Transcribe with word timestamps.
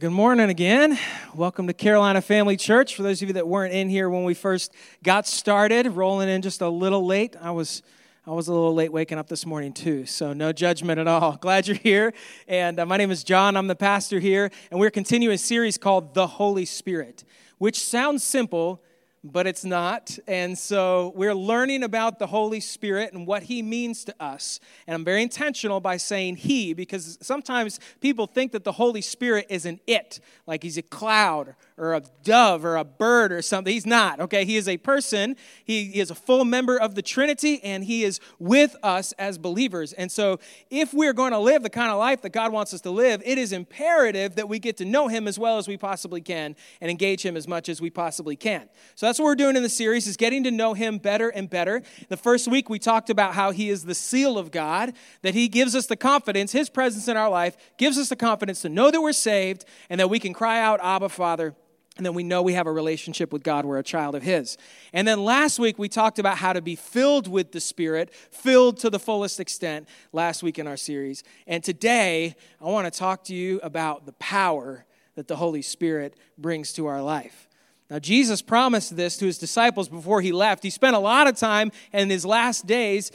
Good 0.00 0.12
morning 0.12 0.48
again. 0.48 0.96
Welcome 1.34 1.66
to 1.66 1.72
Carolina 1.72 2.22
Family 2.22 2.56
Church. 2.56 2.94
For 2.94 3.02
those 3.02 3.20
of 3.20 3.30
you 3.30 3.34
that 3.34 3.48
weren't 3.48 3.74
in 3.74 3.88
here 3.88 4.08
when 4.08 4.22
we 4.22 4.32
first 4.32 4.72
got 5.02 5.26
started, 5.26 5.88
rolling 5.88 6.28
in 6.28 6.40
just 6.40 6.60
a 6.60 6.68
little 6.68 7.04
late. 7.04 7.34
I 7.42 7.50
was 7.50 7.82
I 8.24 8.30
was 8.30 8.46
a 8.46 8.52
little 8.52 8.72
late 8.72 8.92
waking 8.92 9.18
up 9.18 9.28
this 9.28 9.44
morning 9.44 9.72
too, 9.72 10.06
so 10.06 10.32
no 10.32 10.52
judgment 10.52 11.00
at 11.00 11.08
all. 11.08 11.32
Glad 11.40 11.66
you're 11.66 11.76
here. 11.76 12.12
And 12.46 12.78
uh, 12.78 12.86
my 12.86 12.96
name 12.96 13.10
is 13.10 13.24
John. 13.24 13.56
I'm 13.56 13.66
the 13.66 13.74
pastor 13.74 14.20
here, 14.20 14.52
and 14.70 14.78
we're 14.78 14.92
continuing 14.92 15.34
a 15.34 15.38
series 15.38 15.76
called 15.76 16.14
The 16.14 16.28
Holy 16.28 16.64
Spirit, 16.64 17.24
which 17.58 17.82
sounds 17.82 18.22
simple, 18.22 18.80
but 19.24 19.46
it's 19.46 19.64
not. 19.64 20.18
And 20.26 20.56
so 20.56 21.12
we're 21.14 21.34
learning 21.34 21.82
about 21.82 22.18
the 22.18 22.26
Holy 22.26 22.60
Spirit 22.60 23.12
and 23.12 23.26
what 23.26 23.44
He 23.44 23.62
means 23.62 24.04
to 24.04 24.14
us. 24.20 24.60
And 24.86 24.94
I'm 24.94 25.04
very 25.04 25.22
intentional 25.22 25.80
by 25.80 25.96
saying 25.96 26.36
He 26.36 26.72
because 26.72 27.18
sometimes 27.20 27.80
people 28.00 28.26
think 28.26 28.52
that 28.52 28.64
the 28.64 28.72
Holy 28.72 29.02
Spirit 29.02 29.46
is 29.48 29.66
an 29.66 29.80
it, 29.86 30.20
like 30.46 30.62
He's 30.62 30.78
a 30.78 30.82
cloud 30.82 31.54
or 31.78 31.94
a 31.94 32.02
dove 32.24 32.64
or 32.64 32.76
a 32.76 32.84
bird 32.84 33.32
or 33.32 33.42
something. 33.42 33.72
He's 33.72 33.86
not, 33.86 34.20
okay? 34.20 34.44
He 34.44 34.56
is 34.56 34.68
a 34.68 34.76
person, 34.76 35.36
He, 35.64 35.98
is 36.00 36.10
a 36.10 36.14
full 36.14 36.44
member 36.44 36.78
of 36.78 36.94
the 36.94 37.02
Trinity, 37.02 37.62
and 37.62 37.84
He 37.84 38.04
is 38.04 38.20
with 38.38 38.76
us 38.82 39.12
as 39.12 39.38
believers. 39.38 39.92
And 39.92 40.10
so 40.10 40.40
if 40.70 40.92
we're 40.92 41.12
going 41.12 41.32
to 41.32 41.38
live 41.38 41.62
the 41.62 41.70
kind 41.70 41.90
of 41.90 41.98
life 41.98 42.22
that 42.22 42.30
God 42.30 42.52
wants 42.52 42.74
us 42.74 42.80
to 42.82 42.90
live, 42.90 43.22
it 43.24 43.38
is 43.38 43.52
imperative 43.52 44.36
that 44.36 44.48
we 44.48 44.58
get 44.58 44.76
to 44.78 44.84
know 44.84 45.08
Him 45.08 45.28
as 45.28 45.38
well 45.38 45.58
as 45.58 45.68
we 45.68 45.76
possibly 45.76 46.20
can 46.20 46.56
and 46.80 46.90
engage 46.90 47.24
Him 47.24 47.36
as 47.36 47.46
much 47.48 47.68
as 47.68 47.80
we 47.80 47.90
possibly 47.90 48.36
can. 48.36 48.68
So 48.94 49.06
that's 49.06 49.18
what 49.18 49.26
we're 49.26 49.34
doing 49.34 49.56
in 49.56 49.62
the 49.62 49.68
series 49.68 50.06
is 50.06 50.16
getting 50.16 50.44
to 50.44 50.50
know 50.50 50.74
him 50.74 50.98
better 50.98 51.28
and 51.28 51.48
better. 51.48 51.82
The 52.08 52.16
first 52.16 52.48
week 52.48 52.68
we 52.68 52.78
talked 52.78 53.10
about 53.10 53.34
how 53.34 53.50
he 53.50 53.70
is 53.70 53.84
the 53.84 53.94
seal 53.94 54.38
of 54.38 54.50
God, 54.50 54.92
that 55.22 55.34
he 55.34 55.48
gives 55.48 55.74
us 55.74 55.86
the 55.86 55.96
confidence, 55.96 56.52
his 56.52 56.68
presence 56.68 57.08
in 57.08 57.16
our 57.16 57.28
life 57.28 57.56
gives 57.76 57.98
us 57.98 58.08
the 58.08 58.16
confidence 58.16 58.62
to 58.62 58.68
know 58.68 58.90
that 58.90 59.00
we're 59.00 59.12
saved 59.12 59.64
and 59.88 60.00
that 60.00 60.08
we 60.08 60.18
can 60.18 60.32
cry 60.32 60.60
out, 60.60 60.80
Abba, 60.82 61.08
Father, 61.08 61.54
and 61.98 62.06
then 62.06 62.14
we 62.14 62.22
know 62.22 62.42
we 62.42 62.54
have 62.54 62.68
a 62.68 62.72
relationship 62.72 63.32
with 63.32 63.42
God. 63.42 63.66
We're 63.66 63.78
a 63.78 63.82
child 63.82 64.14
of 64.14 64.22
His. 64.22 64.56
And 64.92 65.06
then 65.06 65.24
last 65.24 65.58
week, 65.58 65.78
we 65.78 65.88
talked 65.88 66.20
about 66.20 66.38
how 66.38 66.52
to 66.52 66.62
be 66.62 66.76
filled 66.76 67.26
with 67.26 67.50
the 67.50 67.60
Spirit, 67.60 68.14
filled 68.30 68.78
to 68.78 68.88
the 68.88 69.00
fullest 69.00 69.40
extent, 69.40 69.88
last 70.12 70.44
week 70.44 70.60
in 70.60 70.68
our 70.68 70.76
series. 70.76 71.24
And 71.48 71.62
today, 71.62 72.36
I 72.60 72.66
want 72.66 72.90
to 72.90 72.96
talk 72.96 73.24
to 73.24 73.34
you 73.34 73.58
about 73.64 74.06
the 74.06 74.12
power 74.12 74.86
that 75.16 75.26
the 75.26 75.36
Holy 75.36 75.60
Spirit 75.60 76.16
brings 76.38 76.72
to 76.74 76.86
our 76.86 77.02
life. 77.02 77.48
Now, 77.90 77.98
Jesus 77.98 78.42
promised 78.42 78.96
this 78.96 79.16
to 79.16 79.26
his 79.26 79.36
disciples 79.36 79.88
before 79.88 80.20
he 80.20 80.30
left. 80.30 80.62
He 80.62 80.70
spent 80.70 80.94
a 80.94 81.00
lot 81.00 81.26
of 81.26 81.36
time 81.36 81.72
in 81.92 82.10
his 82.10 82.24
last 82.24 82.66
days 82.66 83.10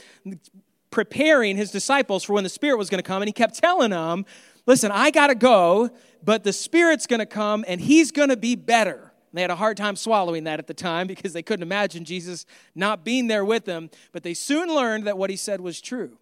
preparing 0.90 1.56
his 1.56 1.70
disciples 1.70 2.22
for 2.22 2.34
when 2.34 2.44
the 2.44 2.50
Spirit 2.50 2.76
was 2.76 2.90
going 2.90 3.02
to 3.02 3.06
come, 3.06 3.22
and 3.22 3.28
he 3.28 3.32
kept 3.32 3.56
telling 3.56 3.90
them, 3.90 4.26
Listen, 4.66 4.90
I 4.90 5.10
got 5.10 5.26
to 5.26 5.34
go, 5.34 5.90
but 6.24 6.44
the 6.44 6.52
Spirit's 6.52 7.06
going 7.06 7.20
to 7.20 7.26
come, 7.26 7.64
and 7.68 7.80
he's 7.80 8.10
going 8.10 8.30
to 8.30 8.36
be 8.36 8.56
better. 8.56 9.12
And 9.34 9.38
They 9.38 9.42
had 9.42 9.50
a 9.50 9.56
hard 9.56 9.76
time 9.76 9.96
swallowing 9.96 10.44
that 10.44 10.58
at 10.58 10.66
the 10.66 10.74
time 10.74 11.06
because 11.06 11.32
they 11.32 11.42
couldn't 11.42 11.62
imagine 11.62 12.04
Jesus 12.04 12.46
not 12.74 13.04
being 13.04 13.26
there 13.26 13.44
with 13.44 13.64
them, 13.64 13.90
but 14.12 14.22
they 14.22 14.34
soon 14.34 14.68
learned 14.68 15.06
that 15.06 15.18
what 15.18 15.30
he 15.30 15.36
said 15.36 15.60
was 15.60 15.80
true. 15.80 16.18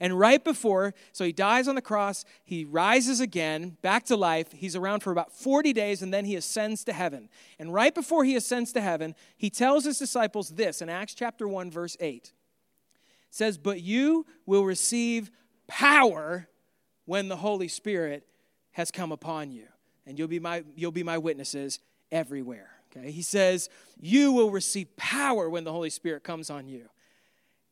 And 0.00 0.18
right 0.18 0.42
before, 0.42 0.94
so 1.12 1.24
he 1.24 1.32
dies 1.32 1.66
on 1.68 1.74
the 1.74 1.82
cross, 1.82 2.24
he 2.44 2.64
rises 2.64 3.20
again 3.20 3.76
back 3.82 4.04
to 4.06 4.16
life. 4.16 4.52
He's 4.52 4.76
around 4.76 5.00
for 5.00 5.10
about 5.10 5.32
40 5.32 5.72
days 5.72 6.02
and 6.02 6.12
then 6.12 6.24
he 6.24 6.36
ascends 6.36 6.84
to 6.84 6.92
heaven. 6.92 7.28
And 7.58 7.72
right 7.72 7.94
before 7.94 8.24
he 8.24 8.36
ascends 8.36 8.72
to 8.72 8.80
heaven, 8.80 9.14
he 9.36 9.50
tells 9.50 9.84
his 9.84 9.98
disciples 9.98 10.50
this 10.50 10.82
in 10.82 10.88
Acts 10.88 11.14
chapter 11.14 11.48
1 11.48 11.70
verse 11.70 11.96
8. 12.00 12.32
It 12.32 12.32
says, 13.30 13.58
"But 13.58 13.80
you 13.80 14.26
will 14.46 14.64
receive 14.64 15.30
power 15.66 16.48
when 17.04 17.28
the 17.28 17.36
Holy 17.36 17.68
Spirit 17.68 18.26
has 18.72 18.90
come 18.90 19.12
upon 19.12 19.50
you, 19.50 19.66
and 20.06 20.18
you'll 20.18 20.28
be 20.28 20.40
my 20.40 20.64
you'll 20.74 20.92
be 20.92 21.02
my 21.02 21.18
witnesses 21.18 21.80
everywhere." 22.10 22.70
Okay? 22.90 23.10
He 23.10 23.22
says, 23.22 23.68
"You 24.00 24.32
will 24.32 24.50
receive 24.50 24.96
power 24.96 25.48
when 25.48 25.64
the 25.64 25.72
Holy 25.72 25.90
Spirit 25.90 26.24
comes 26.24 26.50
on 26.50 26.68
you." 26.68 26.88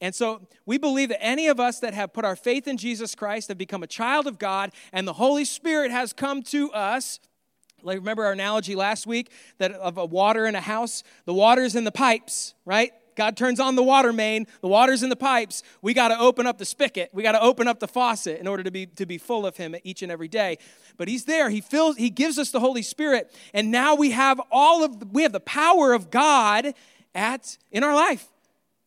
And 0.01 0.15
so 0.15 0.49
we 0.65 0.79
believe 0.79 1.11
that 1.11 1.23
any 1.23 1.47
of 1.49 1.61
us 1.61 1.79
that 1.81 1.93
have 1.93 2.13
put 2.13 2.25
our 2.25 2.37
faith 2.37 2.67
in 2.67 2.79
Jesus 2.79 3.15
Christ 3.15 3.49
have 3.49 3.59
become 3.59 3.83
a 3.83 3.87
child 3.87 4.27
of 4.27 4.39
God 4.39 4.73
and 4.93 5.07
the 5.07 5.13
Holy 5.13 5.45
Spirit 5.45 5.91
has 5.91 6.13
come 6.13 6.43
to 6.45 6.73
us. 6.73 7.21
Like 7.83 7.99
remember 7.99 8.25
our 8.25 8.33
analogy 8.33 8.75
last 8.75 9.07
week 9.07 9.31
that 9.59 9.73
of 9.73 9.99
a 9.99 10.07
water 10.07 10.47
in 10.47 10.55
a 10.55 10.61
house, 10.61 11.03
the 11.27 11.35
water's 11.35 11.75
in 11.75 11.85
the 11.85 11.93
pipes, 11.93 12.55
right? 12.65 12.93
God 13.21 13.37
turns 13.37 13.61
on 13.61 13.77
the 13.77 13.83
water 13.83 14.15
main, 14.15 14.47
the 14.63 14.69
water's 14.69 15.03
in 15.03 15.11
the 15.11 15.15
pipes. 15.15 15.63
We 15.83 15.93
got 15.93 16.09
to 16.09 16.19
open 16.19 16.47
up 16.47 16.57
the 16.57 16.65
spigot. 16.65 17.11
We 17.13 17.23
got 17.23 17.33
to 17.33 17.41
open 17.43 17.69
up 17.69 17.79
the 17.79 17.87
faucet 17.87 18.41
in 18.41 18.47
order 18.47 18.63
to 18.63 18.71
be 18.71 18.87
to 18.87 19.05
be 19.05 19.19
full 19.19 19.45
of 19.45 19.59
him 19.59 19.77
each 19.85 20.01
and 20.01 20.11
every 20.11 20.27
day. 20.27 20.57
But 20.97 21.07
he's 21.07 21.27
there. 21.27 21.51
He 21.51 21.61
fills 21.61 21.99
he 21.99 22.09
gives 22.09 22.39
us 22.39 22.51
the 22.51 22.61
Holy 22.61 22.81
Spirit 22.81 23.31
and 23.53 23.71
now 23.71 23.95
we 23.95 24.13
have 24.13 24.41
all 24.51 24.83
of 24.83 25.01
the, 25.01 25.07
we 25.13 25.23
have 25.23 25.33
the 25.33 25.39
power 25.39 25.93
of 25.93 26.11
God 26.11 26.73
at 27.15 27.59
in 27.71 27.85
our 27.85 27.95
life. 27.95 28.27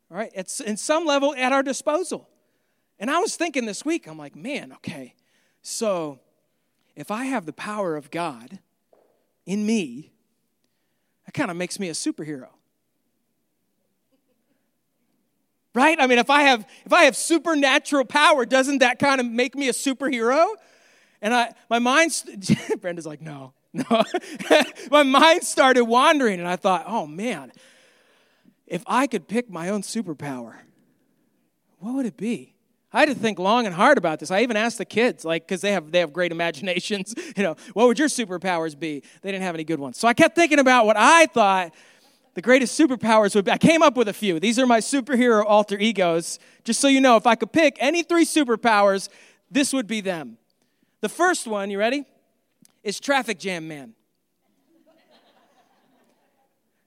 All 0.09 0.17
right, 0.17 0.31
it's 0.33 0.59
in 0.59 0.77
some 0.77 1.05
level 1.05 1.35
at 1.35 1.53
our 1.53 1.61
disposal. 1.61 2.27
And 2.97 3.11
I 3.11 3.19
was 3.19 3.35
thinking 3.35 3.67
this 3.67 3.85
week, 3.85 4.07
I'm 4.07 4.17
like, 4.17 4.35
man, 4.35 4.73
okay, 4.77 5.13
so 5.61 6.21
if 6.95 7.11
I 7.11 7.25
have 7.25 7.45
the 7.45 7.53
power 7.53 7.95
of 7.95 8.09
God 8.09 8.57
in 9.45 9.63
me, 9.63 10.11
that 11.27 11.33
kind 11.33 11.51
of 11.51 11.57
makes 11.57 11.77
me 11.77 11.89
a 11.89 11.93
superhero. 11.93 12.47
Right? 15.73 15.97
I 15.99 16.05
mean, 16.07 16.19
if 16.19 16.29
I 16.29 16.43
have 16.43 16.67
if 16.85 16.93
I 16.93 17.05
have 17.05 17.15
supernatural 17.15 18.05
power, 18.05 18.45
doesn't 18.45 18.79
that 18.79 18.99
kind 18.99 19.19
of 19.19 19.25
make 19.25 19.55
me 19.55 19.69
a 19.69 19.73
superhero? 19.73 20.47
And 21.21 21.33
I 21.33 21.53
my 21.69 21.79
mind 21.79 22.11
Brenda's 22.81 23.05
like, 23.05 23.21
no, 23.21 23.53
no. 23.73 24.03
my 24.91 25.03
mind 25.03 25.43
started 25.43 25.85
wandering, 25.85 26.39
and 26.39 26.47
I 26.47 26.57
thought, 26.57 26.85
oh 26.87 27.07
man, 27.07 27.51
if 28.67 28.83
I 28.85 29.07
could 29.07 29.27
pick 29.27 29.49
my 29.49 29.69
own 29.69 29.81
superpower, 29.81 30.55
what 31.79 31.95
would 31.95 32.05
it 32.05 32.17
be? 32.17 32.53
I 32.95 32.99
had 32.99 33.09
to 33.09 33.15
think 33.15 33.39
long 33.39 33.65
and 33.65 33.73
hard 33.73 33.97
about 33.97 34.19
this. 34.19 34.29
I 34.29 34.41
even 34.41 34.55
asked 34.55 34.77
the 34.77 34.85
kids, 34.85 35.25
like, 35.25 35.47
because 35.47 35.61
they 35.61 35.71
have 35.71 35.91
they 35.91 35.99
have 35.99 36.13
great 36.13 36.31
imaginations. 36.37 37.15
You 37.35 37.43
know, 37.43 37.55
what 37.73 37.87
would 37.87 37.97
your 37.97 38.07
superpowers 38.07 38.77
be? 38.77 39.01
They 39.21 39.31
didn't 39.31 39.43
have 39.43 39.55
any 39.55 39.63
good 39.63 39.79
ones. 39.79 39.97
So 39.97 40.07
I 40.07 40.13
kept 40.13 40.35
thinking 40.35 40.59
about 40.59 40.85
what 40.85 40.97
I 40.97 41.25
thought 41.25 41.73
the 42.35 42.41
greatest 42.41 42.79
superpowers 42.79 43.35
would 43.35 43.45
be. 43.45 43.51
I 43.51 43.57
came 43.57 43.83
up 43.83 43.95
with 43.95 44.07
a 44.07 44.13
few. 44.13 44.39
These 44.39 44.57
are 44.57 44.65
my 44.65 44.79
superhero 44.79 45.43
alter 45.45 45.77
egos. 45.77 46.39
Just 46.63 46.79
so 46.79 46.87
you 46.87 46.99
know, 46.99 47.15
if 47.15 47.27
I 47.27 47.35
could 47.35 47.51
pick 47.51 47.77
any 47.79 48.03
three 48.03 48.25
superpowers, 48.25 49.09
this 49.51 49.71
would 49.73 49.87
be 49.87 50.01
them. 50.01 50.37
The 51.01 51.09
first 51.09 51.45
one, 51.45 51.69
you 51.69 51.77
ready? 51.77 52.05
Is 52.83 52.99
traffic 52.99 53.39
jam 53.39 53.67
man. 53.67 53.93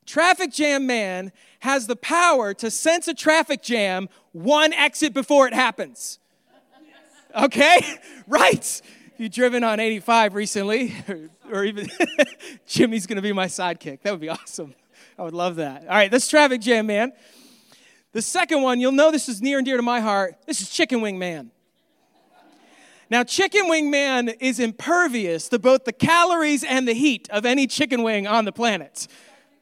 Traffic 0.04 0.52
jam 0.52 0.86
man 0.86 1.32
has 1.60 1.86
the 1.86 1.96
power 1.96 2.54
to 2.54 2.70
sense 2.70 3.08
a 3.08 3.14
traffic 3.14 3.62
jam 3.62 4.08
one 4.32 4.72
exit 4.72 5.12
before 5.12 5.46
it 5.46 5.54
happens. 5.54 6.18
Okay? 7.34 7.78
Right. 8.28 8.82
If 9.14 9.20
you've 9.20 9.30
driven 9.30 9.62
on 9.62 9.78
85 9.78 10.34
recently, 10.34 10.92
or, 11.08 11.30
or 11.58 11.64
even 11.64 11.88
Jimmy's 12.66 13.06
gonna 13.06 13.22
be 13.22 13.32
my 13.32 13.46
sidekick. 13.46 14.02
That 14.02 14.10
would 14.10 14.20
be 14.20 14.28
awesome. 14.28 14.74
I 15.18 15.22
would 15.22 15.34
love 15.34 15.56
that. 15.56 15.82
All 15.82 15.88
right, 15.88 16.10
this 16.10 16.28
traffic 16.28 16.60
jam 16.60 16.86
man. 16.86 17.12
The 18.12 18.22
second 18.22 18.62
one, 18.62 18.80
you'll 18.80 18.92
know 18.92 19.10
this 19.10 19.28
is 19.28 19.42
near 19.42 19.58
and 19.58 19.64
dear 19.66 19.76
to 19.76 19.82
my 19.82 20.00
heart. 20.00 20.36
This 20.46 20.60
is 20.60 20.70
Chicken 20.70 21.00
Wing 21.00 21.18
Man. 21.18 21.50
Now, 23.08 23.22
Chicken 23.22 23.68
Wing 23.68 23.90
Man 23.90 24.28
is 24.28 24.58
impervious 24.58 25.48
to 25.50 25.58
both 25.58 25.84
the 25.84 25.92
calories 25.92 26.64
and 26.64 26.88
the 26.88 26.92
heat 26.92 27.28
of 27.30 27.46
any 27.46 27.66
chicken 27.66 28.02
wing 28.02 28.26
on 28.26 28.44
the 28.44 28.52
planet. 28.52 29.06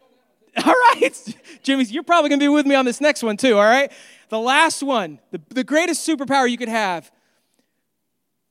All 0.64 0.72
right, 0.72 1.36
Jimmy, 1.62 1.84
you're 1.84 2.04
probably 2.04 2.30
to 2.30 2.38
be 2.38 2.48
with 2.48 2.64
me 2.64 2.74
on 2.74 2.84
this 2.84 3.00
next 3.00 3.22
one 3.22 3.36
too, 3.36 3.58
all 3.58 3.64
right? 3.64 3.90
The 4.28 4.38
last 4.38 4.84
one, 4.84 5.18
the, 5.32 5.40
the 5.48 5.64
greatest 5.64 6.06
superpower 6.08 6.48
you 6.48 6.56
could 6.56 6.68
have 6.68 7.10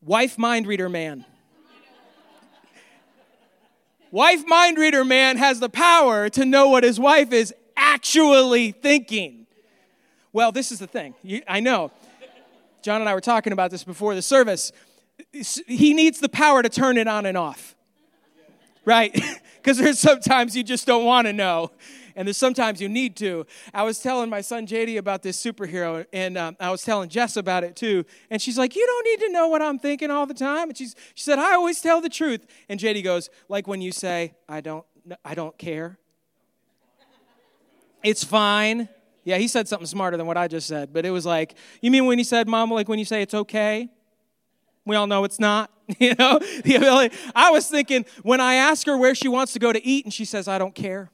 wife 0.02 0.38
mind 0.38 0.68
reader 0.68 0.90
man. 0.90 1.24
Wife 4.14 4.46
mind 4.46 4.78
reader 4.78 5.04
man 5.04 5.38
has 5.38 5.60
the 5.60 5.68
power 5.68 6.30
to 6.30 6.46
know 6.46 6.70
what 6.70 6.84
his 6.84 7.00
wife 7.00 7.34
is 7.34 7.54
actually 7.76 8.72
thinking. 8.72 9.48
Well, 10.32 10.52
this 10.52 10.72
is 10.72 10.80
the 10.80 10.88
thing. 10.88 11.16
You, 11.24 11.42
I 11.48 11.60
know. 11.60 11.92
John 12.84 13.02
and 13.02 13.10
I 13.10 13.16
were 13.16 13.22
talking 13.22 13.54
about 13.54 13.72
this 13.72 13.84
before 13.84 14.14
the 14.14 14.22
service. 14.22 14.72
He 15.32 15.94
needs 15.94 16.20
the 16.20 16.30
power 16.30 16.62
to 16.62 16.70
turn 16.70 16.98
it 16.98 17.08
on 17.08 17.26
and 17.26 17.36
off. 17.36 17.76
Right? 18.86 19.14
because 19.56 19.78
there's 19.78 20.00
sometimes 20.00 20.56
you 20.56 20.64
just 20.64 20.86
don't 20.86 21.06
want 21.06 21.26
to 21.28 21.34
know 21.34 21.72
and 22.16 22.28
there's 22.28 22.38
sometimes 22.38 22.82
you 22.82 22.90
need 22.90 23.16
to. 23.18 23.46
I 23.74 23.84
was 23.84 24.00
telling 24.00 24.30
my 24.30 24.42
son 24.42 24.68
JD 24.68 24.98
about 24.98 25.24
this 25.24 25.42
superhero, 25.42 26.06
and 26.14 26.38
um, 26.38 26.56
I 26.60 26.72
was 26.72 26.84
telling 26.84 27.10
Jess 27.10 27.38
about 27.38 27.64
it 27.64 27.76
too. 27.76 28.06
And 28.30 28.42
she's 28.42 28.58
like, 28.58 28.76
"You 28.76 28.86
don't 28.86 29.06
need 29.06 29.28
to 29.28 29.34
know 29.34 29.48
what 29.48 29.62
I'm 29.62 29.80
thinking 29.80 30.12
all 30.12 30.26
the 30.26 30.34
time." 30.34 30.70
And 30.70 30.78
she's, 30.78 30.96
she 31.14 31.24
said, 31.24 31.40
"I 31.40 31.54
always 31.54 31.82
tell 31.82 32.02
the 32.02 32.10
truth." 32.10 32.46
And 32.70 32.80
JD 32.80 33.04
goes, 33.04 33.30
"Like 33.50 33.68
when 33.68 33.82
you 33.82 33.92
say, 33.92 34.36
I 34.48 34.62
don't, 34.62 34.86
I 35.24 35.36
don't 35.36 35.58
care. 35.58 35.98
It's 38.04 38.24
fine." 38.24 38.90
Yeah, 39.26 39.38
he 39.38 39.48
said 39.48 39.70
something 39.70 39.88
smarter 39.88 40.18
than 40.18 40.28
what 40.28 40.36
I 40.36 40.50
just 40.50 40.68
said, 40.68 40.92
but 40.92 41.06
it 41.06 41.12
was 41.12 41.26
like, 41.26 41.56
"You 41.82 41.92
mean 41.92 42.06
when 42.06 42.18
he 42.18 42.24
said, 42.24 42.48
Mom, 42.48 42.72
like 42.72 42.90
when 42.90 43.00
you 43.00 43.06
say 43.06 43.22
it's 43.22 43.34
okay?" 43.34 43.90
We 44.86 44.96
all 44.96 45.08
know 45.08 45.24
it's 45.24 45.40
not. 45.40 45.70
You 46.00 46.16
know, 46.18 46.40
the 46.40 46.76
ability. 46.78 47.16
I 47.36 47.52
was 47.52 47.68
thinking 47.68 48.06
when 48.22 48.40
I 48.40 48.56
ask 48.56 48.88
her 48.88 48.98
where 48.98 49.14
she 49.14 49.28
wants 49.28 49.52
to 49.54 49.60
go 49.60 49.74
to 49.74 49.86
eat, 49.86 50.06
and 50.06 50.14
she 50.14 50.24
says, 50.24 50.48
I 50.48 50.58
don't 50.58 50.74
care. 50.74 51.12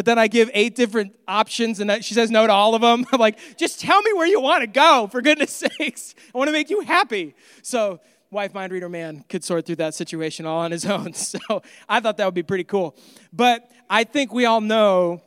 But 0.00 0.06
then 0.06 0.18
I 0.18 0.28
give 0.28 0.50
eight 0.54 0.76
different 0.76 1.14
options, 1.28 1.78
and 1.78 2.02
she 2.02 2.14
says 2.14 2.30
no 2.30 2.46
to 2.46 2.52
all 2.54 2.74
of 2.74 2.80
them. 2.80 3.04
I'm 3.12 3.20
like, 3.20 3.58
just 3.58 3.82
tell 3.82 4.00
me 4.00 4.14
where 4.14 4.26
you 4.26 4.40
want 4.40 4.62
to 4.62 4.66
go, 4.66 5.10
for 5.12 5.20
goodness 5.20 5.62
sakes. 5.78 6.14
I 6.34 6.38
want 6.38 6.48
to 6.48 6.52
make 6.52 6.70
you 6.70 6.80
happy. 6.80 7.34
So, 7.60 8.00
wife, 8.30 8.54
mind 8.54 8.72
reader, 8.72 8.88
man 8.88 9.26
could 9.28 9.44
sort 9.44 9.66
through 9.66 9.76
that 9.76 9.94
situation 9.94 10.46
all 10.46 10.60
on 10.60 10.70
his 10.70 10.86
own. 10.86 11.12
So, 11.12 11.38
I 11.86 12.00
thought 12.00 12.16
that 12.16 12.24
would 12.24 12.32
be 12.32 12.42
pretty 12.42 12.64
cool. 12.64 12.96
But 13.30 13.70
I 13.90 14.04
think 14.04 14.32
we 14.32 14.46
all 14.46 14.62
know 14.62 15.20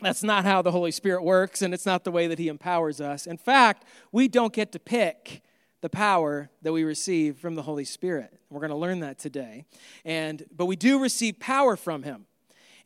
that's 0.00 0.24
not 0.24 0.44
how 0.44 0.60
the 0.60 0.72
Holy 0.72 0.90
Spirit 0.90 1.22
works, 1.22 1.62
and 1.62 1.72
it's 1.72 1.86
not 1.86 2.02
the 2.02 2.10
way 2.10 2.26
that 2.26 2.40
He 2.40 2.48
empowers 2.48 3.00
us. 3.00 3.28
In 3.28 3.38
fact, 3.38 3.84
we 4.10 4.26
don't 4.26 4.52
get 4.52 4.72
to 4.72 4.80
pick 4.80 5.40
the 5.82 5.88
power 5.88 6.50
that 6.62 6.72
we 6.72 6.82
receive 6.82 7.38
from 7.38 7.54
the 7.54 7.62
Holy 7.62 7.84
Spirit. 7.84 8.36
We're 8.50 8.58
going 8.58 8.70
to 8.70 8.76
learn 8.76 8.98
that 9.00 9.20
today. 9.20 9.66
And 10.04 10.42
but 10.50 10.66
we 10.66 10.74
do 10.74 11.00
receive 11.00 11.38
power 11.38 11.76
from 11.76 12.02
him. 12.02 12.26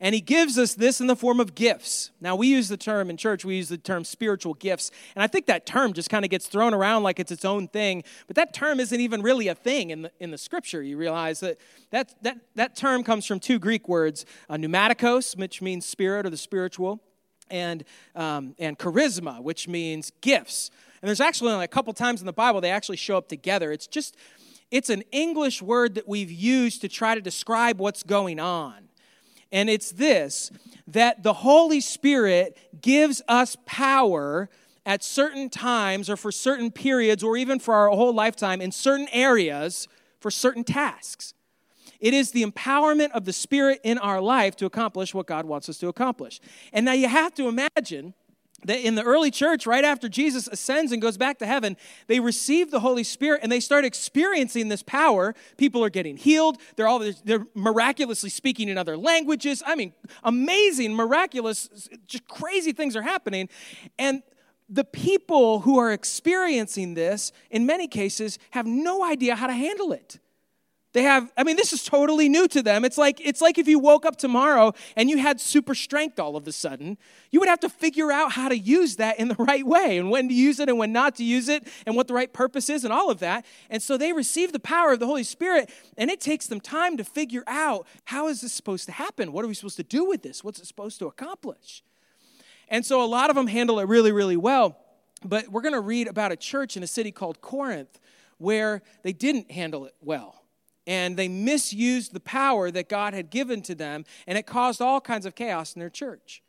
And 0.03 0.15
he 0.15 0.19
gives 0.19 0.57
us 0.57 0.73
this 0.73 0.99
in 0.99 1.05
the 1.05 1.15
form 1.15 1.39
of 1.39 1.53
gifts. 1.53 2.09
Now, 2.19 2.35
we 2.35 2.47
use 2.47 2.69
the 2.69 2.75
term 2.75 3.11
in 3.11 3.17
church, 3.17 3.45
we 3.45 3.57
use 3.57 3.69
the 3.69 3.77
term 3.77 4.03
spiritual 4.03 4.55
gifts. 4.55 4.89
And 5.15 5.21
I 5.21 5.27
think 5.27 5.45
that 5.45 5.67
term 5.67 5.93
just 5.93 6.09
kind 6.09 6.25
of 6.25 6.31
gets 6.31 6.47
thrown 6.47 6.73
around 6.73 7.03
like 7.03 7.19
it's 7.19 7.31
its 7.31 7.45
own 7.45 7.67
thing. 7.67 8.03
But 8.25 8.35
that 8.35 8.51
term 8.51 8.79
isn't 8.79 8.99
even 8.99 9.21
really 9.21 9.47
a 9.47 9.53
thing 9.53 9.91
in 9.91 10.01
the, 10.01 10.11
in 10.19 10.31
the 10.31 10.39
scripture. 10.39 10.81
You 10.81 10.97
realize 10.97 11.39
that 11.41 11.59
that, 11.91 12.15
that 12.23 12.39
that 12.55 12.75
term 12.75 13.03
comes 13.03 13.27
from 13.27 13.39
two 13.39 13.59
Greek 13.59 13.87
words 13.87 14.25
uh, 14.49 14.55
pneumatikos, 14.55 15.37
which 15.37 15.61
means 15.61 15.85
spirit 15.85 16.25
or 16.25 16.31
the 16.31 16.37
spiritual, 16.37 16.99
and, 17.51 17.83
um, 18.15 18.55
and 18.57 18.79
charisma, 18.79 19.39
which 19.39 19.67
means 19.67 20.11
gifts. 20.21 20.71
And 21.03 21.09
there's 21.09 21.21
actually 21.21 21.51
only 21.51 21.65
a 21.65 21.67
couple 21.67 21.93
times 21.93 22.21
in 22.21 22.25
the 22.25 22.33
Bible 22.33 22.59
they 22.59 22.71
actually 22.71 22.97
show 22.97 23.17
up 23.17 23.29
together. 23.29 23.71
It's 23.71 23.85
just, 23.85 24.17
it's 24.71 24.89
an 24.89 25.03
English 25.11 25.61
word 25.61 25.93
that 25.93 26.07
we've 26.07 26.31
used 26.31 26.81
to 26.81 26.87
try 26.87 27.13
to 27.13 27.21
describe 27.21 27.79
what's 27.79 28.01
going 28.01 28.39
on. 28.39 28.87
And 29.51 29.69
it's 29.69 29.91
this 29.91 30.51
that 30.87 31.23
the 31.23 31.33
Holy 31.33 31.79
Spirit 31.79 32.57
gives 32.81 33.21
us 33.27 33.55
power 33.65 34.49
at 34.85 35.03
certain 35.03 35.49
times 35.49 36.09
or 36.09 36.17
for 36.17 36.31
certain 36.31 36.71
periods 36.71 37.23
or 37.23 37.37
even 37.37 37.59
for 37.59 37.73
our 37.73 37.89
whole 37.89 38.13
lifetime 38.13 38.61
in 38.61 38.71
certain 38.71 39.07
areas 39.11 39.87
for 40.19 40.31
certain 40.31 40.63
tasks. 40.63 41.33
It 41.99 42.15
is 42.15 42.31
the 42.31 42.43
empowerment 42.43 43.11
of 43.11 43.25
the 43.25 43.33
Spirit 43.33 43.79
in 43.83 43.99
our 43.99 44.19
life 44.19 44.55
to 44.57 44.65
accomplish 44.65 45.13
what 45.13 45.27
God 45.27 45.45
wants 45.45 45.69
us 45.69 45.77
to 45.77 45.87
accomplish. 45.87 46.41
And 46.73 46.83
now 46.83 46.93
you 46.93 47.07
have 47.07 47.33
to 47.35 47.47
imagine 47.47 48.15
that 48.65 48.79
in 48.79 48.95
the 48.95 49.03
early 49.03 49.31
church, 49.31 49.65
right 49.65 49.83
after 49.83 50.07
Jesus 50.07 50.47
ascends 50.47 50.91
and 50.91 51.01
goes 51.01 51.17
back 51.17 51.39
to 51.39 51.45
heaven, 51.45 51.77
they 52.07 52.19
receive 52.19 52.71
the 52.71 52.79
Holy 52.79 53.03
Spirit 53.03 53.41
and 53.43 53.51
they 53.51 53.59
start 53.59 53.85
experiencing 53.85 54.69
this 54.69 54.83
power. 54.83 55.33
People 55.57 55.83
are 55.83 55.89
getting 55.89 56.17
healed. 56.17 56.57
They're 56.75 56.87
all 56.87 56.99
they're 57.23 57.45
miraculously 57.55 58.29
speaking 58.29 58.69
in 58.69 58.77
other 58.77 58.97
languages. 58.97 59.63
I 59.65 59.75
mean, 59.75 59.93
amazing, 60.23 60.93
miraculous, 60.93 61.89
just 62.05 62.27
crazy 62.27 62.71
things 62.71 62.95
are 62.95 63.01
happening. 63.01 63.49
And 63.97 64.23
the 64.69 64.85
people 64.85 65.59
who 65.59 65.77
are 65.79 65.91
experiencing 65.91 66.93
this, 66.93 67.31
in 67.49 67.65
many 67.65 67.87
cases, 67.87 68.39
have 68.51 68.65
no 68.65 69.03
idea 69.03 69.35
how 69.35 69.47
to 69.47 69.53
handle 69.53 69.91
it. 69.91 70.19
They 70.93 71.03
have, 71.03 71.31
I 71.37 71.45
mean, 71.45 71.55
this 71.55 71.71
is 71.71 71.83
totally 71.83 72.27
new 72.27 72.49
to 72.49 72.61
them. 72.61 72.83
It's 72.83 72.97
like, 72.97 73.21
it's 73.25 73.39
like 73.39 73.57
if 73.57 73.65
you 73.65 73.79
woke 73.79 74.05
up 74.05 74.17
tomorrow 74.17 74.73
and 74.97 75.09
you 75.09 75.17
had 75.17 75.39
super 75.39 75.73
strength 75.73 76.19
all 76.19 76.35
of 76.35 76.45
a 76.47 76.51
sudden, 76.51 76.97
you 77.29 77.39
would 77.39 77.47
have 77.47 77.61
to 77.61 77.69
figure 77.69 78.11
out 78.11 78.33
how 78.33 78.49
to 78.49 78.57
use 78.57 78.97
that 78.97 79.17
in 79.17 79.29
the 79.29 79.35
right 79.39 79.65
way 79.65 79.97
and 79.97 80.11
when 80.11 80.27
to 80.27 80.33
use 80.33 80.59
it 80.59 80.67
and 80.67 80.77
when 80.77 80.91
not 80.91 81.15
to 81.15 81.23
use 81.23 81.47
it 81.47 81.65
and 81.85 81.95
what 81.95 82.09
the 82.09 82.13
right 82.13 82.33
purpose 82.33 82.69
is 82.69 82.83
and 82.83 82.91
all 82.91 83.09
of 83.09 83.19
that. 83.19 83.45
And 83.69 83.81
so 83.81 83.97
they 83.97 84.11
receive 84.11 84.51
the 84.51 84.59
power 84.59 84.91
of 84.91 84.99
the 84.99 85.05
Holy 85.05 85.23
Spirit 85.23 85.69
and 85.97 86.11
it 86.11 86.19
takes 86.19 86.47
them 86.47 86.59
time 86.59 86.97
to 86.97 87.05
figure 87.05 87.43
out 87.47 87.87
how 88.05 88.27
is 88.27 88.41
this 88.41 88.51
supposed 88.51 88.85
to 88.87 88.91
happen? 88.91 89.31
What 89.31 89.45
are 89.45 89.47
we 89.47 89.53
supposed 89.53 89.77
to 89.77 89.83
do 89.83 90.03
with 90.03 90.23
this? 90.23 90.43
What's 90.43 90.59
it 90.59 90.65
supposed 90.65 90.99
to 90.99 91.07
accomplish? 91.07 91.83
And 92.67 92.85
so 92.85 93.01
a 93.01 93.07
lot 93.07 93.29
of 93.29 93.37
them 93.37 93.47
handle 93.47 93.79
it 93.79 93.87
really, 93.87 94.11
really 94.11 94.37
well. 94.37 94.77
But 95.23 95.47
we're 95.47 95.61
going 95.61 95.73
to 95.73 95.81
read 95.81 96.07
about 96.07 96.33
a 96.33 96.35
church 96.35 96.75
in 96.75 96.83
a 96.83 96.87
city 96.87 97.11
called 97.11 97.39
Corinth 97.39 97.99
where 98.39 98.81
they 99.03 99.13
didn't 99.13 99.51
handle 99.51 99.85
it 99.85 99.93
well 100.01 100.40
and 100.87 101.17
they 101.17 101.27
misused 101.27 102.13
the 102.13 102.19
power 102.19 102.71
that 102.71 102.89
God 102.89 103.13
had 103.13 103.29
given 103.29 103.61
to 103.63 103.75
them, 103.75 104.05
and 104.27 104.37
it 104.37 104.45
caused 104.45 104.81
all 104.81 105.01
kinds 105.01 105.25
of 105.25 105.35
chaos 105.35 105.73
in 105.73 105.79
their 105.79 105.89
church. 105.89 106.41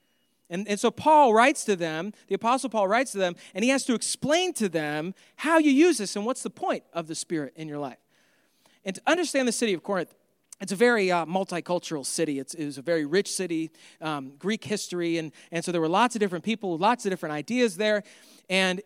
And, 0.49 0.69
and 0.69 0.79
so 0.79 0.91
Paul 0.91 1.33
writes 1.33 1.65
to 1.65 1.77
them, 1.77 2.13
the 2.29 2.35
Apostle 2.35 2.69
Paul 2.69 2.87
writes 2.87 3.13
to 3.13 3.19
them, 3.19 3.37
and 3.55 3.65
he 3.65 3.71
has 3.71 3.85
to 3.85 3.95
explain 3.95 4.53
to 4.55 4.69
them 4.69 5.15
how 5.37 5.59
you 5.59 5.71
use 5.71 5.99
this 5.99 6.15
and 6.15 6.27
what's 6.27 6.43
the 6.43 6.51
point 6.51 6.85
of 6.93 7.07
the 7.07 7.15
Spirit 7.15 7.55
in 7.57 7.69
your 7.69 7.79
life. 7.79 7.99
And 8.85 8.95
to 8.97 9.03
understand 9.07 9.49
the 9.49 9.53
city 9.53 9.73
of 9.73 9.83
Corinth, 9.83 10.13
it's 10.61 10.73
a 10.73 10.77
very 10.77 11.11
uh, 11.11 11.25
multicultural 11.25 12.07
city. 12.07 12.39
It's, 12.39 12.55
it 12.55 12.65
was 12.65 12.79
a 12.79 12.83
very 12.83 13.05
rich 13.05 13.33
city, 13.33 13.71
um, 14.01 14.33
Greek 14.39 14.63
history, 14.63 15.19
and, 15.19 15.33
and 15.51 15.65
so 15.65 15.73
there 15.73 15.81
were 15.81 15.89
lots 15.89 16.15
of 16.15 16.21
different 16.21 16.45
people, 16.45 16.77
lots 16.79 17.05
of 17.05 17.11
different 17.11 17.33
ideas 17.33 17.77
there. 17.77 18.05
And 18.49 18.83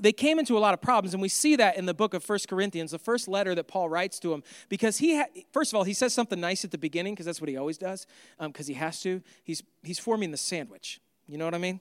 they 0.00 0.12
came 0.12 0.38
into 0.38 0.56
a 0.56 0.60
lot 0.60 0.74
of 0.74 0.80
problems 0.80 1.14
and 1.14 1.20
we 1.20 1.28
see 1.28 1.56
that 1.56 1.76
in 1.76 1.86
the 1.86 1.94
book 1.94 2.14
of 2.14 2.22
First 2.22 2.48
corinthians 2.48 2.90
the 2.90 2.98
first 2.98 3.28
letter 3.28 3.54
that 3.54 3.64
paul 3.64 3.88
writes 3.88 4.18
to 4.20 4.30
them 4.30 4.42
because 4.68 4.98
he 4.98 5.16
ha- 5.16 5.28
first 5.52 5.72
of 5.72 5.76
all 5.76 5.84
he 5.84 5.94
says 5.94 6.12
something 6.14 6.40
nice 6.40 6.64
at 6.64 6.70
the 6.70 6.78
beginning 6.78 7.14
because 7.14 7.26
that's 7.26 7.40
what 7.40 7.48
he 7.48 7.56
always 7.56 7.78
does 7.78 8.06
because 8.40 8.68
um, 8.68 8.74
he 8.74 8.78
has 8.78 9.00
to. 9.02 9.22
He's, 9.44 9.62
he's 9.82 9.98
forming 9.98 10.30
the 10.30 10.36
sandwich. 10.36 11.00
You 11.26 11.38
know 11.38 11.44
what 11.44 11.54
i 11.54 11.58
mean? 11.58 11.80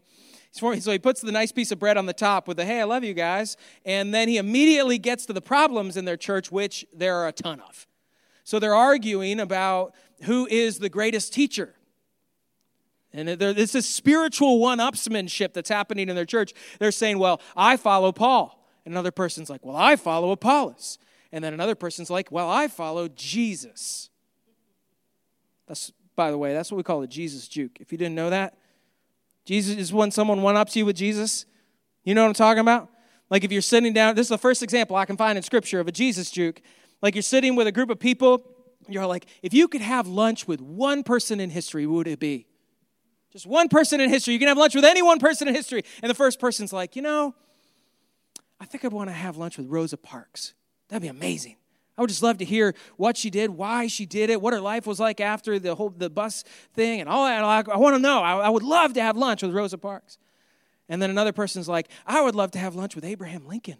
Forming, 0.59 0.81
so 0.81 0.91
he 0.91 0.99
puts 0.99 1.21
the 1.21 1.31
nice 1.31 1.51
piece 1.51 1.71
of 1.71 1.79
bread 1.79 1.97
on 1.97 2.05
the 2.05 2.13
top 2.13 2.47
with 2.47 2.57
the 2.57 2.65
hey 2.65 2.81
i 2.81 2.83
love 2.83 3.03
you 3.03 3.13
guys 3.13 3.57
and 3.85 4.13
then 4.13 4.27
he 4.27 4.37
immediately 4.37 4.97
gets 4.97 5.25
to 5.27 5.33
the 5.33 5.41
problems 5.41 5.97
in 5.97 6.05
their 6.05 6.17
church 6.17 6.51
which 6.51 6.85
there 6.93 7.15
are 7.15 7.27
a 7.27 7.31
ton 7.31 7.61
of. 7.61 7.87
So 8.43 8.59
they're 8.59 8.75
arguing 8.75 9.39
about 9.39 9.93
who 10.23 10.47
is 10.47 10.79
the 10.79 10.89
greatest 10.89 11.33
teacher 11.33 11.76
and 13.17 13.29
there's 13.29 13.71
this 13.71 13.87
spiritual 13.87 14.59
one 14.59 14.79
upsmanship 14.79 15.53
that's 15.53 15.69
happening 15.69 16.09
in 16.09 16.15
their 16.15 16.25
church. 16.25 16.53
They're 16.79 16.91
saying, 16.91 17.19
Well, 17.19 17.41
I 17.55 17.77
follow 17.77 18.11
Paul. 18.11 18.53
And 18.85 18.93
another 18.93 19.11
person's 19.11 19.49
like, 19.49 19.65
Well, 19.65 19.75
I 19.75 19.95
follow 19.95 20.31
Apollos. 20.31 20.99
And 21.31 21.43
then 21.43 21.53
another 21.53 21.75
person's 21.75 22.09
like, 22.09 22.31
Well, 22.31 22.49
I 22.49 22.67
follow 22.67 23.07
Jesus. 23.07 24.09
That's, 25.67 25.91
by 26.15 26.31
the 26.31 26.37
way, 26.37 26.53
that's 26.53 26.71
what 26.71 26.77
we 26.77 26.83
call 26.83 27.01
a 27.01 27.07
Jesus 27.07 27.47
juke. 27.47 27.79
If 27.79 27.91
you 27.91 27.97
didn't 27.97 28.15
know 28.15 28.29
that, 28.29 28.57
Jesus 29.45 29.77
is 29.77 29.93
when 29.93 30.11
someone 30.11 30.41
one 30.41 30.55
ups 30.55 30.75
you 30.75 30.85
with 30.85 30.95
Jesus. 30.95 31.45
You 32.03 32.13
know 32.13 32.21
what 32.21 32.29
I'm 32.29 32.33
talking 32.33 32.61
about? 32.61 32.89
Like 33.29 33.43
if 33.43 33.51
you're 33.51 33.61
sitting 33.61 33.93
down, 33.93 34.15
this 34.15 34.25
is 34.25 34.29
the 34.29 34.37
first 34.37 34.63
example 34.63 34.95
I 34.95 35.05
can 35.05 35.17
find 35.17 35.37
in 35.37 35.43
Scripture 35.43 35.79
of 35.79 35.87
a 35.87 35.91
Jesus 35.91 36.31
juke. 36.31 36.61
Like 37.01 37.15
you're 37.15 37.21
sitting 37.21 37.55
with 37.55 37.67
a 37.67 37.71
group 37.71 37.89
of 37.89 37.99
people, 37.99 38.43
you're 38.87 39.05
like, 39.05 39.25
if 39.41 39.53
you 39.53 39.67
could 39.67 39.81
have 39.81 40.07
lunch 40.07 40.47
with 40.47 40.61
one 40.61 41.03
person 41.03 41.39
in 41.39 41.49
history, 41.49 41.83
who 41.83 41.93
would 41.93 42.07
it 42.07 42.19
be? 42.19 42.47
Just 43.31 43.45
one 43.45 43.67
person 43.67 43.99
in 43.99 44.09
history. 44.09 44.33
You 44.33 44.39
can 44.39 44.47
have 44.47 44.57
lunch 44.57 44.73
with 44.75 44.85
any 44.85 45.01
one 45.01 45.19
person 45.19 45.47
in 45.47 45.55
history. 45.55 45.83
And 46.01 46.09
the 46.09 46.15
first 46.15 46.39
person's 46.39 46.71
like, 46.71 46.95
you 46.95 47.01
know, 47.01 47.35
I 48.59 48.65
think 48.65 48.85
I'd 48.85 48.93
want 48.93 49.09
to 49.09 49.13
have 49.13 49.37
lunch 49.37 49.57
with 49.57 49.67
Rosa 49.67 49.97
Parks. 49.97 50.53
That'd 50.89 51.01
be 51.01 51.07
amazing. 51.07 51.57
I 51.97 52.01
would 52.01 52.09
just 52.09 52.21
love 52.21 52.37
to 52.37 52.45
hear 52.45 52.75
what 52.95 53.17
she 53.17 53.29
did, 53.29 53.49
why 53.49 53.87
she 53.87 54.05
did 54.05 54.29
it, 54.29 54.39
what 54.39 54.53
her 54.53 54.61
life 54.61 54.85
was 54.85 54.99
like 54.99 55.19
after 55.19 55.57
the 55.57 55.73
whole 55.73 55.89
the 55.89 56.09
bus 56.09 56.43
thing, 56.73 56.99
and 57.01 57.09
all 57.09 57.25
that. 57.25 57.43
I 57.43 57.77
want 57.77 57.95
to 57.95 57.99
know. 57.99 58.21
I, 58.21 58.37
I 58.37 58.49
would 58.49 58.63
love 58.63 58.93
to 58.93 59.01
have 59.01 59.17
lunch 59.17 59.41
with 59.41 59.51
Rosa 59.51 59.77
Parks. 59.77 60.17
And 60.89 61.01
then 61.01 61.09
another 61.09 61.33
person's 61.33 61.67
like, 61.67 61.89
I 62.05 62.21
would 62.21 62.35
love 62.35 62.51
to 62.51 62.59
have 62.59 62.75
lunch 62.75 62.95
with 62.95 63.03
Abraham 63.03 63.47
Lincoln. 63.47 63.77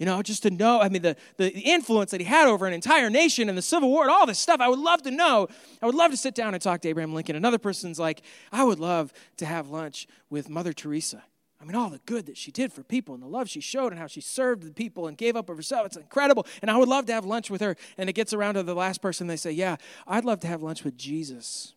You 0.00 0.06
know, 0.06 0.22
just 0.22 0.44
to 0.44 0.50
know, 0.50 0.80
I 0.80 0.88
mean, 0.88 1.02
the, 1.02 1.14
the 1.36 1.50
influence 1.50 2.10
that 2.12 2.22
he 2.22 2.26
had 2.26 2.48
over 2.48 2.66
an 2.66 2.72
entire 2.72 3.10
nation 3.10 3.50
and 3.50 3.58
the 3.58 3.62
Civil 3.62 3.90
War 3.90 4.04
and 4.04 4.10
all 4.10 4.24
this 4.24 4.38
stuff, 4.38 4.58
I 4.58 4.66
would 4.66 4.78
love 4.78 5.02
to 5.02 5.10
know. 5.10 5.46
I 5.82 5.84
would 5.84 5.94
love 5.94 6.10
to 6.10 6.16
sit 6.16 6.34
down 6.34 6.54
and 6.54 6.62
talk 6.62 6.80
to 6.80 6.88
Abraham 6.88 7.12
Lincoln. 7.12 7.36
Another 7.36 7.58
person's 7.58 7.98
like, 7.98 8.22
I 8.50 8.64
would 8.64 8.80
love 8.80 9.12
to 9.36 9.44
have 9.44 9.68
lunch 9.68 10.08
with 10.30 10.48
Mother 10.48 10.72
Teresa. 10.72 11.22
I 11.60 11.66
mean, 11.66 11.74
all 11.74 11.90
the 11.90 12.00
good 12.06 12.24
that 12.26 12.38
she 12.38 12.50
did 12.50 12.72
for 12.72 12.82
people 12.82 13.12
and 13.12 13.22
the 13.22 13.28
love 13.28 13.50
she 13.50 13.60
showed 13.60 13.92
and 13.92 13.98
how 13.98 14.06
she 14.06 14.22
served 14.22 14.62
the 14.62 14.70
people 14.70 15.06
and 15.06 15.18
gave 15.18 15.36
up 15.36 15.50
of 15.50 15.56
herself. 15.58 15.84
It's 15.84 15.98
incredible. 15.98 16.46
And 16.62 16.70
I 16.70 16.78
would 16.78 16.88
love 16.88 17.04
to 17.04 17.12
have 17.12 17.26
lunch 17.26 17.50
with 17.50 17.60
her. 17.60 17.76
And 17.98 18.08
it 18.08 18.14
gets 18.14 18.32
around 18.32 18.54
to 18.54 18.62
the 18.62 18.74
last 18.74 19.02
person. 19.02 19.26
They 19.26 19.36
say, 19.36 19.50
Yeah, 19.50 19.76
I'd 20.06 20.24
love 20.24 20.40
to 20.40 20.46
have 20.46 20.62
lunch 20.62 20.82
with 20.82 20.96
Jesus. 20.96 21.74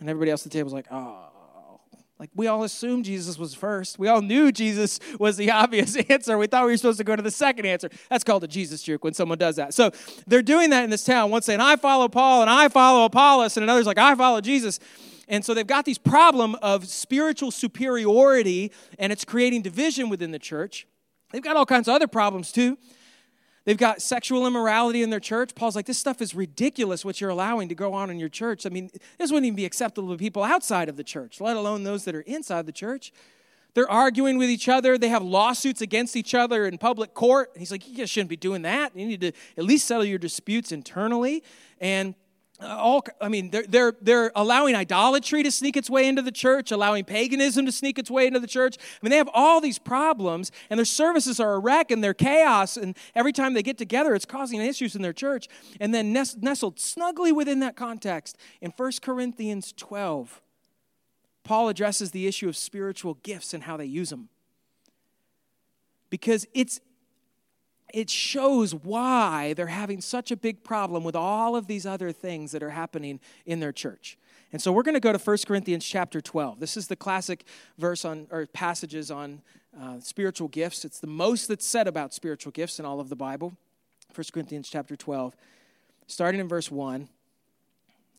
And 0.00 0.10
everybody 0.10 0.32
else 0.32 0.44
at 0.44 0.50
the 0.50 0.58
table 0.58 0.66
is 0.66 0.74
like, 0.74 0.88
Oh. 0.90 1.28
Like 2.18 2.30
we 2.34 2.46
all 2.46 2.62
assumed 2.62 3.04
Jesus 3.04 3.38
was 3.38 3.54
first. 3.54 3.98
We 3.98 4.08
all 4.08 4.22
knew 4.22 4.52
Jesus 4.52 5.00
was 5.18 5.36
the 5.36 5.50
obvious 5.62 5.96
answer. 5.96 6.38
We 6.38 6.46
thought 6.46 6.64
we 6.64 6.72
were 6.72 6.76
supposed 6.76 6.98
to 6.98 7.04
go 7.04 7.16
to 7.16 7.22
the 7.22 7.30
second 7.30 7.66
answer. 7.66 7.90
That's 8.08 8.24
called 8.24 8.44
a 8.44 8.48
Jesus 8.48 8.82
juke 8.82 9.02
when 9.02 9.14
someone 9.14 9.38
does 9.38 9.56
that. 9.56 9.74
So 9.74 9.90
they're 10.26 10.42
doing 10.42 10.70
that 10.70 10.84
in 10.84 10.90
this 10.90 11.04
town. 11.04 11.30
One 11.30 11.42
saying, 11.42 11.60
I 11.60 11.76
follow 11.76 12.08
Paul 12.08 12.42
and 12.42 12.50
I 12.50 12.68
follow 12.68 13.04
Apollos, 13.04 13.56
and 13.56 13.64
another's 13.64 13.86
like, 13.86 13.98
I 13.98 14.14
follow 14.14 14.40
Jesus. 14.40 14.78
And 15.26 15.44
so 15.44 15.54
they've 15.54 15.66
got 15.66 15.84
these 15.84 15.98
problem 15.98 16.54
of 16.56 16.86
spiritual 16.86 17.50
superiority, 17.50 18.72
and 18.98 19.10
it's 19.10 19.24
creating 19.24 19.62
division 19.62 20.08
within 20.08 20.30
the 20.30 20.38
church. 20.38 20.86
They've 21.32 21.42
got 21.42 21.56
all 21.56 21.66
kinds 21.66 21.88
of 21.88 21.94
other 21.94 22.06
problems 22.06 22.52
too. 22.52 22.78
They've 23.64 23.78
got 23.78 24.02
sexual 24.02 24.46
immorality 24.46 25.02
in 25.02 25.10
their 25.10 25.20
church. 25.20 25.54
Paul's 25.54 25.74
like, 25.74 25.86
this 25.86 25.98
stuff 25.98 26.20
is 26.20 26.34
ridiculous 26.34 27.04
what 27.04 27.20
you're 27.20 27.30
allowing 27.30 27.68
to 27.70 27.74
go 27.74 27.94
on 27.94 28.10
in 28.10 28.18
your 28.18 28.28
church. 28.28 28.66
I 28.66 28.68
mean, 28.68 28.90
this 29.18 29.30
wouldn't 29.30 29.46
even 29.46 29.56
be 29.56 29.64
acceptable 29.64 30.10
to 30.10 30.18
people 30.18 30.42
outside 30.42 30.88
of 30.88 30.96
the 30.96 31.04
church, 31.04 31.40
let 31.40 31.56
alone 31.56 31.82
those 31.82 32.04
that 32.04 32.14
are 32.14 32.20
inside 32.22 32.66
the 32.66 32.72
church. 32.72 33.12
They're 33.72 33.90
arguing 33.90 34.38
with 34.38 34.50
each 34.50 34.68
other. 34.68 34.96
They 34.98 35.08
have 35.08 35.22
lawsuits 35.22 35.80
against 35.80 36.14
each 36.14 36.34
other 36.34 36.66
in 36.66 36.78
public 36.78 37.12
court. 37.12 37.50
He's 37.56 37.72
like, 37.72 37.88
You 37.88 38.06
shouldn't 38.06 38.30
be 38.30 38.36
doing 38.36 38.62
that. 38.62 38.94
You 38.94 39.06
need 39.06 39.20
to 39.22 39.32
at 39.56 39.64
least 39.64 39.86
settle 39.86 40.04
your 40.04 40.18
disputes 40.18 40.70
internally. 40.70 41.42
And 41.80 42.14
all 42.64 43.04
i 43.20 43.28
mean 43.28 43.50
they're, 43.50 43.66
they're, 43.68 43.94
they're 44.00 44.32
allowing 44.34 44.74
idolatry 44.74 45.42
to 45.42 45.50
sneak 45.50 45.76
its 45.76 45.88
way 45.88 46.06
into 46.06 46.22
the 46.22 46.32
church 46.32 46.72
allowing 46.72 47.04
paganism 47.04 47.66
to 47.66 47.72
sneak 47.72 47.98
its 47.98 48.10
way 48.10 48.26
into 48.26 48.40
the 48.40 48.46
church. 48.46 48.76
I 48.78 48.98
mean 49.02 49.10
they 49.10 49.16
have 49.16 49.30
all 49.32 49.60
these 49.60 49.78
problems 49.78 50.50
and 50.68 50.78
their 50.78 50.84
services 50.84 51.40
are 51.40 51.54
a 51.54 51.58
wreck 51.58 51.90
and 51.90 52.02
they're 52.02 52.14
chaos 52.14 52.76
and 52.76 52.96
every 53.14 53.32
time 53.32 53.54
they 53.54 53.62
get 53.62 53.78
together 53.78 54.14
it's 54.14 54.26
causing 54.26 54.60
issues 54.60 54.94
in 54.96 55.02
their 55.02 55.12
church. 55.12 55.48
And 55.80 55.94
then 55.94 56.12
nestled 56.12 56.80
snugly 56.80 57.32
within 57.32 57.60
that 57.60 57.76
context 57.76 58.36
in 58.60 58.72
1 58.76 58.92
corinthians 59.00 59.72
12 59.76 60.40
paul 61.44 61.68
addresses 61.68 62.10
the 62.10 62.26
issue 62.26 62.48
of 62.48 62.56
spiritual 62.56 63.14
gifts 63.22 63.54
and 63.54 63.64
how 63.64 63.76
they 63.76 63.84
use 63.84 64.10
them 64.10 64.28
because 66.10 66.46
it's 66.54 66.80
it 67.94 68.10
shows 68.10 68.74
why 68.74 69.52
they're 69.52 69.68
having 69.68 70.00
such 70.00 70.32
a 70.32 70.36
big 70.36 70.64
problem 70.64 71.04
with 71.04 71.14
all 71.14 71.54
of 71.54 71.68
these 71.68 71.86
other 71.86 72.10
things 72.10 72.50
that 72.50 72.60
are 72.60 72.70
happening 72.70 73.20
in 73.46 73.60
their 73.60 73.70
church. 73.70 74.18
And 74.52 74.60
so 74.60 74.72
we're 74.72 74.82
going 74.82 74.94
to 74.94 75.00
go 75.00 75.12
to 75.12 75.18
1 75.18 75.38
Corinthians 75.46 75.84
chapter 75.84 76.20
12. 76.20 76.58
This 76.58 76.76
is 76.76 76.88
the 76.88 76.96
classic 76.96 77.44
verse 77.78 78.04
on 78.04 78.26
or 78.32 78.46
passages 78.46 79.12
on 79.12 79.42
uh, 79.80 80.00
spiritual 80.00 80.48
gifts. 80.48 80.84
It's 80.84 80.98
the 80.98 81.06
most 81.06 81.46
that's 81.46 81.66
said 81.66 81.86
about 81.86 82.12
spiritual 82.12 82.50
gifts 82.50 82.80
in 82.80 82.84
all 82.84 82.98
of 82.98 83.10
the 83.10 83.16
Bible. 83.16 83.56
1 84.12 84.24
Corinthians 84.32 84.68
chapter 84.68 84.96
12, 84.96 85.36
starting 86.08 86.40
in 86.40 86.48
verse 86.48 86.72
1. 86.72 87.08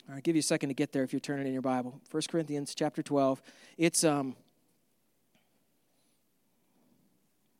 I'll 0.09 0.21
give 0.21 0.35
you 0.35 0.39
a 0.39 0.43
second 0.43 0.69
to 0.69 0.75
get 0.75 0.93
there 0.93 1.03
if 1.03 1.11
you're 1.11 1.19
turning 1.19 1.47
in 1.47 1.53
your 1.53 1.61
Bible. 1.61 1.99
1 2.11 2.23
Corinthians 2.29 2.75
chapter 2.75 3.03
12. 3.03 3.41
It's 3.77 4.05
um, 4.05 4.37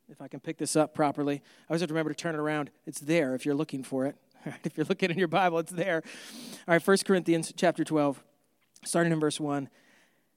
if 0.10 0.22
I 0.22 0.28
can 0.28 0.40
pick 0.40 0.58
this 0.58 0.76
up 0.76 0.94
properly. 0.94 1.36
I 1.36 1.72
always 1.72 1.82
have 1.82 1.88
to 1.88 1.94
remember 1.94 2.14
to 2.14 2.16
turn 2.16 2.36
it 2.36 2.38
around. 2.38 2.70
It's 2.86 3.00
there 3.00 3.34
if 3.34 3.46
you're 3.46 3.56
looking 3.56 3.84
for 3.84 4.06
it. 4.06 4.16
if 4.64 4.78
you're 4.78 4.86
looking 4.88 5.12
in 5.12 5.18
your 5.18 5.28
Bible, 5.28 5.60
it's 5.60 5.72
there. 5.72 6.04
All 6.68 6.74
right, 6.74 6.88
1 6.88 6.98
Corinthians 7.06 7.52
chapter 7.56 7.84
12, 7.84 8.24
starting 8.84 9.12
in 9.12 9.20
verse 9.20 9.40
1. 9.40 9.70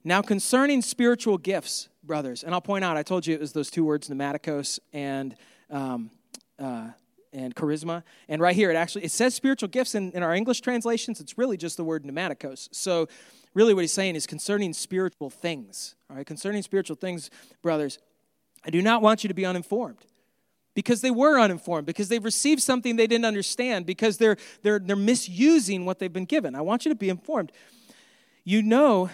Now, 0.05 0.23
concerning 0.23 0.81
spiritual 0.81 1.39
gifts, 1.39 1.89
brothers, 2.03 2.43
and 2.43 2.55
I'll 2.55 2.61
point 2.61 2.85
out, 2.85 2.97
I 2.97 3.03
told 3.03 3.27
you 3.27 3.35
it 3.35 3.41
was 3.41 3.53
those 3.53 3.71
two 3.71 3.85
words, 3.85 4.09
pneumatikos 4.09 4.79
and, 4.93 5.37
um, 5.71 6.11
uh, 6.59 6.89
and 7.33 7.55
charisma. 7.55 8.05
And 8.29 8.41
right 8.41 8.57
here, 8.57 8.71
it 8.71 8.77
actually 8.77 9.05
it 9.05 9.11
says 9.11 9.35
spiritual 9.35 9.69
gifts 9.69 9.95
in, 9.95 10.13
in 10.13 10.23
our 10.23 10.35
English 10.35 10.63
translations. 10.63 11.21
It's 11.21 11.37
really 11.37 11.59
just 11.59 11.77
the 11.77 11.85
word 11.85 12.05
pneumatikos. 12.05 12.69
So, 12.73 13.09
really, 13.55 13.75
what 13.75 13.83
he's 13.83 13.93
saying 13.93 14.17
is 14.17 14.27
concerning 14.27 14.73
spiritual 14.73 15.29
things. 15.29 15.97
All 16.09 16.17
right, 16.17 16.27
concerning 16.27 16.63
spiritual 16.63 16.97
things, 16.97 17.29
brothers. 17.61 17.99
I 18.65 18.71
do 18.71 18.83
not 18.83 19.03
want 19.03 19.25
you 19.25 19.29
to 19.29 19.35
be 19.35 19.47
uninformed 19.47 20.05
because 20.75 21.01
they 21.01 21.11
were 21.11 21.41
uninformed, 21.41 21.87
because 21.87 22.09
they've 22.09 22.25
received 22.25 22.63
something 22.63 22.97
they 22.97 23.07
didn't 23.07 23.25
understand, 23.25 23.85
because 23.85 24.17
they're, 24.19 24.37
they're, 24.63 24.79
they're 24.79 24.95
misusing 24.95 25.85
what 25.85 25.99
they've 25.99 26.13
been 26.13 26.25
given. 26.25 26.55
I 26.55 26.61
want 26.61 26.85
you 26.85 26.91
to 26.91 26.95
be 26.95 27.09
informed. 27.09 27.51
You 28.45 28.63
know 28.63 29.11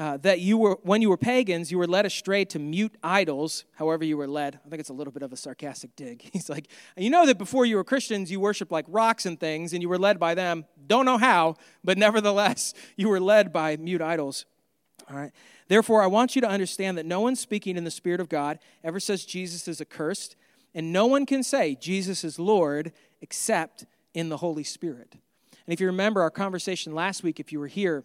uh, 0.00 0.16
that 0.18 0.40
you 0.40 0.56
were, 0.56 0.78
when 0.82 1.02
you 1.02 1.10
were 1.10 1.16
pagans, 1.16 1.70
you 1.70 1.76
were 1.76 1.86
led 1.86 2.06
astray 2.06 2.44
to 2.46 2.58
mute 2.58 2.94
idols, 3.02 3.64
however 3.74 4.02
you 4.04 4.16
were 4.16 4.26
led. 4.26 4.58
I 4.64 4.68
think 4.70 4.80
it's 4.80 4.88
a 4.88 4.94
little 4.94 5.12
bit 5.12 5.22
of 5.22 5.32
a 5.32 5.36
sarcastic 5.36 5.94
dig. 5.94 6.22
He's 6.32 6.48
like, 6.48 6.68
you 6.96 7.10
know 7.10 7.26
that 7.26 7.36
before 7.38 7.66
you 7.66 7.76
were 7.76 7.84
Christians, 7.84 8.30
you 8.30 8.40
worshiped 8.40 8.72
like 8.72 8.86
rocks 8.88 9.26
and 9.26 9.38
things, 9.38 9.72
and 9.72 9.82
you 9.82 9.88
were 9.88 9.98
led 9.98 10.18
by 10.18 10.34
them. 10.34 10.64
Don't 10.86 11.04
know 11.04 11.18
how, 11.18 11.56
but 11.84 11.98
nevertheless, 11.98 12.72
you 12.96 13.08
were 13.08 13.20
led 13.20 13.52
by 13.52 13.76
mute 13.76 14.00
idols. 14.00 14.46
All 15.10 15.16
right. 15.16 15.32
Therefore, 15.70 16.02
I 16.02 16.08
want 16.08 16.34
you 16.34 16.42
to 16.42 16.48
understand 16.48 16.98
that 16.98 17.06
no 17.06 17.20
one 17.20 17.36
speaking 17.36 17.76
in 17.76 17.84
the 17.84 17.92
Spirit 17.92 18.20
of 18.20 18.28
God 18.28 18.58
ever 18.82 18.98
says 18.98 19.24
Jesus 19.24 19.68
is 19.68 19.80
accursed, 19.80 20.34
and 20.74 20.92
no 20.92 21.06
one 21.06 21.24
can 21.24 21.44
say 21.44 21.76
Jesus 21.76 22.24
is 22.24 22.40
Lord 22.40 22.90
except 23.20 23.86
in 24.12 24.30
the 24.30 24.38
Holy 24.38 24.64
Spirit. 24.64 25.12
And 25.12 25.72
if 25.72 25.78
you 25.78 25.86
remember 25.86 26.22
our 26.22 26.30
conversation 26.30 26.92
last 26.92 27.22
week, 27.22 27.38
if 27.38 27.52
you 27.52 27.60
were 27.60 27.68
here, 27.68 28.02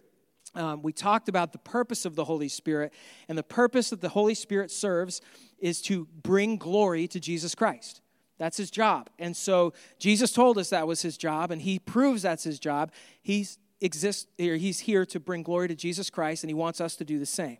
um, 0.54 0.80
we 0.80 0.92
talked 0.92 1.28
about 1.28 1.50
the 1.50 1.58
purpose 1.58 2.04
of 2.04 2.14
the 2.14 2.22
Holy 2.22 2.48
Spirit, 2.48 2.92
and 3.28 3.36
the 3.36 3.42
purpose 3.42 3.90
that 3.90 4.00
the 4.00 4.10
Holy 4.10 4.34
Spirit 4.34 4.70
serves 4.70 5.20
is 5.58 5.82
to 5.82 6.06
bring 6.22 6.58
glory 6.58 7.08
to 7.08 7.18
Jesus 7.18 7.56
Christ. 7.56 8.00
That's 8.38 8.58
his 8.58 8.70
job. 8.70 9.10
And 9.18 9.36
so 9.36 9.72
Jesus 9.98 10.30
told 10.30 10.56
us 10.56 10.70
that 10.70 10.86
was 10.86 11.02
his 11.02 11.16
job, 11.16 11.50
and 11.50 11.60
he 11.60 11.80
proves 11.80 12.22
that's 12.22 12.44
his 12.44 12.60
job. 12.60 12.92
He's 13.22 13.58
exists 13.80 14.26
here, 14.38 14.56
he's 14.56 14.80
here 14.80 15.04
to 15.06 15.20
bring 15.20 15.42
glory 15.42 15.68
to 15.68 15.74
Jesus 15.74 16.10
Christ, 16.10 16.42
and 16.42 16.50
he 16.50 16.54
wants 16.54 16.80
us 16.80 16.96
to 16.96 17.04
do 17.04 17.18
the 17.18 17.26
same. 17.26 17.58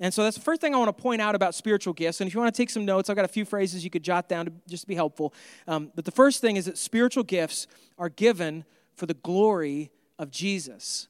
And 0.00 0.12
so 0.12 0.24
that's 0.24 0.36
the 0.36 0.42
first 0.42 0.60
thing 0.60 0.74
I 0.74 0.78
want 0.78 0.96
to 0.96 1.00
point 1.02 1.22
out 1.22 1.34
about 1.34 1.54
spiritual 1.54 1.92
gifts. 1.92 2.20
And 2.20 2.26
if 2.26 2.34
you 2.34 2.40
want 2.40 2.52
to 2.52 2.60
take 2.60 2.70
some 2.70 2.84
notes, 2.84 3.08
I've 3.08 3.16
got 3.16 3.24
a 3.24 3.28
few 3.28 3.44
phrases 3.44 3.84
you 3.84 3.90
could 3.90 4.02
jot 4.02 4.28
down 4.28 4.46
to 4.46 4.52
just 4.68 4.88
be 4.88 4.94
helpful. 4.94 5.32
Um, 5.68 5.92
but 5.94 6.04
the 6.04 6.10
first 6.10 6.40
thing 6.40 6.56
is 6.56 6.64
that 6.64 6.76
spiritual 6.76 7.22
gifts 7.22 7.66
are 7.98 8.08
given 8.08 8.64
for 8.96 9.06
the 9.06 9.14
glory 9.14 9.92
of 10.18 10.30
Jesus. 10.30 11.08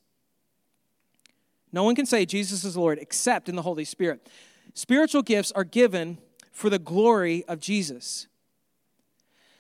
No 1.72 1.84
one 1.84 1.94
can 1.94 2.04
say 2.04 2.26
Jesus 2.26 2.64
is 2.64 2.76
Lord 2.76 2.98
except 2.98 3.48
in 3.48 3.56
the 3.56 3.62
Holy 3.62 3.84
Spirit. 3.84 4.28
Spiritual 4.74 5.22
gifts 5.22 5.52
are 5.52 5.64
given 5.64 6.18
for 6.50 6.68
the 6.68 6.78
glory 6.78 7.44
of 7.46 7.60
Jesus. 7.60 8.26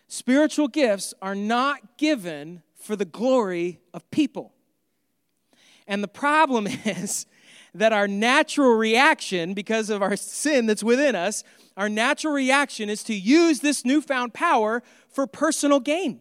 Spiritual 0.08 0.68
gifts 0.68 1.14
are 1.22 1.34
not 1.34 1.96
given 1.96 2.62
for 2.74 2.96
the 2.96 3.06
glory 3.06 3.80
of 3.94 4.10
people. 4.10 4.52
And 5.86 6.02
the 6.02 6.08
problem 6.08 6.66
is 6.84 7.26
that 7.74 7.92
our 7.92 8.06
natural 8.06 8.74
reaction, 8.74 9.54
because 9.54 9.90
of 9.90 10.02
our 10.02 10.16
sin 10.16 10.66
that's 10.66 10.84
within 10.84 11.14
us, 11.14 11.42
our 11.76 11.88
natural 11.88 12.34
reaction 12.34 12.90
is 12.90 13.02
to 13.04 13.14
use 13.14 13.60
this 13.60 13.84
newfound 13.84 14.34
power 14.34 14.82
for 15.08 15.26
personal 15.26 15.80
gain. 15.80 16.20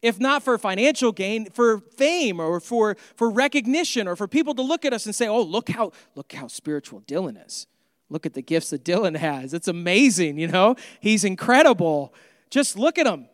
If 0.00 0.20
not 0.20 0.42
for 0.42 0.58
financial 0.58 1.12
gain, 1.12 1.50
for 1.50 1.78
fame 1.78 2.38
or 2.38 2.60
for, 2.60 2.96
for 3.16 3.30
recognition 3.30 4.06
or 4.06 4.16
for 4.16 4.28
people 4.28 4.54
to 4.54 4.62
look 4.62 4.84
at 4.84 4.92
us 4.92 5.06
and 5.06 5.14
say, 5.14 5.28
oh, 5.28 5.42
look 5.42 5.70
how, 5.70 5.92
look 6.14 6.32
how 6.32 6.46
spiritual 6.46 7.00
Dylan 7.02 7.44
is. 7.44 7.66
Look 8.10 8.26
at 8.26 8.34
the 8.34 8.42
gifts 8.42 8.70
that 8.70 8.84
Dylan 8.84 9.16
has. 9.16 9.54
It's 9.54 9.68
amazing, 9.68 10.38
you 10.38 10.46
know? 10.46 10.76
He's 11.00 11.24
incredible. 11.24 12.14
Just 12.50 12.78
look 12.78 12.98
at 12.98 13.06
him. 13.06 13.28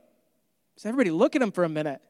Just 0.74 0.86
everybody 0.86 1.10
look 1.10 1.34
at 1.34 1.42
him 1.42 1.50
for 1.50 1.64
a 1.64 1.68
minute. 1.68 2.00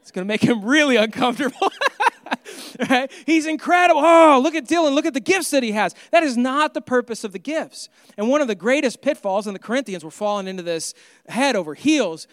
It's 0.00 0.10
going 0.10 0.26
to 0.26 0.28
make 0.28 0.42
him 0.42 0.64
really 0.64 0.96
uncomfortable. 0.96 1.70
right? 2.90 3.10
He's 3.26 3.46
incredible. 3.46 4.00
Oh, 4.04 4.40
look 4.42 4.54
at 4.54 4.66
Dylan. 4.66 4.94
Look 4.94 5.06
at 5.06 5.14
the 5.14 5.20
gifts 5.20 5.50
that 5.50 5.62
he 5.62 5.72
has. 5.72 5.94
That 6.10 6.22
is 6.22 6.36
not 6.36 6.74
the 6.74 6.80
purpose 6.80 7.24
of 7.24 7.32
the 7.32 7.38
gifts. 7.38 7.88
And 8.16 8.28
one 8.28 8.40
of 8.40 8.48
the 8.48 8.54
greatest 8.54 9.02
pitfalls, 9.02 9.46
and 9.46 9.54
the 9.54 9.60
Corinthians 9.60 10.04
were 10.04 10.10
falling 10.10 10.48
into 10.48 10.62
this 10.62 10.94
head 11.28 11.56
over 11.56 11.74
heels, 11.74 12.26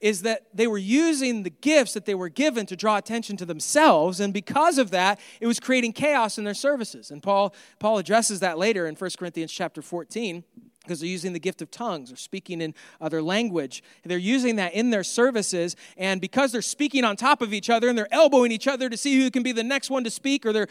is 0.00 0.22
that 0.22 0.46
they 0.54 0.66
were 0.66 0.78
using 0.78 1.42
the 1.42 1.50
gifts 1.50 1.92
that 1.92 2.06
they 2.06 2.14
were 2.14 2.28
given 2.28 2.66
to 2.66 2.76
draw 2.76 2.96
attention 2.96 3.36
to 3.36 3.44
themselves 3.44 4.18
and 4.18 4.32
because 4.32 4.78
of 4.78 4.90
that 4.90 5.20
it 5.40 5.46
was 5.46 5.60
creating 5.60 5.92
chaos 5.92 6.38
in 6.38 6.44
their 6.44 6.54
services 6.54 7.10
and 7.10 7.22
paul 7.22 7.54
paul 7.78 7.98
addresses 7.98 8.40
that 8.40 8.56
later 8.56 8.86
in 8.86 8.94
1 8.94 9.10
corinthians 9.18 9.52
chapter 9.52 9.82
14 9.82 10.42
because 10.82 11.00
they're 11.00 11.08
using 11.08 11.32
the 11.32 11.40
gift 11.40 11.60
of 11.60 11.70
tongues 11.70 12.10
or 12.10 12.16
speaking 12.16 12.60
in 12.60 12.74
other 13.00 13.22
language. 13.22 13.82
They're 14.04 14.18
using 14.18 14.56
that 14.56 14.72
in 14.72 14.90
their 14.90 15.04
services, 15.04 15.76
and 15.96 16.20
because 16.20 16.52
they're 16.52 16.62
speaking 16.62 17.04
on 17.04 17.16
top 17.16 17.42
of 17.42 17.52
each 17.52 17.68
other 17.68 17.88
and 17.88 17.96
they're 17.96 18.12
elbowing 18.12 18.50
each 18.50 18.66
other 18.66 18.88
to 18.88 18.96
see 18.96 19.20
who 19.20 19.30
can 19.30 19.42
be 19.42 19.52
the 19.52 19.62
next 19.62 19.90
one 19.90 20.04
to 20.04 20.10
speak, 20.10 20.46
or 20.46 20.52
they're, 20.52 20.68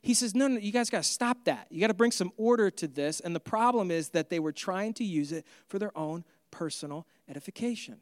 he 0.00 0.14
says, 0.14 0.34
No, 0.34 0.48
no, 0.48 0.58
you 0.58 0.72
guys 0.72 0.88
got 0.90 1.02
to 1.02 1.08
stop 1.08 1.44
that. 1.44 1.66
You 1.70 1.80
got 1.80 1.88
to 1.88 1.94
bring 1.94 2.12
some 2.12 2.32
order 2.36 2.70
to 2.70 2.88
this. 2.88 3.20
And 3.20 3.34
the 3.36 3.40
problem 3.40 3.90
is 3.90 4.10
that 4.10 4.30
they 4.30 4.38
were 4.38 4.52
trying 4.52 4.94
to 4.94 5.04
use 5.04 5.32
it 5.32 5.46
for 5.68 5.78
their 5.78 5.96
own 5.96 6.24
personal 6.50 7.06
edification. 7.28 7.96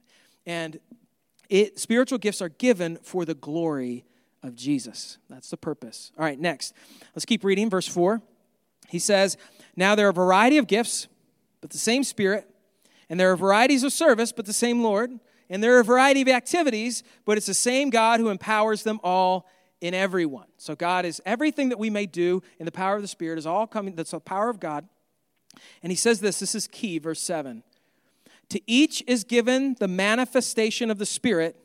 And 0.47 0.79
it, 1.49 1.79
spiritual 1.79 2.19
gifts 2.19 2.41
are 2.41 2.49
given 2.49 2.99
for 3.03 3.25
the 3.25 3.35
glory 3.35 4.05
of 4.43 4.55
Jesus. 4.55 5.19
That's 5.29 5.51
the 5.51 5.57
purpose. 5.57 6.13
All 6.17 6.25
right, 6.25 6.39
next. 6.39 6.75
Let's 7.15 7.25
keep 7.25 7.43
reading. 7.43 7.71
Verse 7.71 7.89
4. 7.89 8.23
He 8.89 8.99
says, 8.99 9.37
Now 9.75 9.95
there 9.95 10.07
are 10.07 10.11
a 10.11 10.15
variety 10.15 10.59
of 10.59 10.67
gifts 10.67 11.09
but 11.65 11.71
the 11.71 11.79
same 11.79 12.05
Spirit. 12.05 12.47
And 13.09 13.19
there 13.19 13.33
are 13.33 13.37
varieties 13.37 13.85
of 13.85 13.93
service, 13.95 14.33
but 14.33 14.45
the 14.45 14.53
same 14.53 14.83
Lord. 14.83 15.19
And 15.49 15.63
there 15.63 15.75
are 15.77 15.81
a 15.81 15.85
variety 15.85 16.21
of 16.21 16.29
activities, 16.29 17.03
but 17.25 17.39
it's 17.39 17.47
the 17.47 17.55
same 17.55 17.89
God 17.89 18.21
who 18.21 18.29
empowers 18.29 18.83
them 18.83 19.01
all 19.03 19.49
in 19.81 19.95
everyone. 19.95 20.49
So 20.59 20.77
God 20.77 21.07
is 21.07 21.23
everything 21.25 21.71
that 21.71 21.79
we 21.79 21.89
may 21.89 22.05
do 22.05 22.43
in 22.59 22.67
the 22.67 22.71
power 22.71 22.97
of 22.97 23.01
the 23.01 23.09
Spirit 23.09 23.39
is 23.39 23.47
all 23.47 23.67
coming, 23.67 23.95
that's 23.95 24.11
the 24.11 24.21
power 24.21 24.51
of 24.51 24.61
God. 24.61 24.87
And 25.83 25.91
he 25.91 25.97
says 25.97 26.21
this, 26.21 26.39
this 26.39 26.55
is 26.55 26.67
key, 26.67 26.99
verse 26.99 27.23
7. 27.23 27.63
To 28.51 28.61
each 28.67 29.03
is 29.07 29.25
given 29.25 29.75
the 29.81 29.89
manifestation 29.89 30.91
of 30.91 30.99
the 30.99 31.07
Spirit 31.07 31.57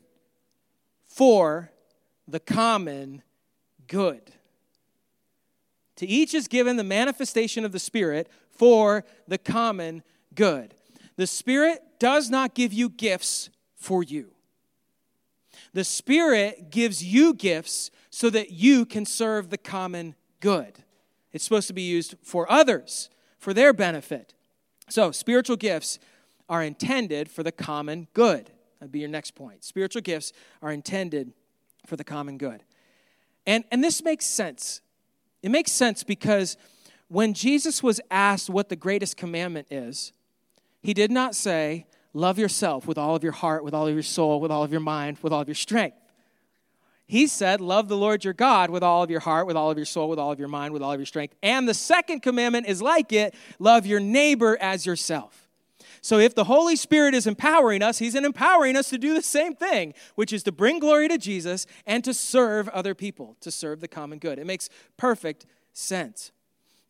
for 1.08 1.72
the 2.26 2.40
common 2.40 3.20
good. 3.86 4.32
To 5.96 6.06
each 6.06 6.32
is 6.32 6.48
given 6.48 6.78
the 6.78 6.84
manifestation 6.84 7.66
of 7.66 7.72
the 7.72 7.78
Spirit 7.78 8.30
for 8.60 9.06
the 9.26 9.38
common 9.38 10.02
good. 10.34 10.74
The 11.16 11.26
Spirit 11.26 11.80
does 11.98 12.28
not 12.28 12.54
give 12.54 12.74
you 12.74 12.90
gifts 12.90 13.48
for 13.74 14.02
you. 14.02 14.32
The 15.72 15.82
Spirit 15.82 16.70
gives 16.70 17.02
you 17.02 17.32
gifts 17.32 17.90
so 18.10 18.28
that 18.28 18.50
you 18.50 18.84
can 18.84 19.06
serve 19.06 19.48
the 19.48 19.56
common 19.56 20.14
good. 20.40 20.84
It's 21.32 21.42
supposed 21.42 21.68
to 21.68 21.72
be 21.72 21.80
used 21.80 22.16
for 22.22 22.52
others, 22.52 23.08
for 23.38 23.54
their 23.54 23.72
benefit. 23.72 24.34
So, 24.90 25.10
spiritual 25.10 25.56
gifts 25.56 25.98
are 26.46 26.62
intended 26.62 27.30
for 27.30 27.42
the 27.42 27.52
common 27.52 28.08
good. 28.12 28.50
That'd 28.78 28.92
be 28.92 28.98
your 28.98 29.08
next 29.08 29.34
point. 29.34 29.64
Spiritual 29.64 30.02
gifts 30.02 30.34
are 30.60 30.70
intended 30.70 31.32
for 31.86 31.96
the 31.96 32.04
common 32.04 32.36
good. 32.36 32.62
And, 33.46 33.64
and 33.72 33.82
this 33.82 34.04
makes 34.04 34.26
sense. 34.26 34.82
It 35.42 35.50
makes 35.50 35.72
sense 35.72 36.04
because 36.04 36.58
when 37.10 37.34
Jesus 37.34 37.82
was 37.82 38.00
asked 38.08 38.48
what 38.48 38.68
the 38.68 38.76
greatest 38.76 39.16
commandment 39.16 39.66
is, 39.68 40.12
he 40.80 40.94
did 40.94 41.10
not 41.10 41.34
say, 41.34 41.86
Love 42.12 42.38
yourself 42.38 42.88
with 42.88 42.98
all 42.98 43.14
of 43.14 43.22
your 43.22 43.32
heart, 43.32 43.62
with 43.62 43.72
all 43.72 43.86
of 43.86 43.94
your 43.94 44.02
soul, 44.02 44.40
with 44.40 44.50
all 44.50 44.64
of 44.64 44.72
your 44.72 44.80
mind, 44.80 45.18
with 45.22 45.32
all 45.32 45.40
of 45.40 45.46
your 45.46 45.54
strength. 45.54 45.96
He 47.06 47.26
said, 47.26 47.60
Love 47.60 47.88
the 47.88 47.96
Lord 47.96 48.24
your 48.24 48.32
God 48.32 48.70
with 48.70 48.84
all 48.84 49.02
of 49.02 49.10
your 49.10 49.20
heart, 49.20 49.48
with 49.48 49.56
all 49.56 49.70
of 49.70 49.76
your 49.76 49.86
soul, 49.86 50.08
with 50.08 50.18
all 50.20 50.30
of 50.30 50.38
your 50.38 50.48
mind, 50.48 50.72
with 50.72 50.82
all 50.82 50.92
of 50.92 51.00
your 51.00 51.06
strength. 51.06 51.34
And 51.42 51.68
the 51.68 51.74
second 51.74 52.20
commandment 52.20 52.68
is 52.68 52.80
like 52.80 53.12
it 53.12 53.34
love 53.58 53.86
your 53.86 54.00
neighbor 54.00 54.56
as 54.60 54.86
yourself. 54.86 55.48
So 56.02 56.18
if 56.18 56.34
the 56.34 56.44
Holy 56.44 56.76
Spirit 56.76 57.14
is 57.14 57.26
empowering 57.26 57.82
us, 57.82 57.98
He's 57.98 58.14
empowering 58.14 58.76
us 58.76 58.88
to 58.90 58.98
do 58.98 59.14
the 59.14 59.22
same 59.22 59.54
thing, 59.54 59.94
which 60.14 60.32
is 60.32 60.44
to 60.44 60.52
bring 60.52 60.78
glory 60.78 61.08
to 61.08 61.18
Jesus 61.18 61.66
and 61.86 62.04
to 62.04 62.14
serve 62.14 62.68
other 62.68 62.94
people, 62.94 63.36
to 63.40 63.50
serve 63.50 63.80
the 63.80 63.88
common 63.88 64.20
good. 64.20 64.38
It 64.38 64.46
makes 64.46 64.68
perfect 64.96 65.46
sense. 65.72 66.30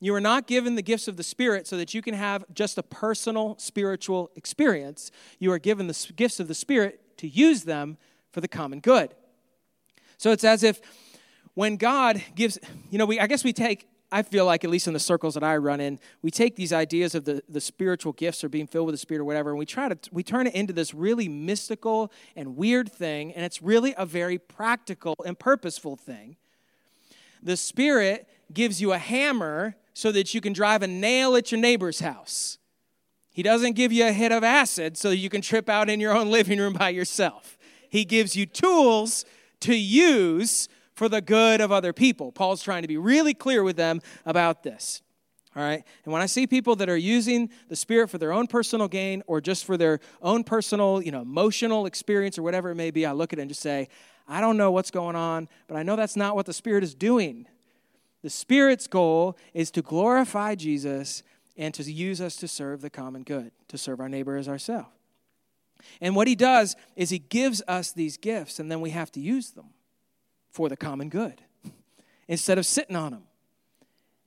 You 0.01 0.15
are 0.15 0.21
not 0.21 0.47
given 0.47 0.77
the 0.77 0.83
gifts 0.83 1.09
of 1.09 1.19
the 1.19 1.23
Spirit 1.23 1.67
so 1.67 1.77
that 1.77 1.93
you 1.93 2.01
can 2.01 2.15
have 2.15 2.45
just 2.55 2.79
a 2.79 2.83
personal 2.83 3.57
spiritual 3.59 4.31
experience. 4.35 5.11
You 5.39 5.53
are 5.53 5.59
given 5.59 5.87
the 5.87 6.13
gifts 6.17 6.41
of 6.41 6.49
the 6.49 6.55
Spirit 6.55 7.19
to 7.19 7.29
use 7.29 7.65
them 7.65 7.99
for 8.33 8.41
the 8.41 8.49
common 8.49 8.81
good. 8.81 9.15
So 10.17 10.33
it's 10.33 10.45
as 10.45 10.63
if 10.63 10.81
when 11.55 11.77
God 11.77 12.23
gives, 12.35 12.59
you 12.91 12.97
know, 12.97 13.05
we, 13.05 13.21
I 13.21 13.27
guess 13.27 13.45
we 13.45 13.53
take, 13.53 13.87
I 14.11 14.23
feel 14.23 14.47
like, 14.47 14.65
at 14.65 14.71
least 14.71 14.87
in 14.87 14.95
the 14.95 15.01
circles 15.01 15.35
that 15.35 15.45
I 15.45 15.57
run 15.59 15.81
in, 15.81 16.01
we 16.23 16.31
take 16.31 16.57
these 16.57 16.73
ideas 16.73 17.15
of 17.15 17.25
the, 17.25 17.43
the 17.49 17.61
spiritual 17.61 18.13
gifts 18.13 18.43
or 18.43 18.49
being 18.49 18.67
filled 18.67 18.87
with 18.87 18.95
the 18.95 18.99
Spirit 18.99 19.21
or 19.21 19.25
whatever, 19.25 19.51
and 19.51 19.59
we 19.59 19.67
try 19.67 19.89
to, 19.89 19.99
we 20.11 20.23
turn 20.23 20.47
it 20.47 20.55
into 20.55 20.73
this 20.73 20.95
really 20.95 21.29
mystical 21.29 22.11
and 22.35 22.57
weird 22.57 22.91
thing, 22.91 23.33
and 23.33 23.45
it's 23.45 23.61
really 23.63 23.95
a 23.99 24.07
very 24.07 24.39
practical 24.39 25.15
and 25.25 25.39
purposeful 25.39 25.97
thing. 25.97 26.37
The 27.43 27.57
Spirit 27.57 28.29
gives 28.53 28.81
you 28.81 28.93
a 28.93 28.99
hammer 28.99 29.77
so 29.95 30.13
that 30.13 30.35
you 30.35 30.41
can 30.41 30.53
drive 30.53 30.83
a 30.83 30.87
nail 30.87 31.37
at 31.37 31.53
your 31.53 31.61
neighbor's 31.61 32.01
house. 32.01 32.59
He 33.33 33.43
doesn't 33.43 33.73
give 33.73 33.93
you 33.93 34.07
a 34.07 34.13
hit 34.13 34.33
of 34.33 34.43
acid 34.43 34.97
so 34.97 35.11
you 35.11 35.29
can 35.29 35.41
trip 35.41 35.69
out 35.69 35.89
in 35.89 36.01
your 36.01 36.15
own 36.15 36.31
living 36.31 36.59
room 36.59 36.73
by 36.73 36.91
yourself. 36.91 37.57
He 37.89 38.05
gives 38.05 38.37
you 38.37 38.47
tools 38.47 39.25
to 39.61 39.75
use 39.75 40.69
for 40.95 41.09
the 41.09 41.21
good 41.21 41.61
of 41.61 41.73
other 41.73 41.93
people. 41.93 42.33
Paul's 42.33 42.63
trying 42.63 42.83
to 42.83 42.89
be 42.89 42.97
really 42.97 43.35
clear 43.35 43.63
with 43.63 43.77
them 43.77 44.01
about 44.27 44.63
this. 44.63 45.03
All 45.57 45.63
right? 45.63 45.83
And 46.05 46.13
when 46.13 46.23
I 46.23 46.27
see 46.27 46.47
people 46.47 46.77
that 46.77 46.89
are 46.89 46.97
using 46.97 47.51
the 47.69 47.77
Spirit 47.77 48.09
for 48.09 48.19
their 48.19 48.33
own 48.33 48.47
personal 48.47 48.87
gain 48.87 49.23
or 49.27 49.41
just 49.41 49.65
for 49.65 49.77
their 49.77 49.99
own 50.23 50.45
personal, 50.45 51.03
you 51.03 51.11
know, 51.11 51.23
emotional 51.23 51.87
experience 51.87 52.39
or 52.39 52.43
whatever 52.43 52.71
it 52.71 52.77
may 52.77 52.91
be, 52.91 53.05
I 53.05 53.13
look 53.13 53.33
at 53.33 53.39
it 53.39 53.43
and 53.43 53.51
just 53.51 53.61
say, 53.61 53.89
I 54.29 54.41
don't 54.41 54.57
know 54.57 54.71
what's 54.71 54.93
going 54.93 55.17
on, 55.17 55.49
but 55.67 55.77
I 55.77 55.83
know 55.83 55.97
that's 55.97 56.17
not 56.17 56.37
what 56.37 56.47
the 56.47 56.53
Spirit 56.53 56.85
is 56.85 56.95
doing. 56.95 57.47
The 58.23 58.31
Spirit's 58.31 58.87
goal 58.87 59.37
is 59.55 59.71
to 59.73 59.83
glorify 59.83 60.55
Jesus 60.55 61.23
and 61.57 61.73
to 61.75 61.83
use 61.91 62.21
us 62.21 62.37
to 62.37 62.49
serve 62.49 62.81
the 62.81 62.91
common 62.91 63.23
good, 63.23 63.53
to 63.69 63.79
serve 63.79 64.01
our 64.01 64.09
neighbor 64.09 64.37
as 64.37 64.49
ourselves. 64.49 64.89
And 66.01 66.15
what 66.15 66.29
he 66.29 66.35
does 66.35 66.77
is 66.97 67.11
he 67.11 67.19
gives 67.19 67.63
us 67.67 67.93
these 67.93 68.19
gifts, 68.19 68.59
and 68.59 68.71
then 68.71 68.81
we 68.81 68.91
have 68.91 69.11
to 69.13 69.21
use 69.21 69.51
them 69.51 69.71
for 70.51 70.69
the 70.69 70.77
common 70.77 71.09
good 71.09 71.41
instead 72.29 72.59
of 72.59 72.67
sitting 72.67 72.97
on 72.97 73.13
them, 73.13 73.23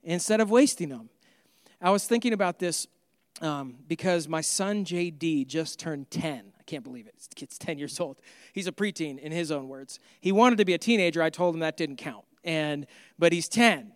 instead 0.02 0.40
of 0.40 0.50
wasting 0.50 0.88
them. 0.88 1.08
I 1.80 1.90
was 1.90 2.06
thinking 2.06 2.32
about 2.32 2.58
this 2.58 2.88
um, 3.40 3.76
because 3.86 4.26
my 4.26 4.40
son 4.40 4.84
JD 4.84 5.46
just 5.46 5.78
turned 5.78 6.10
10. 6.10 6.52
I 6.58 6.62
can't 6.64 6.82
believe 6.82 7.06
it. 7.06 7.14
This 7.16 7.28
kid's 7.34 7.58
10 7.58 7.78
years 7.78 8.00
old. 8.00 8.20
He's 8.52 8.66
a 8.66 8.72
preteen, 8.72 9.18
in 9.18 9.32
his 9.32 9.52
own 9.52 9.68
words. 9.68 10.00
He 10.20 10.32
wanted 10.32 10.58
to 10.58 10.64
be 10.64 10.74
a 10.74 10.78
teenager. 10.78 11.22
I 11.22 11.30
told 11.30 11.54
him 11.54 11.60
that 11.60 11.76
didn't 11.76 11.96
count 11.96 12.24
and 12.44 12.86
but 13.18 13.32
he's 13.32 13.48
10 13.48 13.92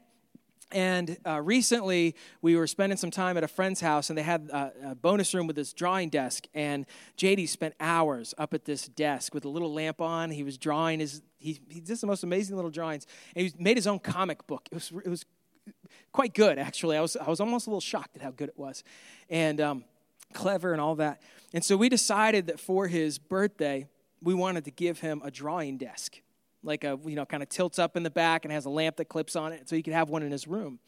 and 0.71 1.17
uh, 1.25 1.41
recently, 1.41 2.15
we 2.43 2.55
were 2.55 2.67
spending 2.67 2.99
some 2.99 3.11
time 3.11 3.39
at 3.39 3.45
a 3.45 3.49
friend's 3.49 3.81
house, 3.81 4.11
and 4.11 4.19
they 4.19 4.23
had 4.23 4.51
a, 4.53 4.91
a, 4.91 4.95
bonus 4.95 5.33
room 5.33 5.47
with 5.47 5.57
this 5.57 5.73
drawing 5.73 6.11
desk. 6.11 6.47
And 6.53 6.85
JD 7.17 7.49
spent 7.49 7.75
hours 7.81 8.35
up 8.37 8.53
at 8.53 8.67
this 8.67 8.87
desk 8.87 9.33
with 9.33 9.47
a 9.47 9.49
little 9.49 9.73
lamp 9.73 10.01
on. 10.01 10.31
He 10.31 10.43
was 10.43 10.59
drawing 10.59 11.01
his, 11.01 11.23
he, 11.39 11.59
he 11.71 11.81
did 11.81 11.97
the 11.97 12.07
most 12.07 12.23
amazing 12.23 12.55
little 12.57 12.71
drawings. 12.71 13.07
And 13.35 13.47
he 13.47 13.55
made 13.59 13.79
his 13.79 13.87
own 13.87 13.99
comic 13.99 14.47
book. 14.47 14.69
It 14.71 14.75
was, 14.75 14.93
it 15.05 15.09
was 15.09 15.25
quite 16.13 16.35
good, 16.35 16.59
actually. 16.59 16.99
I 16.99 17.01
was, 17.01 17.17
I 17.17 17.31
was 17.31 17.41
almost 17.41 17.67
a 17.67 17.71
little 17.71 17.81
shocked 17.81 18.17
at 18.17 18.23
how 18.23 18.31
good 18.31 18.51
it 18.51 18.59
was. 18.59 18.85
And 19.31 19.63
um, 19.63 19.85
clever 20.35 20.73
and 20.73 20.83
all 20.83 20.97
that. 20.97 21.23
And 21.55 21.65
so 21.65 21.79
we 21.79 21.89
decided 21.89 22.47
that 22.49 22.61
for 22.61 22.89
his 22.89 23.19
birthday, 23.19 23.89
we 24.21 24.35
wanted 24.35 24.67
to 24.67 24.71
give 24.71 25.01
him 25.01 25.23
a 25.25 25.31
drawing 25.31 25.79
desk 25.79 26.21
like 26.63 26.85
a 26.85 26.99
you 27.05 27.17
know 27.17 27.25
kind 27.25 27.43
of 27.43 27.49
tilts 27.49 27.79
up 27.79 27.97
in 27.97 28.03
the 28.03 28.11
back 28.11 28.45
and 28.45 28.53
has 28.53 28.65
a 28.65 28.71
lamp 28.71 28.97
that 28.97 29.07
clips 29.07 29.37
on 29.37 29.53
it 29.53 29.69
so 29.69 29.77
he 29.77 29.83
could 29.83 29.93
have 29.93 30.11
one 30.11 30.23
in 30.23 30.33
his 30.33 30.47
room. 30.47 30.79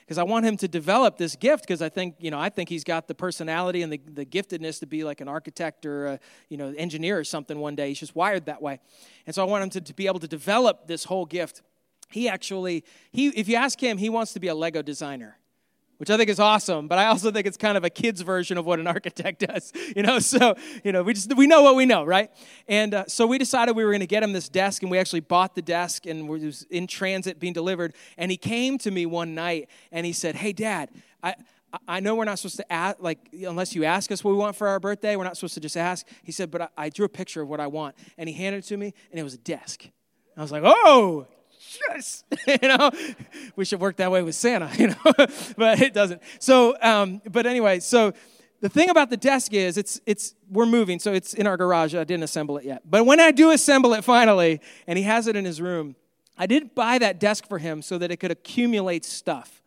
Because 0.00 0.18
i 0.18 0.22
want 0.22 0.44
him 0.44 0.56
to 0.56 0.68
develop 0.68 1.18
this 1.18 1.36
gift 1.36 1.62
because 1.62 1.82
i 1.82 1.88
think 1.88 2.16
you 2.18 2.30
know 2.30 2.38
i 2.38 2.48
think 2.48 2.68
he's 2.68 2.84
got 2.84 3.06
the 3.06 3.14
personality 3.14 3.82
and 3.82 3.92
the, 3.92 4.00
the 4.12 4.26
giftedness 4.26 4.80
to 4.80 4.86
be 4.86 5.04
like 5.04 5.20
an 5.20 5.28
architect 5.28 5.86
or 5.86 6.06
a 6.06 6.20
you 6.48 6.56
know 6.56 6.74
engineer 6.76 7.18
or 7.18 7.24
something 7.24 7.58
one 7.58 7.74
day. 7.74 7.88
He's 7.88 8.00
just 8.00 8.16
wired 8.16 8.46
that 8.46 8.60
way. 8.60 8.80
And 9.26 9.34
so 9.34 9.42
i 9.42 9.44
want 9.44 9.62
him 9.64 9.70
to, 9.70 9.80
to 9.80 9.94
be 9.94 10.06
able 10.06 10.20
to 10.20 10.28
develop 10.28 10.86
this 10.86 11.04
whole 11.04 11.26
gift. 11.26 11.62
He 12.08 12.28
actually 12.28 12.84
he 13.12 13.28
if 13.28 13.48
you 13.48 13.56
ask 13.56 13.80
him 13.80 13.98
he 13.98 14.08
wants 14.08 14.32
to 14.32 14.40
be 14.40 14.48
a 14.48 14.54
lego 14.54 14.82
designer 14.82 15.36
which 16.00 16.08
I 16.08 16.16
think 16.16 16.30
is 16.30 16.40
awesome. 16.40 16.88
But 16.88 16.96
I 16.96 17.06
also 17.08 17.30
think 17.30 17.46
it's 17.46 17.58
kind 17.58 17.76
of 17.76 17.84
a 17.84 17.90
kid's 17.90 18.22
version 18.22 18.56
of 18.56 18.64
what 18.64 18.80
an 18.80 18.86
architect 18.96 19.46
does. 19.46 19.70
You 19.94 20.02
know, 20.02 20.18
so 20.18 20.54
you 20.82 20.92
know 20.92 21.02
we 21.02 21.12
just 21.12 21.36
we 21.36 21.46
know 21.46 21.62
what 21.62 21.76
we 21.76 21.84
know, 21.84 22.04
right? 22.04 22.30
And 22.66 22.94
uh, 22.94 23.04
so 23.06 23.26
we 23.26 23.36
decided 23.36 23.76
we 23.76 23.84
were 23.84 23.90
going 23.90 24.00
to 24.00 24.06
get 24.06 24.22
him 24.22 24.32
this 24.32 24.48
desk, 24.48 24.82
and 24.82 24.90
we 24.90 24.96
actually 24.96 25.20
bought 25.20 25.54
the 25.54 25.60
desk, 25.60 26.06
and 26.06 26.26
we 26.26 26.44
was 26.46 26.62
in 26.70 26.86
transit 26.86 27.38
being 27.38 27.52
delivered. 27.52 27.94
And 28.16 28.30
he 28.30 28.38
came 28.38 28.78
to 28.78 28.90
me 28.90 29.04
one 29.04 29.34
night, 29.34 29.68
and 29.92 30.06
he 30.06 30.14
said, 30.14 30.36
"Hey, 30.36 30.52
Dad, 30.52 30.90
I." 31.22 31.34
I 31.86 32.00
know 32.00 32.16
we're 32.16 32.24
not 32.24 32.36
supposed 32.36 32.56
to 32.56 32.72
ask, 32.72 32.96
like, 32.98 33.28
unless 33.32 33.76
you 33.76 33.84
ask 33.84 34.10
us 34.10 34.24
what 34.24 34.32
we 34.32 34.36
want 34.38 34.56
for 34.56 34.66
our 34.66 34.80
birthday, 34.80 35.14
we're 35.14 35.22
not 35.22 35.36
supposed 35.36 35.54
to 35.54 35.60
just 35.60 35.76
ask. 35.76 36.04
He 36.24 36.32
said, 36.32 36.50
but 36.50 36.62
I, 36.62 36.68
I 36.76 36.88
drew 36.88 37.06
a 37.06 37.08
picture 37.08 37.42
of 37.42 37.48
what 37.48 37.60
I 37.60 37.68
want. 37.68 37.94
And 38.18 38.28
he 38.28 38.34
handed 38.34 38.64
it 38.64 38.66
to 38.70 38.76
me, 38.76 38.92
and 39.12 39.20
it 39.20 39.22
was 39.22 39.34
a 39.34 39.38
desk. 39.38 39.88
I 40.36 40.42
was 40.42 40.50
like, 40.50 40.64
oh, 40.66 41.28
yes, 41.88 42.24
you 42.46 42.68
know, 42.68 42.90
we 43.56 43.64
should 43.64 43.80
work 43.80 43.96
that 43.96 44.10
way 44.10 44.22
with 44.22 44.34
Santa, 44.34 44.70
you 44.78 44.88
know, 44.88 44.96
but 45.56 45.80
it 45.80 45.94
doesn't. 45.94 46.22
So, 46.38 46.76
um, 46.80 47.20
but 47.30 47.46
anyway, 47.46 47.80
so 47.80 48.12
the 48.60 48.68
thing 48.68 48.90
about 48.90 49.10
the 49.10 49.16
desk 49.16 49.52
is 49.52 49.76
it's 49.76 50.00
it's 50.06 50.34
we're 50.50 50.66
moving, 50.66 50.98
so 50.98 51.12
it's 51.12 51.34
in 51.34 51.46
our 51.46 51.56
garage. 51.56 51.94
I 51.94 52.04
didn't 52.04 52.24
assemble 52.24 52.58
it 52.58 52.64
yet, 52.64 52.82
but 52.88 53.06
when 53.06 53.20
I 53.20 53.30
do 53.30 53.50
assemble 53.50 53.94
it 53.94 54.04
finally, 54.04 54.60
and 54.86 54.98
he 54.98 55.04
has 55.04 55.26
it 55.26 55.36
in 55.36 55.44
his 55.44 55.60
room, 55.60 55.96
I 56.36 56.46
didn't 56.46 56.74
buy 56.74 56.98
that 56.98 57.20
desk 57.20 57.46
for 57.46 57.58
him 57.58 57.82
so 57.82 57.98
that 57.98 58.10
it 58.10 58.18
could 58.18 58.30
accumulate 58.30 59.04
stuff. 59.04 59.59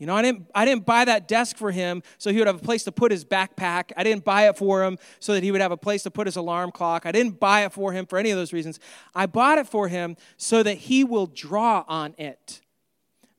You 0.00 0.06
know, 0.06 0.16
I 0.16 0.22
didn't, 0.22 0.50
I 0.54 0.64
didn't 0.64 0.86
buy 0.86 1.04
that 1.04 1.28
desk 1.28 1.58
for 1.58 1.70
him 1.70 2.02
so 2.16 2.32
he 2.32 2.38
would 2.38 2.46
have 2.46 2.56
a 2.56 2.64
place 2.64 2.84
to 2.84 2.92
put 2.92 3.12
his 3.12 3.22
backpack. 3.22 3.92
I 3.98 4.02
didn't 4.02 4.24
buy 4.24 4.48
it 4.48 4.56
for 4.56 4.82
him 4.82 4.98
so 5.18 5.34
that 5.34 5.42
he 5.42 5.52
would 5.52 5.60
have 5.60 5.72
a 5.72 5.76
place 5.76 6.04
to 6.04 6.10
put 6.10 6.26
his 6.26 6.36
alarm 6.36 6.72
clock. 6.72 7.04
I 7.04 7.12
didn't 7.12 7.38
buy 7.38 7.66
it 7.66 7.72
for 7.74 7.92
him 7.92 8.06
for 8.06 8.18
any 8.18 8.30
of 8.30 8.38
those 8.38 8.54
reasons. 8.54 8.80
I 9.14 9.26
bought 9.26 9.58
it 9.58 9.68
for 9.68 9.88
him 9.88 10.16
so 10.38 10.62
that 10.62 10.78
he 10.78 11.04
will 11.04 11.26
draw 11.26 11.84
on 11.86 12.14
it. 12.16 12.62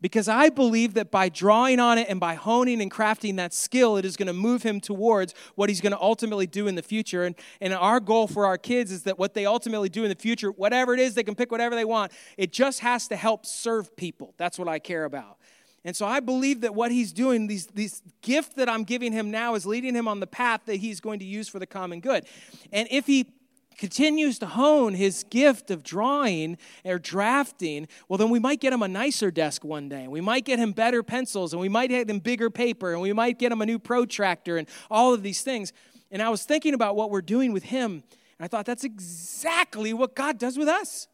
Because 0.02 0.28
I 0.28 0.50
believe 0.50 0.96
that 0.96 1.10
by 1.10 1.30
drawing 1.30 1.80
on 1.80 1.98
it 1.98 2.08
and 2.10 2.20
by 2.20 2.36
honing 2.36 2.80
and 2.80 2.92
crafting 2.92 3.38
that 3.38 3.54
skill, 3.54 3.98
it 3.98 4.06
is 4.06 4.16
going 4.16 4.28
to 4.28 4.34
move 4.34 4.62
him 4.62 4.80
towards 4.80 5.34
what 5.56 5.70
he's 5.70 5.82
going 5.82 5.92
to 5.92 6.02
ultimately 6.02 6.48
do 6.48 6.68
in 6.68 6.76
the 6.76 6.82
future. 6.84 7.24
And, 7.24 7.36
and 7.60 7.74
our 7.74 8.00
goal 8.00 8.28
for 8.28 8.46
our 8.46 8.58
kids 8.58 8.92
is 8.92 9.04
that 9.04 9.18
what 9.18 9.34
they 9.34 9.48
ultimately 9.48 9.90
do 9.90 10.04
in 10.04 10.10
the 10.10 10.16
future, 10.16 10.50
whatever 10.52 10.94
it 10.94 11.00
is, 11.00 11.16
they 11.16 11.24
can 11.24 11.36
pick 11.36 11.52
whatever 11.52 11.76
they 11.76 11.86
want. 11.86 12.12
It 12.38 12.52
just 12.52 12.80
has 12.80 13.08
to 13.10 13.16
help 13.16 13.46
serve 13.46 13.96
people. 13.96 14.34
That's 14.38 14.58
what 14.58 14.68
I 14.68 14.80
care 14.80 15.06
about. 15.06 15.38
And 15.84 15.96
so 15.96 16.06
I 16.06 16.20
believe 16.20 16.62
that 16.62 16.76
what 16.76 16.92
he's 16.92 17.12
doing, 17.12 17.48
these, 17.48 17.68
these 17.68 18.04
gift 18.22 18.56
that 18.58 18.70
I'm 18.70 18.84
giving 18.84 19.12
him 19.12 19.32
now, 19.32 19.56
is 19.56 19.66
leading 19.66 19.96
him 19.96 20.08
on 20.08 20.20
the 20.20 20.28
path 20.28 20.62
that 20.66 20.76
he's 20.76 21.00
going 21.00 21.20
to 21.20 21.26
use 21.26 21.48
for 21.48 21.58
the 21.58 21.66
common 21.66 22.02
good. 22.02 22.26
And 22.72 22.88
if 22.92 23.08
he 23.08 23.34
continues 23.78 24.38
to 24.38 24.46
hone 24.46 24.94
his 24.94 25.24
gift 25.32 25.72
of 25.72 25.82
drawing 25.82 26.56
or 26.86 27.00
drafting, 27.00 27.88
well, 28.08 28.18
then 28.18 28.30
we 28.30 28.38
might 28.38 28.60
get 28.60 28.74
him 28.74 28.84
a 28.84 28.88
nicer 28.88 29.32
desk 29.32 29.64
one 29.64 29.90
day. 29.90 30.08
We 30.08 30.22
might 30.22 30.46
get 30.46 30.60
him 30.60 30.72
better 30.72 31.02
pencils, 31.02 31.52
and 31.52 31.60
we 31.60 31.70
might 31.70 31.90
get 31.90 32.08
him 32.08 32.20
bigger 32.20 32.52
paper, 32.52 32.92
and 32.92 33.02
we 33.02 33.12
might 33.12 33.40
get 33.40 33.52
him 33.52 33.60
a 33.60 33.66
new 33.66 33.80
protractor, 33.80 34.58
and 34.58 34.68
all 34.92 35.16
of 35.16 35.24
these 35.24 35.42
things. 35.42 35.74
And 36.12 36.22
I 36.22 36.30
was 36.30 36.44
thinking 36.44 36.76
about 36.76 36.96
what 36.96 37.10
we're 37.10 37.22
doing 37.22 37.54
with 37.54 37.64
him, 37.64 38.04
and 38.38 38.46
I 38.46 38.48
thought 38.48 38.68
that's 38.68 38.84
exactly 38.84 39.94
what 39.94 40.16
God 40.16 40.38
does 40.38 40.60
with 40.60 40.68
us. 40.68 41.08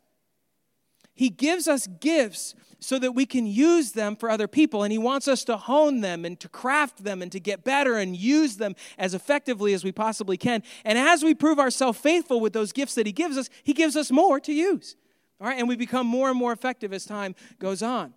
He 1.18 1.30
gives 1.30 1.68
us 1.68 1.88
gifts 1.88 2.56
so 2.80 3.00
that 3.00 3.14
we 3.14 3.26
can 3.26 3.48
use 3.48 3.94
them 3.94 4.16
for 4.16 4.30
other 4.30 4.48
people. 4.48 4.84
And 4.84 4.92
He 4.92 4.98
wants 4.98 5.28
us 5.28 5.44
to 5.46 5.58
hone 5.58 6.02
them 6.02 6.24
and 6.24 6.40
to 6.40 6.48
craft 6.48 7.04
them 7.04 7.22
and 7.22 7.32
to 7.32 7.40
get 7.40 7.64
better 7.64 7.98
and 7.98 8.16
use 8.16 8.58
them 8.58 8.76
as 8.98 9.14
effectively 9.14 9.74
as 9.74 9.84
we 9.84 9.92
possibly 9.92 10.38
can. 10.38 10.64
And 10.86 10.98
as 10.98 11.24
we 11.24 11.34
prove 11.34 11.60
ourselves 11.60 12.00
faithful 12.00 12.40
with 12.40 12.54
those 12.54 12.72
gifts 12.72 12.96
that 12.96 13.08
He 13.08 13.12
gives 13.12 13.38
us, 13.38 13.50
He 13.64 13.74
gives 13.74 13.96
us 13.96 14.12
more 14.12 14.40
to 14.40 14.54
use. 14.54 14.96
All 15.42 15.48
right, 15.48 15.58
and 15.58 15.68
we 15.68 15.76
become 15.76 16.08
more 16.08 16.30
and 16.30 16.38
more 16.38 16.52
effective 16.52 16.94
as 16.94 17.06
time 17.06 17.36
goes 17.60 17.82
on. 17.82 18.14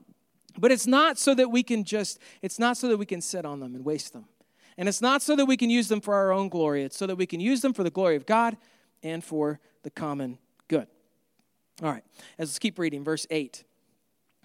But 0.58 0.72
it's 0.72 0.86
not 0.86 1.18
so 1.18 1.34
that 1.34 1.50
we 1.50 1.62
can 1.62 1.84
just, 1.84 2.18
it's 2.42 2.58
not 2.58 2.76
so 2.76 2.88
that 2.88 2.98
we 2.98 3.06
can 3.06 3.20
sit 3.20 3.44
on 3.44 3.60
them 3.60 3.74
and 3.74 3.84
waste 3.84 4.12
them. 4.12 4.26
And 4.76 4.88
it's 4.88 5.02
not 5.02 5.22
so 5.22 5.36
that 5.36 5.46
we 5.46 5.56
can 5.56 5.70
use 5.70 5.88
them 5.88 6.00
for 6.00 6.14
our 6.14 6.32
own 6.32 6.48
glory. 6.48 6.82
It's 6.84 6.96
so 6.96 7.06
that 7.06 7.16
we 7.16 7.26
can 7.26 7.40
use 7.40 7.60
them 7.60 7.72
for 7.72 7.82
the 7.82 7.90
glory 7.90 8.16
of 8.16 8.26
God 8.26 8.56
and 9.02 9.22
for 9.22 9.60
the 9.82 9.90
common 9.90 10.38
good. 10.68 10.86
All 11.82 11.90
right, 11.90 12.04
let's 12.38 12.58
keep 12.58 12.78
reading. 12.78 13.04
Verse 13.04 13.26
8. 13.30 13.64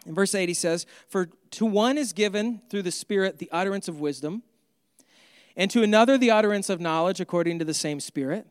In 0.06 0.14
verse 0.14 0.36
8, 0.36 0.48
he 0.48 0.54
says, 0.54 0.86
For 1.10 1.30
to 1.52 1.66
one 1.66 1.98
is 1.98 2.14
given 2.14 2.62
through 2.70 2.84
the 2.84 2.92
Spirit 2.92 3.40
the 3.40 3.50
utterance 3.52 3.88
of 3.88 4.00
wisdom, 4.00 4.44
and 5.58 5.72
to 5.72 5.84
another 5.84 6.18
the 6.18 6.32
utterance 6.32 6.70
of 6.70 6.80
knowledge 6.80 7.20
according 7.20 7.60
to 7.60 7.66
the 7.66 7.74
same 7.74 8.00
Spirit 8.00 8.48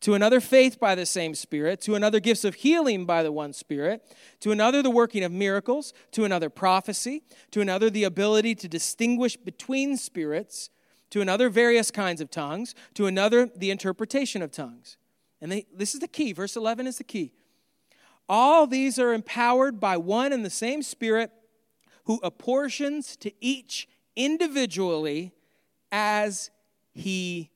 to 0.00 0.14
another 0.14 0.40
faith 0.40 0.80
by 0.80 0.94
the 0.94 1.06
same 1.06 1.34
Spirit, 1.34 1.80
to 1.82 1.94
another 1.94 2.20
gifts 2.20 2.44
of 2.44 2.56
healing 2.56 3.04
by 3.04 3.22
the 3.22 3.32
one 3.32 3.52
Spirit, 3.52 4.02
to 4.40 4.50
another 4.50 4.82
the 4.82 4.90
working 4.90 5.22
of 5.22 5.32
miracles, 5.32 5.92
to 6.12 6.24
another 6.24 6.48
prophecy, 6.48 7.22
to 7.50 7.60
another 7.60 7.90
the 7.90 8.04
ability 8.04 8.54
to 8.56 8.68
distinguish 8.68 9.36
between 9.36 9.96
spirits, 9.96 10.70
to 11.10 11.20
another 11.20 11.50
various 11.50 11.90
kinds 11.90 12.20
of 12.20 12.30
tongues, 12.30 12.74
to 12.94 13.06
another 13.06 13.46
the 13.54 13.70
interpretation 13.70 14.42
of 14.42 14.50
tongues. 14.50 14.96
And 15.40 15.52
they, 15.52 15.66
this 15.74 15.94
is 15.94 16.00
the 16.00 16.08
key. 16.08 16.32
Verse 16.32 16.56
11 16.56 16.86
is 16.86 16.98
the 16.98 17.04
key. 17.04 17.32
All 18.32 18.68
these 18.68 18.96
are 19.00 19.12
empowered 19.12 19.80
by 19.80 19.96
one 19.96 20.32
and 20.32 20.44
the 20.44 20.50
same 20.50 20.82
Spirit 20.82 21.32
who 22.04 22.20
apportions 22.22 23.16
to 23.16 23.32
each 23.40 23.88
individually 24.14 25.32
as 25.90 26.52
he 26.92 27.50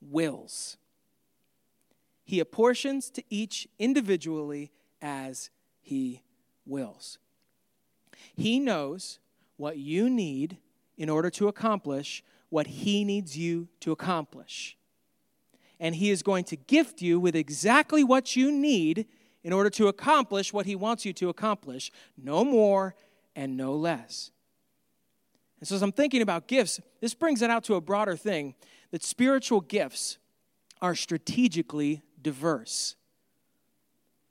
wills. 0.00 0.78
He 2.24 2.40
apportions 2.40 3.08
to 3.10 3.22
each 3.30 3.68
individually 3.78 4.72
as 5.00 5.50
he 5.80 6.22
wills. 6.66 7.18
He 8.34 8.58
knows 8.58 9.20
what 9.56 9.78
you 9.78 10.10
need 10.10 10.56
in 10.98 11.08
order 11.08 11.30
to 11.30 11.46
accomplish 11.46 12.24
what 12.48 12.66
he 12.66 13.04
needs 13.04 13.38
you 13.38 13.68
to 13.78 13.92
accomplish. 13.92 14.76
And 15.78 15.94
he 15.94 16.10
is 16.10 16.24
going 16.24 16.42
to 16.46 16.56
gift 16.56 17.00
you 17.00 17.20
with 17.20 17.36
exactly 17.36 18.02
what 18.02 18.34
you 18.34 18.50
need 18.50 19.06
in 19.46 19.52
order 19.52 19.70
to 19.70 19.86
accomplish 19.86 20.52
what 20.52 20.66
he 20.66 20.74
wants 20.74 21.06
you 21.06 21.12
to 21.12 21.28
accomplish, 21.28 21.92
no 22.20 22.44
more 22.44 22.96
and 23.36 23.56
no 23.56 23.76
less. 23.76 24.32
And 25.60 25.68
so, 25.68 25.76
as 25.76 25.82
I'm 25.82 25.92
thinking 25.92 26.20
about 26.20 26.48
gifts, 26.48 26.80
this 27.00 27.14
brings 27.14 27.42
it 27.42 27.48
out 27.48 27.62
to 27.64 27.76
a 27.76 27.80
broader 27.80 28.16
thing 28.16 28.56
that 28.90 29.04
spiritual 29.04 29.60
gifts 29.60 30.18
are 30.82 30.96
strategically 30.96 32.02
diverse. 32.20 32.96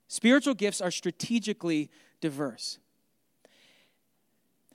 Spiritual 0.06 0.52
gifts 0.52 0.82
are 0.82 0.90
strategically 0.90 1.90
diverse. 2.20 2.78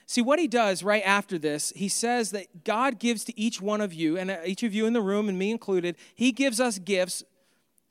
See, 0.08 0.24
what 0.24 0.40
he 0.40 0.48
does 0.48 0.82
right 0.82 1.04
after 1.06 1.38
this, 1.38 1.72
he 1.76 1.88
says 1.88 2.32
that 2.32 2.64
God 2.64 2.98
gives 2.98 3.24
to 3.26 3.40
each 3.40 3.62
one 3.62 3.80
of 3.80 3.94
you, 3.94 4.18
and 4.18 4.32
uh, 4.32 4.38
each 4.44 4.64
of 4.64 4.74
you 4.74 4.88
in 4.88 4.94
the 4.94 5.02
room, 5.02 5.30
and 5.30 5.38
me 5.38 5.52
included, 5.52 5.98
he 6.16 6.32
gives 6.32 6.60
us 6.60 6.80
gifts 6.80 7.24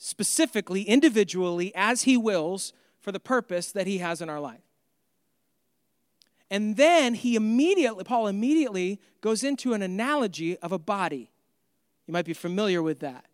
specifically, 0.03 0.83
individually, 0.83 1.73
as 1.75 2.03
he 2.03 2.17
wills, 2.17 2.73
for 3.01 3.13
the 3.13 3.21
purpose 3.21 3.71
that 3.73 3.87
he 3.87 3.99
has 3.99 4.21
in 4.21 4.29
our 4.29 4.41
life. 4.41 4.61
And 6.51 6.77
then 6.77 7.15
he 7.15 7.37
immediately, 7.37 8.05
Paul 8.05 8.27
immediately 8.27 9.01
goes 9.21 9.45
into 9.45 9.73
an 9.73 9.83
analogy 9.83 10.59
of 10.59 10.73
a 10.73 10.79
body. 10.79 11.31
You 12.07 12.13
might 12.13 12.25
be 12.25 12.35
familiar 12.35 12.83
with 12.83 13.01
that 13.01 13.27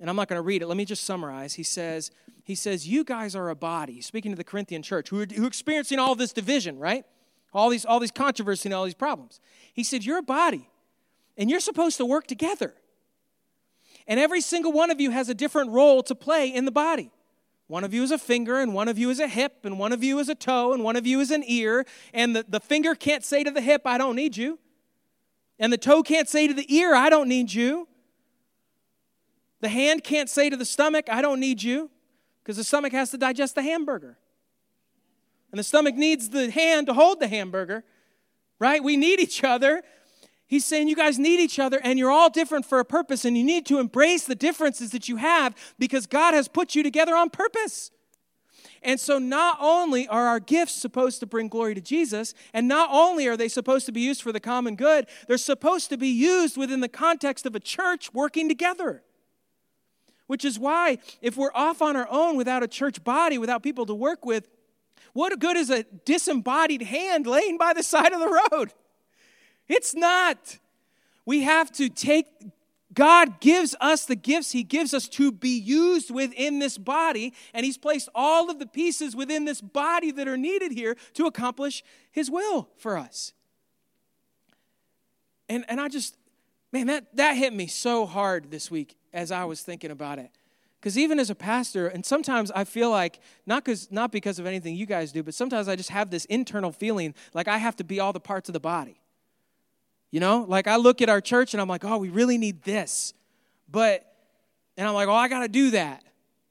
and 0.00 0.10
I'm 0.10 0.16
not 0.16 0.28
going 0.28 0.38
to 0.38 0.42
read 0.42 0.62
it. 0.62 0.66
Let 0.66 0.76
me 0.76 0.84
just 0.84 1.04
summarize. 1.04 1.54
He 1.54 1.62
says, 1.62 2.10
he 2.42 2.54
says, 2.54 2.86
you 2.86 3.04
guys 3.04 3.34
are 3.34 3.48
a 3.48 3.54
body, 3.54 4.00
speaking 4.00 4.32
to 4.32 4.36
the 4.36 4.44
Corinthian 4.44 4.82
church, 4.82 5.08
who 5.08 5.20
are, 5.20 5.26
who 5.34 5.44
are 5.44 5.46
experiencing 5.46 5.98
all 5.98 6.14
this 6.14 6.32
division, 6.32 6.78
right? 6.78 7.04
All 7.52 7.70
these, 7.70 7.84
all 7.84 8.00
these 8.00 8.10
controversy 8.10 8.68
and 8.68 8.74
all 8.74 8.84
these 8.84 8.94
problems. 8.94 9.40
He 9.72 9.84
said, 9.84 10.04
you're 10.04 10.18
a 10.18 10.22
body, 10.22 10.68
and 11.36 11.48
you're 11.48 11.60
supposed 11.60 11.96
to 11.98 12.04
work 12.04 12.26
together. 12.26 12.74
And 14.06 14.20
every 14.20 14.40
single 14.40 14.72
one 14.72 14.90
of 14.90 15.00
you 15.00 15.10
has 15.10 15.28
a 15.28 15.34
different 15.34 15.70
role 15.70 16.02
to 16.02 16.14
play 16.14 16.48
in 16.48 16.64
the 16.64 16.70
body. 16.70 17.10
One 17.66 17.84
of 17.84 17.94
you 17.94 18.02
is 18.02 18.10
a 18.10 18.18
finger, 18.18 18.60
and 18.60 18.74
one 18.74 18.88
of 18.88 18.98
you 18.98 19.08
is 19.08 19.18
a 19.18 19.26
hip, 19.26 19.64
and 19.64 19.78
one 19.78 19.92
of 19.92 20.04
you 20.04 20.18
is 20.18 20.28
a 20.28 20.34
toe, 20.34 20.74
and 20.74 20.84
one 20.84 20.96
of 20.96 21.06
you 21.06 21.20
is 21.20 21.30
an 21.30 21.42
ear. 21.46 21.86
And 22.12 22.36
the, 22.36 22.44
the 22.46 22.60
finger 22.60 22.94
can't 22.94 23.24
say 23.24 23.42
to 23.42 23.50
the 23.50 23.62
hip, 23.62 23.82
I 23.86 23.96
don't 23.96 24.14
need 24.14 24.36
you. 24.36 24.58
And 25.58 25.72
the 25.72 25.78
toe 25.78 26.02
can't 26.02 26.28
say 26.28 26.46
to 26.46 26.52
the 26.52 26.72
ear, 26.74 26.94
I 26.94 27.08
don't 27.08 27.28
need 27.28 27.52
you. 27.52 27.88
The 29.60 29.68
hand 29.70 30.04
can't 30.04 30.28
say 30.28 30.50
to 30.50 30.56
the 30.56 30.64
stomach, 30.66 31.06
I 31.10 31.22
don't 31.22 31.40
need 31.40 31.62
you, 31.62 31.90
because 32.42 32.58
the 32.58 32.64
stomach 32.64 32.92
has 32.92 33.10
to 33.12 33.18
digest 33.18 33.54
the 33.54 33.62
hamburger. 33.62 34.18
And 35.50 35.58
the 35.58 35.64
stomach 35.64 35.94
needs 35.94 36.28
the 36.28 36.50
hand 36.50 36.88
to 36.88 36.92
hold 36.92 37.20
the 37.20 37.28
hamburger, 37.28 37.84
right? 38.58 38.84
We 38.84 38.98
need 38.98 39.20
each 39.20 39.42
other. 39.42 39.82
He's 40.46 40.64
saying 40.64 40.88
you 40.88 40.96
guys 40.96 41.18
need 41.18 41.40
each 41.40 41.58
other 41.58 41.80
and 41.82 41.98
you're 41.98 42.10
all 42.10 42.30
different 42.30 42.66
for 42.66 42.78
a 42.78 42.84
purpose, 42.84 43.24
and 43.24 43.36
you 43.36 43.44
need 43.44 43.66
to 43.66 43.78
embrace 43.78 44.24
the 44.24 44.34
differences 44.34 44.90
that 44.90 45.08
you 45.08 45.16
have 45.16 45.54
because 45.78 46.06
God 46.06 46.34
has 46.34 46.48
put 46.48 46.74
you 46.74 46.82
together 46.82 47.16
on 47.16 47.30
purpose. 47.30 47.90
And 48.82 49.00
so, 49.00 49.18
not 49.18 49.56
only 49.60 50.06
are 50.08 50.26
our 50.26 50.40
gifts 50.40 50.74
supposed 50.74 51.20
to 51.20 51.26
bring 51.26 51.48
glory 51.48 51.74
to 51.74 51.80
Jesus, 51.80 52.34
and 52.52 52.68
not 52.68 52.90
only 52.92 53.26
are 53.26 53.36
they 53.36 53.48
supposed 53.48 53.86
to 53.86 53.92
be 53.92 54.02
used 54.02 54.20
for 54.20 54.30
the 54.30 54.40
common 54.40 54.76
good, 54.76 55.06
they're 55.26 55.38
supposed 55.38 55.88
to 55.88 55.96
be 55.96 56.08
used 56.08 56.58
within 56.58 56.80
the 56.80 56.88
context 56.88 57.46
of 57.46 57.54
a 57.54 57.60
church 57.60 58.12
working 58.12 58.46
together. 58.46 59.02
Which 60.26 60.44
is 60.44 60.58
why, 60.58 60.98
if 61.22 61.36
we're 61.36 61.52
off 61.54 61.80
on 61.80 61.96
our 61.96 62.08
own 62.10 62.36
without 62.36 62.62
a 62.62 62.68
church 62.68 63.02
body, 63.02 63.38
without 63.38 63.62
people 63.62 63.86
to 63.86 63.94
work 63.94 64.26
with, 64.26 64.48
what 65.14 65.38
good 65.38 65.56
is 65.56 65.70
a 65.70 65.84
disembodied 66.04 66.82
hand 66.82 67.26
laying 67.26 67.56
by 67.56 67.72
the 67.72 67.82
side 67.82 68.12
of 68.12 68.20
the 68.20 68.40
road? 68.52 68.72
It's 69.68 69.94
not. 69.94 70.58
We 71.26 71.42
have 71.42 71.72
to 71.72 71.88
take, 71.88 72.26
God 72.92 73.40
gives 73.40 73.74
us 73.80 74.04
the 74.04 74.16
gifts 74.16 74.52
He 74.52 74.62
gives 74.62 74.92
us 74.92 75.08
to 75.10 75.32
be 75.32 75.58
used 75.58 76.10
within 76.10 76.58
this 76.58 76.78
body, 76.78 77.32
and 77.52 77.64
He's 77.64 77.78
placed 77.78 78.08
all 78.14 78.50
of 78.50 78.58
the 78.58 78.66
pieces 78.66 79.16
within 79.16 79.44
this 79.44 79.60
body 79.60 80.10
that 80.12 80.28
are 80.28 80.36
needed 80.36 80.72
here 80.72 80.96
to 81.14 81.26
accomplish 81.26 81.82
His 82.12 82.30
will 82.30 82.68
for 82.76 82.96
us. 82.96 83.32
And, 85.48 85.64
and 85.68 85.80
I 85.80 85.88
just, 85.88 86.16
man, 86.72 86.86
that, 86.86 87.16
that 87.16 87.36
hit 87.36 87.52
me 87.52 87.66
so 87.66 88.06
hard 88.06 88.50
this 88.50 88.70
week 88.70 88.96
as 89.12 89.30
I 89.30 89.44
was 89.44 89.62
thinking 89.62 89.90
about 89.90 90.18
it. 90.18 90.30
Because 90.80 90.98
even 90.98 91.18
as 91.18 91.30
a 91.30 91.34
pastor, 91.34 91.86
and 91.86 92.04
sometimes 92.04 92.50
I 92.50 92.64
feel 92.64 92.90
like, 92.90 93.20
not, 93.46 93.64
cause, 93.64 93.88
not 93.90 94.12
because 94.12 94.38
of 94.38 94.44
anything 94.44 94.76
you 94.76 94.84
guys 94.84 95.12
do, 95.12 95.22
but 95.22 95.32
sometimes 95.32 95.66
I 95.66 95.76
just 95.76 95.88
have 95.88 96.10
this 96.10 96.26
internal 96.26 96.72
feeling 96.72 97.14
like 97.32 97.48
I 97.48 97.56
have 97.56 97.74
to 97.76 97.84
be 97.84 98.00
all 98.00 98.12
the 98.12 98.20
parts 98.20 98.50
of 98.50 98.52
the 98.52 98.60
body. 98.60 99.00
You 100.14 100.20
know, 100.20 100.44
like 100.46 100.68
I 100.68 100.76
look 100.76 101.02
at 101.02 101.08
our 101.08 101.20
church 101.20 101.54
and 101.54 101.60
I'm 101.60 101.66
like, 101.66 101.84
oh, 101.84 101.96
we 101.96 102.08
really 102.08 102.38
need 102.38 102.62
this. 102.62 103.14
But, 103.68 104.06
and 104.76 104.86
I'm 104.86 104.94
like, 104.94 105.08
oh, 105.08 105.12
I 105.12 105.26
got 105.26 105.40
to 105.40 105.48
do 105.48 105.72
that. 105.72 106.04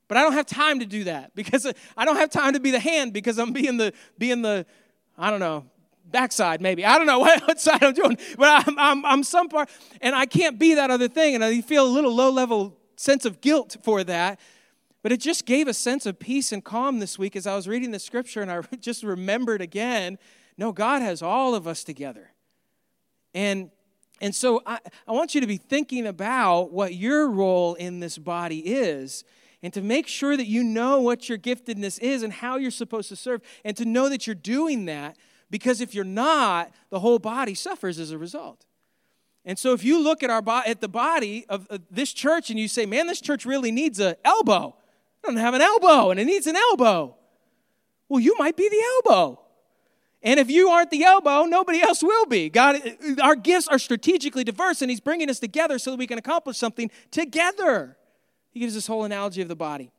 But 0.09 0.17
I 0.17 0.23
don't 0.23 0.33
have 0.33 0.47
time 0.47 0.81
to 0.81 0.85
do 0.85 1.05
that 1.05 1.33
because 1.35 1.65
I 1.95 2.03
don't 2.03 2.17
have 2.17 2.29
time 2.29 2.55
to 2.55 2.59
be 2.59 2.71
the 2.71 2.79
hand 2.81 3.13
because 3.13 3.39
I'm 3.39 3.53
being 3.53 3.77
the, 3.77 3.93
being 4.17 4.41
the, 4.41 4.65
I 5.17 5.29
don't 5.29 5.39
know, 5.39 5.63
backside 6.05 6.61
maybe 6.61 6.85
i 6.85 6.97
don't 6.97 7.07
know 7.07 7.19
what, 7.47 7.59
side 7.59 7.81
i'm 7.81 7.93
doing 7.93 8.17
but 8.37 8.67
I'm, 8.67 8.77
I'm, 8.77 9.05
I'm 9.05 9.23
some 9.23 9.47
part 9.47 9.69
and 10.01 10.13
i 10.13 10.25
can't 10.25 10.59
be 10.59 10.75
that 10.75 10.91
other 10.91 11.07
thing 11.07 11.33
and 11.33 11.43
i 11.43 11.61
feel 11.61 11.85
a 11.85 11.89
little 11.89 12.13
low 12.13 12.29
level 12.29 12.77
sense 12.97 13.23
of 13.25 13.39
guilt 13.39 13.77
for 13.83 14.03
that 14.03 14.37
but 15.01 15.13
it 15.13 15.21
just 15.21 15.45
gave 15.45 15.69
a 15.69 15.73
sense 15.73 16.05
of 16.05 16.19
peace 16.19 16.51
and 16.51 16.63
calm 16.63 16.99
this 16.99 17.17
week 17.17 17.37
as 17.37 17.47
i 17.47 17.55
was 17.55 17.69
reading 17.69 17.91
the 17.91 17.99
scripture 17.99 18.41
and 18.41 18.51
i 18.51 18.61
just 18.79 19.01
remembered 19.01 19.61
again 19.61 20.19
no 20.57 20.73
god 20.73 21.01
has 21.01 21.21
all 21.23 21.55
of 21.55 21.67
us 21.67 21.85
together 21.85 22.32
and 23.33 23.71
and 24.21 24.33
so 24.33 24.61
I, 24.65 24.79
I 25.07 25.11
want 25.11 25.35
you 25.35 25.41
to 25.41 25.47
be 25.47 25.57
thinking 25.57 26.07
about 26.07 26.71
what 26.71 26.95
your 26.95 27.29
role 27.29 27.73
in 27.73 27.99
this 27.99 28.17
body 28.17 28.59
is 28.59 29.25
and 29.61 29.73
to 29.73 29.81
make 29.81 30.07
sure 30.07 30.37
that 30.37 30.45
you 30.45 30.63
know 30.63 31.01
what 31.01 31.27
your 31.27 31.37
giftedness 31.37 31.99
is 31.99 32.23
and 32.23 32.31
how 32.31 32.57
you're 32.57 32.71
supposed 32.71 33.09
to 33.09 33.15
serve 33.15 33.41
and 33.65 33.75
to 33.75 33.85
know 33.85 34.07
that 34.09 34.25
you're 34.25 34.35
doing 34.35 34.85
that 34.85 35.17
because 35.49 35.81
if 35.81 35.93
you're 35.93 36.03
not, 36.03 36.71
the 36.89 36.99
whole 36.99 37.19
body 37.19 37.53
suffers 37.53 37.99
as 37.99 38.11
a 38.11 38.17
result. 38.17 38.65
And 39.45 39.59
so 39.59 39.73
if 39.73 39.83
you 39.83 40.01
look 40.01 40.23
at 40.23 40.29
our 40.29 40.41
bo- 40.41 40.63
at 40.65 40.79
the 40.79 40.87
body 40.87 41.45
of, 41.49 41.67
of 41.69 41.81
this 41.91 42.13
church 42.13 42.49
and 42.49 42.57
you 42.57 42.67
say, 42.67 42.85
"Man, 42.85 43.07
this 43.07 43.19
church 43.21 43.45
really 43.45 43.71
needs 43.71 43.99
an 43.99 44.15
elbow." 44.23 44.75
It 45.21 45.27
doesn't 45.27 45.41
have 45.41 45.53
an 45.53 45.61
elbow 45.61 46.11
and 46.11 46.19
it 46.19 46.25
needs 46.25 46.47
an 46.47 46.55
elbow. 46.55 47.17
Well, 48.07 48.19
you 48.19 48.35
might 48.37 48.55
be 48.55 48.69
the 48.69 48.81
elbow. 48.95 49.42
And 50.23 50.39
if 50.39 50.49
you 50.49 50.69
aren't 50.69 50.89
the 50.89 51.03
elbow, 51.03 51.43
nobody 51.43 51.81
else 51.81 52.01
will 52.01 52.25
be. 52.25 52.49
God, 52.49 52.77
our 53.21 53.35
gifts 53.35 53.67
are 53.67 53.77
strategically 53.77 54.43
diverse, 54.43 54.81
and 54.81 54.89
He's 54.89 55.01
bringing 55.01 55.29
us 55.29 55.39
together 55.39 55.77
so 55.77 55.91
that 55.91 55.97
we 55.97 56.07
can 56.07 56.17
accomplish 56.17 56.57
something 56.57 56.89
together. 57.11 57.97
He 58.51 58.61
gives 58.61 58.73
this 58.73 58.87
whole 58.87 59.03
analogy 59.03 59.41
of 59.41 59.49
the 59.49 59.55
body. 59.55 59.91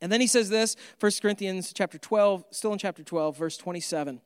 And 0.00 0.10
then 0.10 0.20
he 0.20 0.26
says 0.26 0.48
this, 0.48 0.74
1 0.98 1.12
Corinthians 1.22 1.72
chapter 1.72 1.96
12, 1.96 2.46
still 2.50 2.72
in 2.72 2.78
chapter 2.78 3.04
12, 3.04 3.36
verse 3.36 3.56
27. 3.56 4.20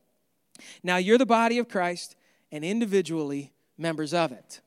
Now 0.82 0.96
you're 0.96 1.18
the 1.18 1.26
body 1.26 1.58
of 1.58 1.68
Christ 1.68 2.16
and 2.50 2.64
individually 2.64 3.52
members 3.76 4.14
of 4.14 4.32
it. 4.32 4.62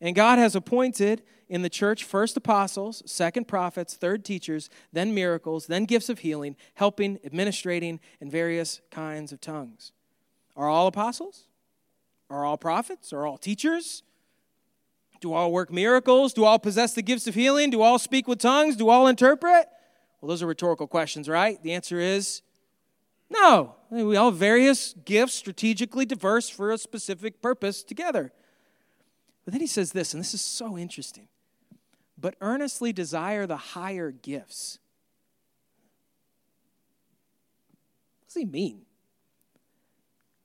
And 0.00 0.16
God 0.16 0.40
has 0.40 0.56
appointed 0.56 1.22
in 1.52 1.60
the 1.60 1.68
church 1.68 2.04
first 2.04 2.34
apostles, 2.34 3.02
second 3.04 3.46
prophets, 3.46 3.94
third 3.94 4.24
teachers, 4.24 4.70
then 4.90 5.14
miracles, 5.14 5.66
then 5.66 5.84
gifts 5.84 6.08
of 6.08 6.20
healing, 6.20 6.56
helping, 6.72 7.18
administrating, 7.24 8.00
and 8.22 8.32
various 8.32 8.80
kinds 8.90 9.32
of 9.32 9.40
tongues. 9.42 9.92
Are 10.56 10.66
all 10.66 10.86
apostles? 10.86 11.44
Are 12.30 12.46
all 12.46 12.56
prophets? 12.56 13.12
Are 13.12 13.26
all 13.26 13.36
teachers? 13.36 14.02
Do 15.20 15.34
all 15.34 15.52
work 15.52 15.70
miracles? 15.70 16.32
Do 16.32 16.46
all 16.46 16.58
possess 16.58 16.94
the 16.94 17.02
gifts 17.02 17.26
of 17.26 17.34
healing? 17.34 17.68
Do 17.68 17.82
all 17.82 17.98
speak 17.98 18.26
with 18.26 18.38
tongues? 18.38 18.74
Do 18.74 18.88
all 18.88 19.06
interpret? 19.06 19.68
Well, 20.22 20.30
those 20.30 20.42
are 20.42 20.46
rhetorical 20.46 20.86
questions, 20.86 21.28
right? 21.28 21.62
The 21.62 21.74
answer 21.74 22.00
is 22.00 22.40
no. 23.28 23.74
We 23.90 24.16
all 24.16 24.30
have 24.30 24.38
various 24.38 24.94
gifts, 25.04 25.34
strategically 25.34 26.06
diverse 26.06 26.48
for 26.48 26.70
a 26.72 26.78
specific 26.78 27.42
purpose 27.42 27.82
together. 27.82 28.32
But 29.44 29.52
then 29.52 29.60
he 29.60 29.66
says 29.66 29.92
this, 29.92 30.14
and 30.14 30.20
this 30.22 30.32
is 30.32 30.40
so 30.40 30.78
interesting. 30.78 31.28
But 32.22 32.36
earnestly 32.40 32.92
desire 32.92 33.46
the 33.48 33.56
higher 33.56 34.12
gifts. 34.12 34.78
What 38.20 38.28
does 38.28 38.36
he 38.36 38.44
mean? 38.44 38.82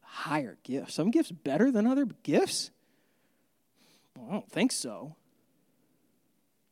Higher 0.01 0.57
gifts. 0.63 0.95
Some 0.95 1.11
gifts 1.11 1.31
better 1.31 1.71
than 1.71 1.85
other 1.85 2.05
gifts? 2.23 2.71
Well, 4.17 4.27
I 4.27 4.33
don't 4.33 4.51
think 4.51 4.71
so. 4.71 5.15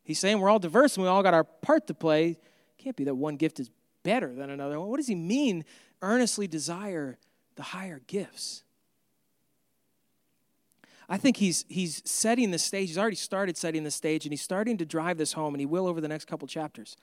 He's 0.04 0.18
saying 0.18 0.40
we're 0.40 0.50
all 0.50 0.60
diverse 0.60 0.98
and 0.98 1.04
we 1.04 1.10
all 1.10 1.22
got 1.22 1.36
our 1.36 1.44
part 1.44 1.86
to 1.88 1.94
play. 1.94 2.30
It 2.30 2.40
can't 2.80 2.96
be 2.96 3.04
that 3.04 3.16
one 3.16 3.36
gift 3.38 3.60
is 3.60 3.70
better 4.02 4.34
than 4.34 4.50
another. 4.50 4.80
What 4.80 4.98
does 4.98 5.08
he 5.08 5.16
mean, 5.16 5.66
earnestly 6.02 6.48
desire 6.48 7.20
the 7.56 7.64
higher 7.64 8.02
gifts? 8.08 8.64
I 11.08 11.18
think 11.18 11.38
he's, 11.38 11.66
he's 11.68 12.02
setting 12.06 12.52
the 12.52 12.60
stage. 12.60 12.90
He's 12.90 12.98
already 12.98 13.16
started 13.16 13.58
setting 13.58 13.84
the 13.84 13.92
stage, 13.92 14.26
and 14.26 14.34
he's 14.34 14.42
starting 14.42 14.78
to 14.78 14.86
drive 14.86 15.18
this 15.18 15.34
home, 15.34 15.54
and 15.54 15.60
he 15.60 15.66
will 15.66 15.88
over 15.88 16.02
the 16.02 16.08
next 16.08 16.26
couple 16.26 16.48
chapters. 16.48 16.98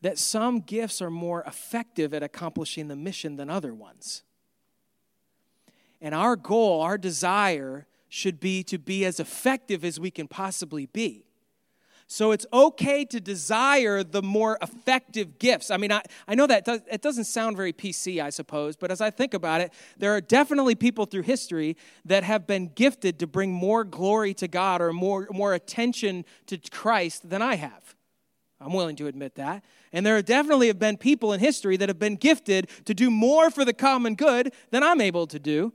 That 0.00 0.18
some 0.18 0.60
gifts 0.60 1.00
are 1.00 1.10
more 1.10 1.42
effective 1.44 2.12
at 2.14 2.22
accomplishing 2.22 2.88
the 2.88 2.96
mission 2.96 3.36
than 3.36 3.50
other 3.50 3.74
ones. 3.74 4.24
And 6.00 6.14
our 6.14 6.36
goal, 6.36 6.80
our 6.80 6.98
desire, 6.98 7.86
should 8.08 8.40
be 8.40 8.62
to 8.64 8.78
be 8.78 9.04
as 9.04 9.20
effective 9.20 9.84
as 9.84 10.00
we 10.00 10.10
can 10.10 10.28
possibly 10.28 10.86
be. 10.86 11.27
So 12.10 12.32
it's 12.32 12.46
okay 12.54 13.04
to 13.04 13.20
desire 13.20 14.02
the 14.02 14.22
more 14.22 14.56
effective 14.62 15.38
gifts. 15.38 15.70
I 15.70 15.76
mean, 15.76 15.92
I, 15.92 16.00
I 16.26 16.34
know 16.34 16.46
that 16.46 16.64
does, 16.64 16.80
it 16.90 17.02
doesn't 17.02 17.24
sound 17.24 17.54
very 17.54 17.74
PC, 17.74 18.22
I 18.22 18.30
suppose, 18.30 18.76
but 18.76 18.90
as 18.90 19.02
I 19.02 19.10
think 19.10 19.34
about 19.34 19.60
it, 19.60 19.74
there 19.98 20.14
are 20.16 20.22
definitely 20.22 20.74
people 20.74 21.04
through 21.04 21.24
history 21.24 21.76
that 22.06 22.24
have 22.24 22.46
been 22.46 22.68
gifted 22.74 23.18
to 23.18 23.26
bring 23.26 23.52
more 23.52 23.84
glory 23.84 24.32
to 24.34 24.48
God 24.48 24.80
or 24.80 24.94
more, 24.94 25.28
more 25.30 25.52
attention 25.52 26.24
to 26.46 26.56
Christ 26.70 27.28
than 27.28 27.42
I 27.42 27.56
have. 27.56 27.94
I'm 28.58 28.72
willing 28.72 28.96
to 28.96 29.06
admit 29.06 29.34
that. 29.34 29.62
And 29.92 30.04
there 30.04 30.20
definitely 30.22 30.68
have 30.68 30.78
been 30.78 30.96
people 30.96 31.34
in 31.34 31.40
history 31.40 31.76
that 31.76 31.90
have 31.90 31.98
been 31.98 32.16
gifted 32.16 32.70
to 32.86 32.94
do 32.94 33.10
more 33.10 33.50
for 33.50 33.66
the 33.66 33.74
common 33.74 34.14
good 34.14 34.54
than 34.70 34.82
I'm 34.82 35.02
able 35.02 35.26
to 35.26 35.38
do. 35.38 35.74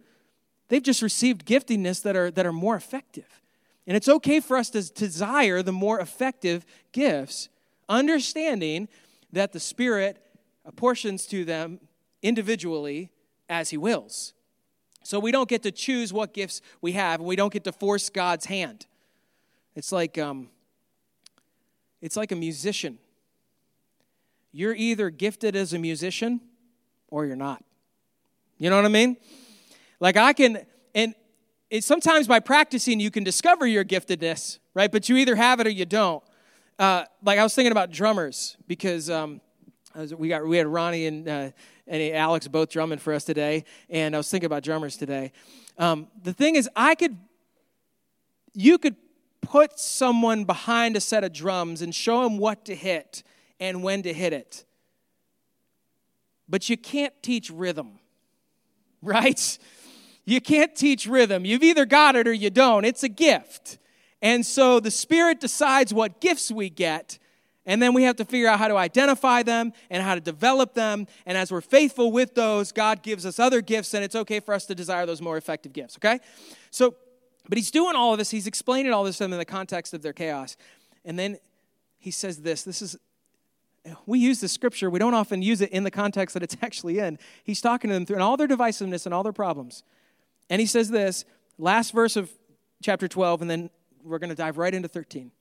They've 0.69 0.83
just 0.83 1.03
received 1.03 1.45
giftedness 1.45 2.01
that 2.01 2.15
are, 2.15 2.31
that 2.31 2.47
are 2.47 2.51
more 2.51 2.75
effective. 2.75 3.42
And 3.85 3.97
it's 3.97 4.07
okay 4.07 4.39
for 4.39 4.57
us 4.57 4.69
to 4.71 4.81
desire 4.93 5.61
the 5.61 5.71
more 5.71 5.99
effective 5.99 6.65
gifts, 6.91 7.49
understanding 7.89 8.87
that 9.31 9.51
the 9.51 9.59
Spirit 9.59 10.23
apportions 10.65 11.25
to 11.27 11.43
them 11.43 11.79
individually 12.21 13.09
as 13.49 13.71
He 13.71 13.77
wills. 13.77 14.33
So 15.03 15.19
we 15.19 15.31
don't 15.31 15.49
get 15.49 15.63
to 15.63 15.71
choose 15.71 16.13
what 16.13 16.33
gifts 16.33 16.61
we 16.81 16.93
have, 16.93 17.19
and 17.19 17.27
we 17.27 17.35
don't 17.35 17.51
get 17.51 17.65
to 17.65 17.73
force 17.73 18.09
God's 18.09 18.45
hand. 18.45 18.85
It's 19.75 19.91
like, 19.91 20.17
um, 20.17 20.49
it's 22.01 22.15
like 22.15 22.31
a 22.31 22.35
musician. 22.35 22.99
You're 24.53 24.75
either 24.75 25.09
gifted 25.09 25.55
as 25.55 25.73
a 25.73 25.79
musician 25.79 26.39
or 27.09 27.25
you're 27.25 27.35
not. 27.35 27.63
You 28.59 28.69
know 28.69 28.77
what 28.77 28.85
I 28.85 28.89
mean? 28.89 29.17
Like 29.99 30.15
I 30.15 30.31
can, 30.31 30.65
and 30.95 31.15
it, 31.73 31.83
sometimes 31.83 32.27
by 32.27 32.39
practicing 32.39 32.99
you 32.99 33.09
can 33.09 33.23
discover 33.23 33.65
your 33.65 33.83
giftedness, 33.83 34.59
right? 34.75 34.91
But 34.91 35.09
you 35.09 35.17
either 35.17 35.35
have 35.35 35.59
it 35.59 35.65
or 35.65 35.71
you 35.71 35.85
don't. 35.85 36.23
Uh, 36.77 37.05
like 37.23 37.39
I 37.39 37.43
was 37.43 37.55
thinking 37.55 37.71
about 37.71 37.89
drummers 37.89 38.55
because 38.67 39.09
um, 39.09 39.41
was, 39.95 40.13
we 40.13 40.27
got 40.27 40.45
we 40.45 40.57
had 40.57 40.67
Ronnie 40.67 41.07
and 41.07 41.27
uh, 41.27 41.49
and 41.87 42.15
Alex 42.15 42.47
both 42.47 42.69
drumming 42.69 42.99
for 42.99 43.11
us 43.11 43.23
today, 43.23 43.65
and 43.89 44.13
I 44.13 44.19
was 44.19 44.29
thinking 44.29 44.45
about 44.45 44.61
drummers 44.61 44.97
today. 44.97 45.31
Um, 45.79 46.07
the 46.21 46.31
thing 46.31 46.55
is, 46.55 46.69
I 46.75 46.93
could, 46.93 47.17
you 48.53 48.77
could 48.77 48.95
put 49.41 49.79
someone 49.79 50.45
behind 50.45 50.95
a 50.95 51.01
set 51.01 51.23
of 51.23 51.33
drums 51.33 51.81
and 51.81 51.93
show 51.93 52.23
them 52.23 52.37
what 52.37 52.65
to 52.65 52.75
hit 52.75 53.23
and 53.59 53.81
when 53.81 54.03
to 54.03 54.13
hit 54.13 54.31
it, 54.31 54.63
but 56.47 56.69
you 56.69 56.77
can't 56.77 57.13
teach 57.23 57.49
rhythm, 57.49 57.97
right? 59.01 59.57
You 60.25 60.39
can't 60.39 60.75
teach 60.75 61.05
rhythm. 61.05 61.45
You've 61.45 61.63
either 61.63 61.85
got 61.85 62.15
it 62.15 62.27
or 62.27 62.33
you 62.33 62.49
don't. 62.49 62.85
It's 62.85 63.03
a 63.03 63.09
gift. 63.09 63.77
And 64.21 64.45
so 64.45 64.79
the 64.79 64.91
Spirit 64.91 65.41
decides 65.41 65.93
what 65.93 66.21
gifts 66.21 66.49
we 66.49 66.69
get, 66.69 67.19
and 67.65 67.81
then 67.81 67.93
we 67.93 68.03
have 68.03 68.15
to 68.17 68.25
figure 68.25 68.47
out 68.47 68.57
how 68.59 68.69
to 68.69 68.77
identify 68.77 69.43
them 69.43 69.73
and 69.89 70.01
how 70.01 70.15
to 70.15 70.21
develop 70.21 70.73
them. 70.73 71.07
And 71.25 71.37
as 71.37 71.51
we're 71.51 71.61
faithful 71.61 72.11
with 72.11 72.33
those, 72.33 72.71
God 72.71 73.03
gives 73.03 73.25
us 73.25 73.37
other 73.37 73.61
gifts, 73.61 73.93
and 73.93 74.03
it's 74.03 74.15
okay 74.15 74.39
for 74.39 74.53
us 74.53 74.65
to 74.67 74.75
desire 74.75 75.05
those 75.05 75.21
more 75.21 75.37
effective 75.37 75.73
gifts, 75.73 75.97
okay? 75.97 76.19
So, 76.71 76.95
but 77.49 77.57
he's 77.57 77.71
doing 77.71 77.95
all 77.95 78.13
of 78.13 78.17
this, 78.17 78.31
he's 78.31 78.47
explaining 78.47 78.93
all 78.93 79.03
this 79.03 79.17
to 79.17 79.25
them 79.25 79.33
in 79.33 79.39
the 79.39 79.45
context 79.45 79.93
of 79.93 80.01
their 80.01 80.13
chaos. 80.13 80.55
And 81.03 81.19
then 81.19 81.37
he 81.99 82.11
says 82.11 82.41
this 82.41 82.63
this 82.63 82.81
is 82.81 82.97
we 84.05 84.19
use 84.19 84.39
the 84.39 84.47
scripture, 84.47 84.89
we 84.89 84.99
don't 84.99 85.13
often 85.13 85.41
use 85.41 85.59
it 85.59 85.69
in 85.71 85.83
the 85.83 85.91
context 85.91 86.33
that 86.33 86.43
it's 86.43 86.55
actually 86.61 86.99
in. 86.99 87.19
He's 87.43 87.59
talking 87.59 87.89
to 87.89 87.93
them 87.93 88.05
through 88.05 88.15
and 88.15 88.23
all 88.23 88.37
their 88.37 88.47
divisiveness 88.47 89.05
and 89.05 89.13
all 89.13 89.23
their 89.23 89.33
problems. 89.33 89.83
And 90.49 90.59
he 90.59 90.65
says 90.65 90.89
this, 90.89 91.25
last 91.57 91.93
verse 91.93 92.15
of 92.15 92.31
chapter 92.83 93.07
12, 93.07 93.41
and 93.41 93.49
then 93.49 93.69
we're 94.03 94.19
going 94.19 94.29
to 94.29 94.35
dive 94.35 94.57
right 94.57 94.73
into 94.73 94.87
13. 94.87 95.31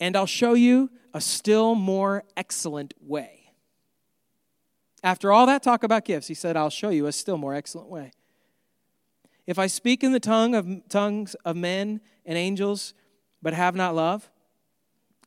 And 0.00 0.16
I'll 0.16 0.26
show 0.26 0.54
you 0.54 0.90
a 1.12 1.20
still 1.20 1.74
more 1.74 2.24
excellent 2.36 2.94
way. 3.00 3.52
After 5.02 5.30
all 5.30 5.46
that 5.46 5.62
talk 5.62 5.84
about 5.84 6.04
gifts, 6.04 6.28
he 6.28 6.34
said, 6.34 6.56
I'll 6.56 6.70
show 6.70 6.88
you 6.88 7.06
a 7.06 7.12
still 7.12 7.36
more 7.36 7.54
excellent 7.54 7.88
way. 7.88 8.12
If 9.46 9.58
I 9.58 9.66
speak 9.66 10.02
in 10.02 10.12
the 10.12 10.20
tongue 10.20 10.54
of 10.54 10.88
tongues 10.88 11.34
of 11.44 11.56
men 11.56 12.00
and 12.24 12.38
angels, 12.38 12.94
but 13.42 13.52
have 13.52 13.76
not 13.76 13.94
love, 13.94 14.30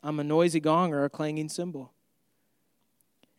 I'm 0.01 0.19
a 0.19 0.23
noisy 0.23 0.59
gong 0.59 0.93
or 0.93 1.03
a 1.03 1.09
clanging 1.09 1.49
cymbal. 1.49 1.93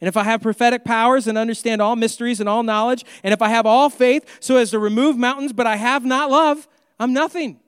And 0.00 0.06
if 0.06 0.16
I 0.16 0.22
have 0.24 0.40
prophetic 0.40 0.84
powers 0.84 1.26
and 1.26 1.36
understand 1.36 1.82
all 1.82 1.96
mysteries 1.96 2.40
and 2.40 2.48
all 2.48 2.62
knowledge, 2.62 3.04
and 3.24 3.34
if 3.34 3.42
I 3.42 3.48
have 3.48 3.66
all 3.66 3.90
faith 3.90 4.38
so 4.40 4.56
as 4.56 4.70
to 4.70 4.78
remove 4.78 5.16
mountains, 5.16 5.52
but 5.52 5.66
I 5.66 5.76
have 5.76 6.04
not 6.04 6.30
love, 6.30 6.68
I'm 7.00 7.12
nothing. 7.12 7.58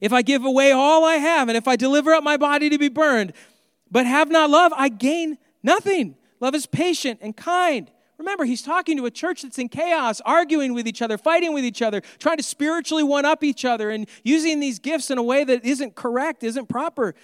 If 0.00 0.12
I 0.12 0.22
give 0.22 0.44
away 0.44 0.70
all 0.70 1.04
I 1.04 1.14
have, 1.14 1.48
and 1.48 1.56
if 1.56 1.66
I 1.66 1.76
deliver 1.76 2.12
up 2.12 2.22
my 2.22 2.36
body 2.36 2.70
to 2.70 2.78
be 2.78 2.88
burned, 2.88 3.32
but 3.90 4.06
have 4.06 4.30
not 4.30 4.50
love, 4.50 4.72
I 4.76 4.88
gain 4.88 5.38
nothing. 5.62 6.16
Love 6.40 6.54
is 6.54 6.66
patient 6.66 7.20
and 7.22 7.36
kind. 7.36 7.90
Remember, 8.18 8.44
he's 8.44 8.62
talking 8.62 8.96
to 8.98 9.06
a 9.06 9.10
church 9.10 9.42
that's 9.42 9.58
in 9.58 9.68
chaos, 9.68 10.20
arguing 10.24 10.72
with 10.72 10.86
each 10.86 11.02
other, 11.02 11.18
fighting 11.18 11.52
with 11.52 11.64
each 11.64 11.82
other, 11.82 12.00
trying 12.18 12.36
to 12.36 12.42
spiritually 12.42 13.02
one 13.02 13.24
up 13.24 13.42
each 13.42 13.64
other, 13.64 13.90
and 13.90 14.08
using 14.22 14.60
these 14.60 14.78
gifts 14.78 15.10
in 15.10 15.18
a 15.18 15.22
way 15.22 15.42
that 15.42 15.64
isn't 15.64 15.96
correct, 15.96 16.44
isn't 16.44 16.68
proper. 16.68 17.14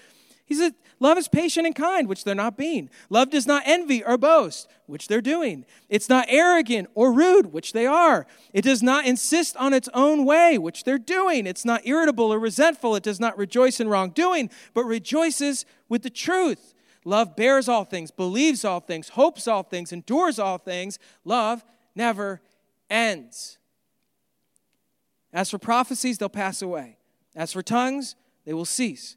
He 0.46 0.54
said, 0.54 0.74
Love 1.02 1.16
is 1.16 1.28
patient 1.28 1.66
and 1.66 1.74
kind, 1.74 2.06
which 2.06 2.24
they're 2.24 2.34
not 2.34 2.58
being. 2.58 2.90
Love 3.08 3.30
does 3.30 3.46
not 3.46 3.62
envy 3.64 4.04
or 4.04 4.18
boast, 4.18 4.68
which 4.84 5.08
they're 5.08 5.22
doing. 5.22 5.64
It's 5.88 6.10
not 6.10 6.26
arrogant 6.28 6.90
or 6.94 7.10
rude, 7.10 7.54
which 7.54 7.72
they 7.72 7.86
are. 7.86 8.26
It 8.52 8.62
does 8.62 8.82
not 8.82 9.06
insist 9.06 9.56
on 9.56 9.72
its 9.72 9.88
own 9.94 10.26
way, 10.26 10.58
which 10.58 10.84
they're 10.84 10.98
doing. 10.98 11.46
It's 11.46 11.64
not 11.64 11.86
irritable 11.86 12.30
or 12.30 12.38
resentful. 12.38 12.94
It 12.96 13.02
does 13.02 13.18
not 13.18 13.38
rejoice 13.38 13.80
in 13.80 13.88
wrongdoing, 13.88 14.50
but 14.74 14.84
rejoices 14.84 15.64
with 15.88 16.02
the 16.02 16.10
truth. 16.10 16.74
Love 17.06 17.34
bears 17.34 17.66
all 17.66 17.84
things, 17.84 18.10
believes 18.10 18.62
all 18.62 18.80
things, 18.80 19.08
hopes 19.10 19.48
all 19.48 19.62
things, 19.62 19.92
endures 19.92 20.38
all 20.38 20.58
things. 20.58 20.98
Love 21.24 21.64
never 21.94 22.42
ends. 22.90 23.56
As 25.32 25.48
for 25.48 25.58
prophecies, 25.58 26.18
they'll 26.18 26.28
pass 26.28 26.60
away. 26.60 26.98
As 27.34 27.54
for 27.54 27.62
tongues, 27.62 28.16
they 28.44 28.52
will 28.52 28.66
cease. 28.66 29.16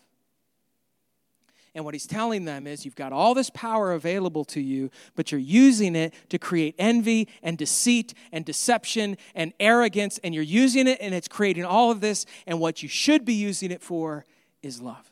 And 1.73 1.85
what 1.85 1.93
he's 1.93 2.07
telling 2.07 2.43
them 2.45 2.67
is 2.67 2.83
you've 2.83 2.95
got 2.95 3.13
all 3.13 3.33
this 3.33 3.49
power 3.49 3.93
available 3.93 4.43
to 4.45 4.59
you, 4.59 4.89
but 5.15 5.31
you're 5.31 5.39
using 5.39 5.95
it 5.95 6.13
to 6.29 6.37
create 6.37 6.75
envy 6.77 7.29
and 7.41 7.57
deceit 7.57 8.13
and 8.31 8.43
deception 8.43 9.17
and 9.35 9.53
arrogance, 9.59 10.19
and 10.23 10.35
you're 10.35 10.43
using 10.43 10.87
it 10.87 10.97
and 10.99 11.13
it's 11.13 11.29
creating 11.29 11.63
all 11.63 11.89
of 11.89 12.01
this. 12.01 12.25
And 12.45 12.59
what 12.59 12.83
you 12.83 12.89
should 12.89 13.23
be 13.23 13.33
using 13.33 13.71
it 13.71 13.81
for 13.81 14.25
is 14.61 14.81
love 14.81 15.11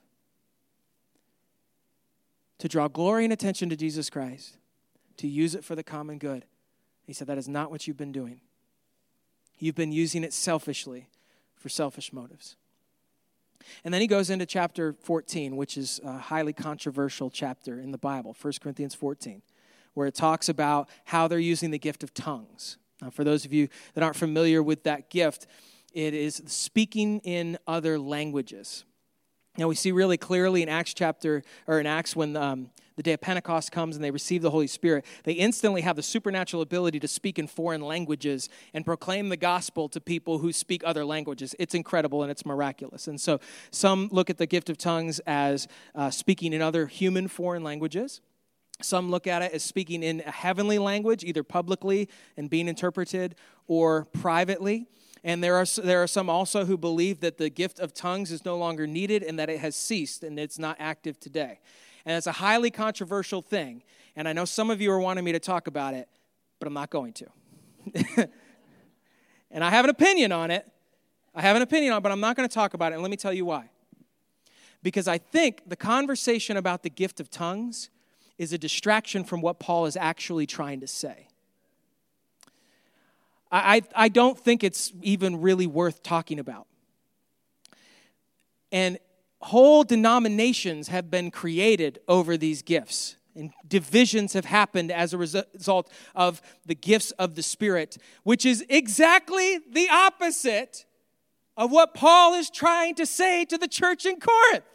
to 2.60 2.68
draw 2.68 2.88
glory 2.88 3.24
and 3.24 3.34
attention 3.34 3.70
to 3.70 3.76
Jesus 3.76 4.10
Christ, 4.10 4.58
to 5.18 5.28
use 5.28 5.56
it 5.56 5.64
for 5.64 5.76
the 5.76 5.84
common 5.84 6.18
good. 6.18 6.46
He 7.06 7.14
said, 7.14 7.28
That 7.28 7.38
is 7.38 7.48
not 7.48 7.72
what 7.72 7.88
you've 7.88 7.98
been 7.98 8.12
doing. 8.12 8.42
You've 9.58 9.76
been 9.76 9.92
using 9.92 10.24
it 10.24 10.34
selfishly 10.34 11.10
for 11.56 11.70
selfish 11.70 12.14
motives. 12.14 12.56
And 13.84 13.94
then 13.94 14.02
he 14.02 14.08
goes 14.08 14.30
into 14.30 14.46
chapter 14.46 14.96
14, 15.02 15.56
which 15.56 15.78
is 15.78 16.00
a 16.04 16.18
highly 16.18 16.54
controversial 16.54 17.30
chapter 17.30 17.80
in 17.80 17.92
the 17.92 17.98
Bible, 17.98 18.36
1 18.40 18.54
Corinthians 18.62 18.96
14, 18.96 19.42
where 19.94 20.08
it 20.08 20.16
talks 20.16 20.50
about 20.50 20.90
how 21.06 21.28
they're 21.28 21.40
using 21.40 21.72
the 21.72 21.80
gift 21.80 22.04
of 22.04 22.14
tongues. 22.14 22.78
Now, 23.02 23.10
for 23.10 23.24
those 23.24 23.46
of 23.46 23.54
you 23.54 23.70
that 23.94 24.04
aren't 24.04 24.16
familiar 24.16 24.62
with 24.62 24.84
that 24.84 25.10
gift, 25.10 25.48
it 25.94 26.14
is 26.14 26.42
speaking 26.46 27.20
in 27.20 27.58
other 27.68 27.98
languages. 27.98 28.86
Now, 29.58 29.68
we 29.68 29.76
see 29.76 29.92
really 29.92 30.18
clearly 30.18 30.62
in 30.62 30.70
Acts 30.70 30.94
chapter, 30.94 31.44
or 31.68 31.80
in 31.80 31.86
Acts 31.86 32.16
when 32.16 32.38
um, 32.38 32.70
the 33.00 33.04
day 33.04 33.14
of 33.14 33.22
Pentecost 33.22 33.72
comes 33.72 33.96
and 33.96 34.04
they 34.04 34.12
receive 34.12 34.42
the 34.42 34.52
Holy 34.52 34.68
Spirit, 34.68 35.06
they 35.24 35.32
instantly 35.32 35.80
have 35.80 35.96
the 35.96 36.04
supernatural 36.04 36.62
ability 36.62 37.00
to 37.00 37.08
speak 37.08 37.40
in 37.40 37.48
foreign 37.48 37.80
languages 37.80 38.50
and 38.74 38.84
proclaim 38.84 39.30
the 39.30 39.38
gospel 39.38 39.88
to 39.88 40.02
people 40.02 40.40
who 40.40 40.52
speak 40.52 40.84
other 40.84 41.06
languages. 41.06 41.56
It's 41.60 41.74
incredible 41.74 42.24
and 42.24 42.30
it's 42.30 42.46
miraculous. 42.46 43.08
And 43.08 43.20
so 43.20 43.40
some 43.72 44.10
look 44.12 44.30
at 44.30 44.38
the 44.38 44.46
gift 44.46 44.70
of 44.70 44.78
tongues 44.78 45.20
as 45.20 45.66
uh, 45.96 46.10
speaking 46.10 46.52
in 46.52 46.62
other 46.62 46.88
human 46.88 47.30
foreign 47.30 47.64
languages. 47.64 48.20
Some 48.82 49.10
look 49.10 49.28
at 49.28 49.42
it 49.44 49.54
as 49.54 49.64
speaking 49.64 50.04
in 50.04 50.22
a 50.26 50.32
heavenly 50.32 50.78
language, 50.78 51.24
either 51.24 51.42
publicly 51.42 52.10
and 52.36 52.50
being 52.50 52.68
interpreted 52.68 53.36
or 53.68 54.06
privately. 54.12 54.88
And 55.24 55.42
there 55.42 55.56
are, 55.56 55.66
there 55.66 56.04
are 56.04 56.08
some 56.08 56.30
also 56.30 56.66
who 56.66 56.78
believe 56.78 57.22
that 57.22 57.38
the 57.38 57.50
gift 57.50 57.80
of 57.80 57.94
tongues 57.94 58.30
is 58.30 58.44
no 58.44 58.58
longer 58.58 58.86
needed 58.86 59.24
and 59.24 59.40
that 59.40 59.50
it 59.50 59.60
has 59.60 59.78
ceased 59.78 60.22
and 60.22 60.38
it's 60.38 60.60
not 60.60 60.76
active 60.80 61.18
today. 61.18 61.60
And 62.10 62.18
it's 62.18 62.26
a 62.26 62.32
highly 62.32 62.72
controversial 62.72 63.44
thing. 63.44 63.84
And 64.16 64.28
I 64.28 64.34
know 64.34 64.44
some 64.44 64.72
of 64.72 64.82
you 64.82 64.92
are 64.92 65.00
wanting 65.00 65.24
me 65.24 65.32
to 65.32 65.40
talk 65.40 65.68
about 65.68 65.94
it, 65.94 66.10
but 66.58 66.68
I'm 66.68 66.74
not 66.74 66.90
going 66.90 67.14
to. 67.14 67.28
and 69.52 69.64
I 69.64 69.70
have 69.70 69.86
an 69.86 69.92
opinion 69.92 70.32
on 70.32 70.50
it. 70.50 70.68
I 71.36 71.44
have 71.44 71.56
an 71.56 71.62
opinion 71.62 71.94
on 71.94 72.00
it, 72.00 72.02
but 72.02 72.12
I'm 72.12 72.20
not 72.20 72.36
going 72.36 72.50
to 72.50 72.54
talk 72.54 72.74
about 72.74 72.94
it. 72.94 72.96
And 72.96 73.04
let 73.04 73.12
me 73.12 73.16
tell 73.16 73.32
you 73.32 73.46
why. 73.46 73.70
Because 74.82 75.08
I 75.08 75.20
think 75.20 75.70
the 75.70 75.76
conversation 75.76 76.58
about 76.58 76.82
the 76.82 76.90
gift 76.90 77.20
of 77.20 77.30
tongues 77.30 77.92
is 78.40 78.54
a 78.54 78.58
distraction 78.58 79.24
from 79.24 79.42
what 79.42 79.60
Paul 79.60 79.86
is 79.86 79.96
actually 79.96 80.48
trying 80.48 80.80
to 80.80 80.88
say. 80.88 81.28
I, 83.52 83.84
I, 83.96 84.10
don't 84.10 84.40
think 84.40 84.64
it's 84.64 84.94
even 85.04 85.42
really 85.42 85.68
worth 85.68 86.02
talking 86.02 86.40
about. 86.40 86.66
And 88.72 88.98
whole 89.42 89.84
denominations 89.84 90.90
have 90.90 91.10
been 91.10 91.32
created 91.32 92.00
over 92.08 92.38
these 92.38 92.62
gifts. 92.62 93.16
And 93.36 93.52
divisions 93.68 94.34
have 94.34 94.46
happened 94.46 94.92
as 94.92 95.14
a 95.14 95.18
result 95.18 95.90
of 96.14 96.42
the 96.66 96.76
gifts 96.76 97.12
of 97.12 97.36
the 97.36 97.44
spirit 97.44 97.98
which 98.24 98.46
is 98.46 98.66
exactly 98.70 99.60
the 99.72 99.88
opposite 99.90 100.86
of 101.56 101.72
what 101.72 101.94
paul 101.94 102.34
is 102.34 102.50
trying 102.50 102.96
to 102.96 103.06
say 103.06 103.46
to 103.46 103.58
the 103.58 103.68
church 103.68 104.06
in 104.06 104.20
corinth. 104.20 104.66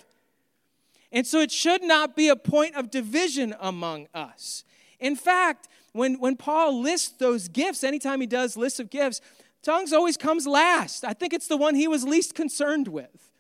And 1.13 1.27
so 1.27 1.41
it 1.41 1.51
should 1.51 1.83
not 1.83 2.17
be 2.17 2.29
a 2.29 2.37
point 2.37 2.75
of 2.75 2.91
division 2.91 3.55
among 3.61 4.07
us. 4.15 4.65
In 4.99 5.17
fact 5.17 5.69
when, 5.93 6.19
when 6.21 6.37
paul 6.37 6.81
lists 6.81 7.11
those 7.19 7.49
gifts 7.49 7.85
anytime 7.85 8.21
he 8.21 8.27
does 8.27 8.57
lists 8.57 8.81
of 8.81 8.89
gifts 8.89 9.21
tongues 9.63 9.93
always 9.93 10.17
comes 10.17 10.47
last. 10.47 11.05
I 11.05 11.13
think 11.13 11.35
it's 11.35 11.49
the 11.49 11.57
one 11.57 11.75
he 11.75 11.89
was 11.89 12.05
least 12.05 12.35
concerned 12.35 12.89
with 12.89 13.34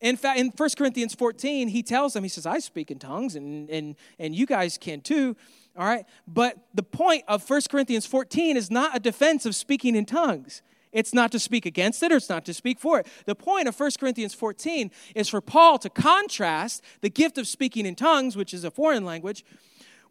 in 0.00 0.16
fact, 0.16 0.38
in 0.38 0.52
1 0.54 0.70
Corinthians 0.76 1.14
14, 1.14 1.68
he 1.68 1.82
tells 1.82 2.12
them, 2.12 2.22
he 2.22 2.28
says, 2.28 2.46
I 2.46 2.58
speak 2.58 2.90
in 2.90 2.98
tongues, 2.98 3.34
and, 3.34 3.70
and, 3.70 3.96
and 4.18 4.34
you 4.34 4.46
guys 4.46 4.76
can 4.76 5.00
too. 5.00 5.36
All 5.76 5.86
right? 5.86 6.04
But 6.26 6.58
the 6.74 6.82
point 6.82 7.24
of 7.28 7.48
1 7.48 7.62
Corinthians 7.70 8.06
14 8.06 8.56
is 8.56 8.70
not 8.70 8.96
a 8.96 9.00
defense 9.00 9.46
of 9.46 9.54
speaking 9.54 9.96
in 9.96 10.06
tongues. 10.06 10.62
It's 10.92 11.12
not 11.12 11.30
to 11.32 11.38
speak 11.38 11.66
against 11.66 12.02
it 12.02 12.12
or 12.12 12.16
it's 12.16 12.30
not 12.30 12.46
to 12.46 12.54
speak 12.54 12.78
for 12.78 13.00
it. 13.00 13.06
The 13.26 13.34
point 13.34 13.68
of 13.68 13.78
1 13.78 13.90
Corinthians 14.00 14.32
14 14.32 14.90
is 15.14 15.28
for 15.28 15.42
Paul 15.42 15.78
to 15.80 15.90
contrast 15.90 16.82
the 17.02 17.10
gift 17.10 17.36
of 17.36 17.46
speaking 17.46 17.84
in 17.84 17.94
tongues, 17.94 18.36
which 18.36 18.54
is 18.54 18.64
a 18.64 18.70
foreign 18.70 19.04
language, 19.04 19.44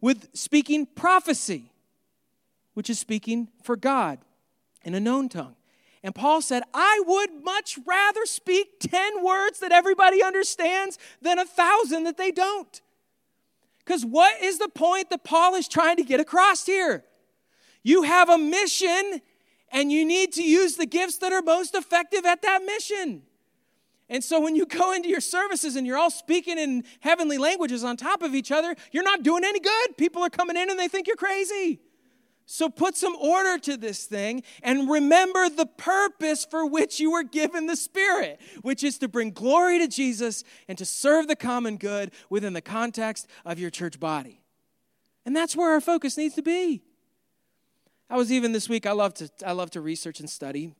with 0.00 0.28
speaking 0.34 0.86
prophecy, 0.86 1.72
which 2.74 2.88
is 2.88 3.00
speaking 3.00 3.48
for 3.62 3.74
God 3.74 4.18
in 4.84 4.94
a 4.94 5.00
known 5.00 5.28
tongue. 5.28 5.56
And 6.06 6.14
Paul 6.14 6.40
said, 6.40 6.62
I 6.72 7.02
would 7.04 7.42
much 7.42 7.80
rather 7.84 8.26
speak 8.26 8.78
10 8.78 9.24
words 9.24 9.58
that 9.58 9.72
everybody 9.72 10.22
understands 10.22 11.00
than 11.20 11.40
a 11.40 11.44
thousand 11.44 12.04
that 12.04 12.16
they 12.16 12.30
don't. 12.30 12.80
Because 13.80 14.06
what 14.06 14.40
is 14.40 14.60
the 14.60 14.68
point 14.68 15.10
that 15.10 15.24
Paul 15.24 15.56
is 15.56 15.66
trying 15.66 15.96
to 15.96 16.04
get 16.04 16.20
across 16.20 16.64
here? 16.64 17.02
You 17.82 18.04
have 18.04 18.28
a 18.28 18.38
mission 18.38 19.20
and 19.72 19.90
you 19.90 20.04
need 20.04 20.32
to 20.34 20.44
use 20.44 20.76
the 20.76 20.86
gifts 20.86 21.18
that 21.18 21.32
are 21.32 21.42
most 21.42 21.74
effective 21.74 22.24
at 22.24 22.40
that 22.42 22.62
mission. 22.64 23.22
And 24.08 24.22
so 24.22 24.38
when 24.38 24.54
you 24.54 24.64
go 24.64 24.92
into 24.92 25.08
your 25.08 25.20
services 25.20 25.74
and 25.74 25.84
you're 25.84 25.98
all 25.98 26.12
speaking 26.12 26.56
in 26.56 26.84
heavenly 27.00 27.36
languages 27.36 27.82
on 27.82 27.96
top 27.96 28.22
of 28.22 28.32
each 28.32 28.52
other, 28.52 28.76
you're 28.92 29.02
not 29.02 29.24
doing 29.24 29.42
any 29.42 29.58
good. 29.58 29.96
People 29.96 30.22
are 30.22 30.30
coming 30.30 30.56
in 30.56 30.70
and 30.70 30.78
they 30.78 30.86
think 30.86 31.08
you're 31.08 31.16
crazy. 31.16 31.80
So 32.48 32.68
put 32.68 32.96
some 32.96 33.16
order 33.16 33.58
to 33.58 33.76
this 33.76 34.04
thing 34.04 34.44
and 34.62 34.88
remember 34.88 35.48
the 35.48 35.66
purpose 35.66 36.46
for 36.48 36.64
which 36.64 37.00
you 37.00 37.10
were 37.10 37.24
given 37.24 37.66
the 37.66 37.74
Spirit, 37.74 38.40
which 38.62 38.84
is 38.84 38.98
to 38.98 39.08
bring 39.08 39.32
glory 39.32 39.80
to 39.80 39.88
Jesus 39.88 40.44
and 40.68 40.78
to 40.78 40.84
serve 40.84 41.26
the 41.26 41.34
common 41.34 41.76
good 41.76 42.12
within 42.30 42.52
the 42.52 42.60
context 42.60 43.26
of 43.44 43.58
your 43.58 43.70
church 43.70 43.98
body. 43.98 44.40
And 45.24 45.34
that's 45.34 45.56
where 45.56 45.72
our 45.72 45.80
focus 45.80 46.16
needs 46.16 46.36
to 46.36 46.42
be. 46.42 46.82
I 48.08 48.16
was 48.16 48.30
even 48.30 48.52
this 48.52 48.68
week, 48.68 48.86
I 48.86 48.92
love 48.92 49.14
to, 49.14 49.28
I 49.44 49.50
love 49.50 49.70
to 49.72 49.80
research 49.80 50.20
and 50.20 50.30
study. 50.30 50.72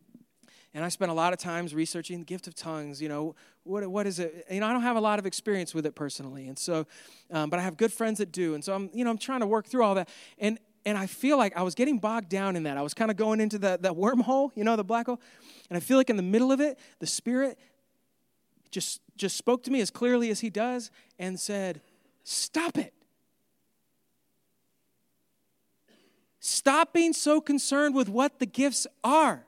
And 0.73 0.85
I 0.85 0.89
spent 0.89 1.11
a 1.11 1.15
lot 1.15 1.33
of 1.33 1.41
times 1.41 1.75
researching 1.75 2.21
the 2.21 2.25
gift 2.25 2.47
of 2.47 2.55
tongues. 2.55 3.03
You 3.03 3.09
know, 3.09 3.35
what, 3.65 3.85
what 3.89 4.07
is 4.07 4.21
it? 4.21 4.47
You 4.49 4.61
know, 4.61 4.67
I 4.67 4.73
don't 4.73 4.83
have 4.83 4.97
a 4.97 5.01
lot 5.01 5.19
of 5.19 5.27
experience 5.27 5.75
with 5.75 5.85
it 5.85 5.97
personally. 5.97 6.47
And 6.47 6.57
so, 6.57 6.87
um, 7.33 7.51
but 7.51 7.59
I 7.59 7.63
have 7.63 7.77
good 7.77 7.93
friends 7.93 8.19
that 8.19 8.31
do. 8.31 8.55
And 8.55 8.63
so 8.63 8.73
I'm, 8.73 8.91
you 8.93 9.03
know, 9.03 9.11
I'm 9.11 9.19
trying 9.19 9.41
to 9.41 9.47
work 9.47 9.67
through 9.67 9.83
all 9.83 9.97
that. 9.97 10.09
And 10.39 10.61
and 10.87 10.97
I 10.97 11.07
feel 11.07 11.37
like 11.37 11.57
I 11.57 11.63
was 11.63 11.75
getting 11.75 11.99
bogged 11.99 12.29
down 12.29 12.55
in 12.55 12.63
that. 12.63 12.77
I 12.77 12.83
was 12.83 12.95
kind 12.95 13.11
of 13.11 13.17
going 13.17 13.41
into 13.41 13.59
that, 13.59 13.83
that 13.83 13.95
wormhole, 13.95 14.53
you 14.55 14.63
know, 14.63 14.77
the 14.77 14.85
black 14.85 15.07
hole. 15.07 15.21
And 15.69 15.77
I 15.77 15.81
feel 15.81 15.97
like 15.97 16.09
in 16.09 16.17
the 16.17 16.23
middle 16.23 16.53
of 16.53 16.61
it, 16.61 16.79
the 17.01 17.09
Spirit 17.09 17.59
just, 18.71 19.01
just 19.17 19.37
spoke 19.37 19.65
to 19.65 19.73
me 19.73 19.81
as 19.81 19.91
clearly 19.91 20.31
as 20.31 20.41
He 20.41 20.49
does 20.49 20.93
and 21.19 21.39
said, 21.39 21.81
Stop 22.23 22.79
it. 22.79 22.95
Stop 26.39 26.93
being 26.93 27.13
so 27.13 27.41
concerned 27.41 27.95
with 27.95 28.09
what 28.09 28.39
the 28.39 28.47
gifts 28.47 28.87
are. 29.03 29.45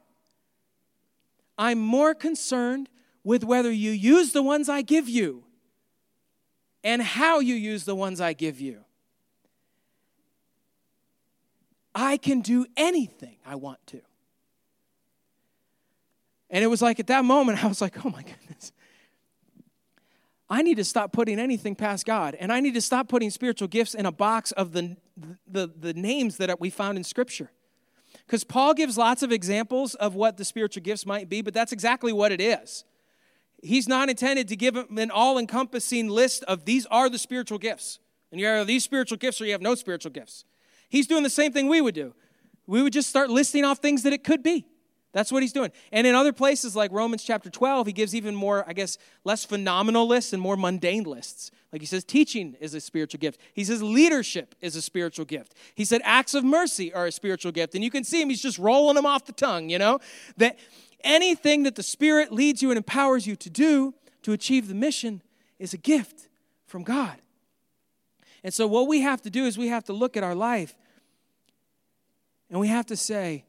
I'm 1.56 1.78
more 1.78 2.14
concerned 2.14 2.88
with 3.22 3.44
whether 3.44 3.70
you 3.70 3.92
use 3.92 4.32
the 4.32 4.42
ones 4.42 4.68
I 4.68 4.82
give 4.82 5.08
you 5.08 5.44
and 6.82 7.00
how 7.00 7.38
you 7.38 7.54
use 7.54 7.84
the 7.84 7.94
ones 7.94 8.20
I 8.20 8.32
give 8.32 8.60
you. 8.60 8.84
I 11.94 12.16
can 12.16 12.40
do 12.40 12.66
anything 12.76 13.36
I 13.44 13.56
want 13.56 13.78
to. 13.88 14.00
And 16.50 16.64
it 16.64 16.68
was 16.68 16.80
like 16.80 16.98
at 17.00 17.08
that 17.08 17.24
moment, 17.24 17.62
I 17.64 17.66
was 17.66 17.80
like, 17.80 18.04
oh 18.04 18.10
my 18.10 18.22
goodness. 18.22 18.72
I 20.50 20.62
need 20.62 20.76
to 20.76 20.84
stop 20.84 21.12
putting 21.12 21.38
anything 21.38 21.74
past 21.74 22.06
God. 22.06 22.34
And 22.38 22.50
I 22.50 22.60
need 22.60 22.74
to 22.74 22.80
stop 22.80 23.08
putting 23.08 23.30
spiritual 23.30 23.68
gifts 23.68 23.94
in 23.94 24.06
a 24.06 24.12
box 24.12 24.50
of 24.52 24.72
the, 24.72 24.96
the, 25.46 25.70
the 25.78 25.92
names 25.92 26.38
that 26.38 26.58
we 26.58 26.70
found 26.70 26.96
in 26.96 27.04
Scripture. 27.04 27.50
Because 28.26 28.44
Paul 28.44 28.72
gives 28.72 28.96
lots 28.96 29.22
of 29.22 29.30
examples 29.30 29.94
of 29.94 30.14
what 30.14 30.38
the 30.38 30.44
spiritual 30.44 30.82
gifts 30.82 31.04
might 31.04 31.28
be, 31.28 31.42
but 31.42 31.52
that's 31.52 31.72
exactly 31.72 32.12
what 32.12 32.32
it 32.32 32.40
is. 32.40 32.84
He's 33.62 33.88
not 33.88 34.08
intended 34.08 34.48
to 34.48 34.56
give 34.56 34.76
an 34.76 35.10
all 35.10 35.38
encompassing 35.38 36.08
list 36.08 36.44
of 36.44 36.64
these 36.64 36.86
are 36.86 37.10
the 37.10 37.18
spiritual 37.18 37.58
gifts. 37.58 37.98
And 38.30 38.40
you 38.40 38.46
have 38.46 38.66
these 38.66 38.84
spiritual 38.84 39.18
gifts 39.18 39.40
or 39.40 39.46
you 39.46 39.52
have 39.52 39.62
no 39.62 39.74
spiritual 39.74 40.12
gifts. 40.12 40.44
He's 40.88 41.06
doing 41.06 41.22
the 41.22 41.30
same 41.30 41.52
thing 41.52 41.68
we 41.68 41.80
would 41.80 41.94
do. 41.94 42.14
We 42.66 42.82
would 42.82 42.92
just 42.92 43.08
start 43.08 43.30
listing 43.30 43.64
off 43.64 43.78
things 43.78 44.02
that 44.02 44.12
it 44.12 44.24
could 44.24 44.42
be. 44.42 44.66
That's 45.12 45.32
what 45.32 45.42
he's 45.42 45.54
doing. 45.54 45.72
And 45.90 46.06
in 46.06 46.14
other 46.14 46.34
places 46.34 46.76
like 46.76 46.92
Romans 46.92 47.24
chapter 47.24 47.48
12, 47.48 47.86
he 47.86 47.92
gives 47.92 48.14
even 48.14 48.34
more, 48.34 48.62
I 48.68 48.74
guess, 48.74 48.98
less 49.24 49.44
phenomenal 49.44 50.06
lists 50.06 50.34
and 50.34 50.42
more 50.42 50.56
mundane 50.56 51.04
lists. 51.04 51.50
Like 51.72 51.80
he 51.80 51.86
says, 51.86 52.04
teaching 52.04 52.56
is 52.60 52.74
a 52.74 52.80
spiritual 52.80 53.18
gift. 53.18 53.40
He 53.54 53.64
says, 53.64 53.82
leadership 53.82 54.54
is 54.60 54.76
a 54.76 54.82
spiritual 54.82 55.24
gift. 55.24 55.54
He 55.74 55.84
said, 55.86 56.02
acts 56.04 56.34
of 56.34 56.44
mercy 56.44 56.92
are 56.92 57.06
a 57.06 57.12
spiritual 57.12 57.52
gift. 57.52 57.74
And 57.74 57.82
you 57.82 57.90
can 57.90 58.04
see 58.04 58.20
him, 58.20 58.28
he's 58.28 58.42
just 58.42 58.58
rolling 58.58 58.96
them 58.96 59.06
off 59.06 59.24
the 59.24 59.32
tongue, 59.32 59.70
you 59.70 59.78
know? 59.78 59.98
That 60.36 60.58
anything 61.02 61.62
that 61.62 61.74
the 61.74 61.82
Spirit 61.82 62.30
leads 62.30 62.62
you 62.62 62.70
and 62.70 62.76
empowers 62.76 63.26
you 63.26 63.34
to 63.36 63.50
do 63.50 63.94
to 64.22 64.32
achieve 64.32 64.68
the 64.68 64.74
mission 64.74 65.22
is 65.58 65.72
a 65.72 65.78
gift 65.78 66.28
from 66.66 66.82
God. 66.82 67.16
And 68.44 68.54
so, 68.54 68.66
what 68.66 68.88
we 68.88 69.00
have 69.00 69.22
to 69.22 69.30
do 69.30 69.46
is 69.46 69.58
we 69.58 69.68
have 69.68 69.84
to 69.84 69.92
look 69.92 70.16
at 70.16 70.22
our 70.22 70.34
life 70.34 70.76
and 72.50 72.60
we 72.60 72.68
have 72.68 72.86
to 72.86 72.96
say, 72.96 73.44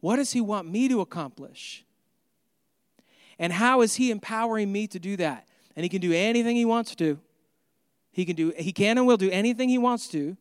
what 0.00 0.16
does 0.16 0.32
He 0.32 0.40
want 0.40 0.70
me 0.70 0.88
to 0.88 1.00
accomplish? 1.00 1.84
And 3.38 3.52
how 3.52 3.80
is 3.82 3.96
He 3.96 4.10
empowering 4.10 4.70
me 4.72 4.86
to 4.88 4.98
do 4.98 5.16
that? 5.16 5.48
And 5.76 5.84
He 5.84 5.88
can 5.88 6.00
do 6.00 6.12
anything 6.12 6.56
He 6.56 6.64
wants 6.64 6.94
to. 6.96 7.18
He 8.12 8.24
can 8.24 8.36
do 8.36 8.52
He 8.56 8.72
can 8.72 8.98
and 8.98 9.06
will 9.06 9.16
do 9.16 9.30
anything 9.30 9.68
He 9.68 9.78
wants 9.78 10.08
to, 10.08 10.36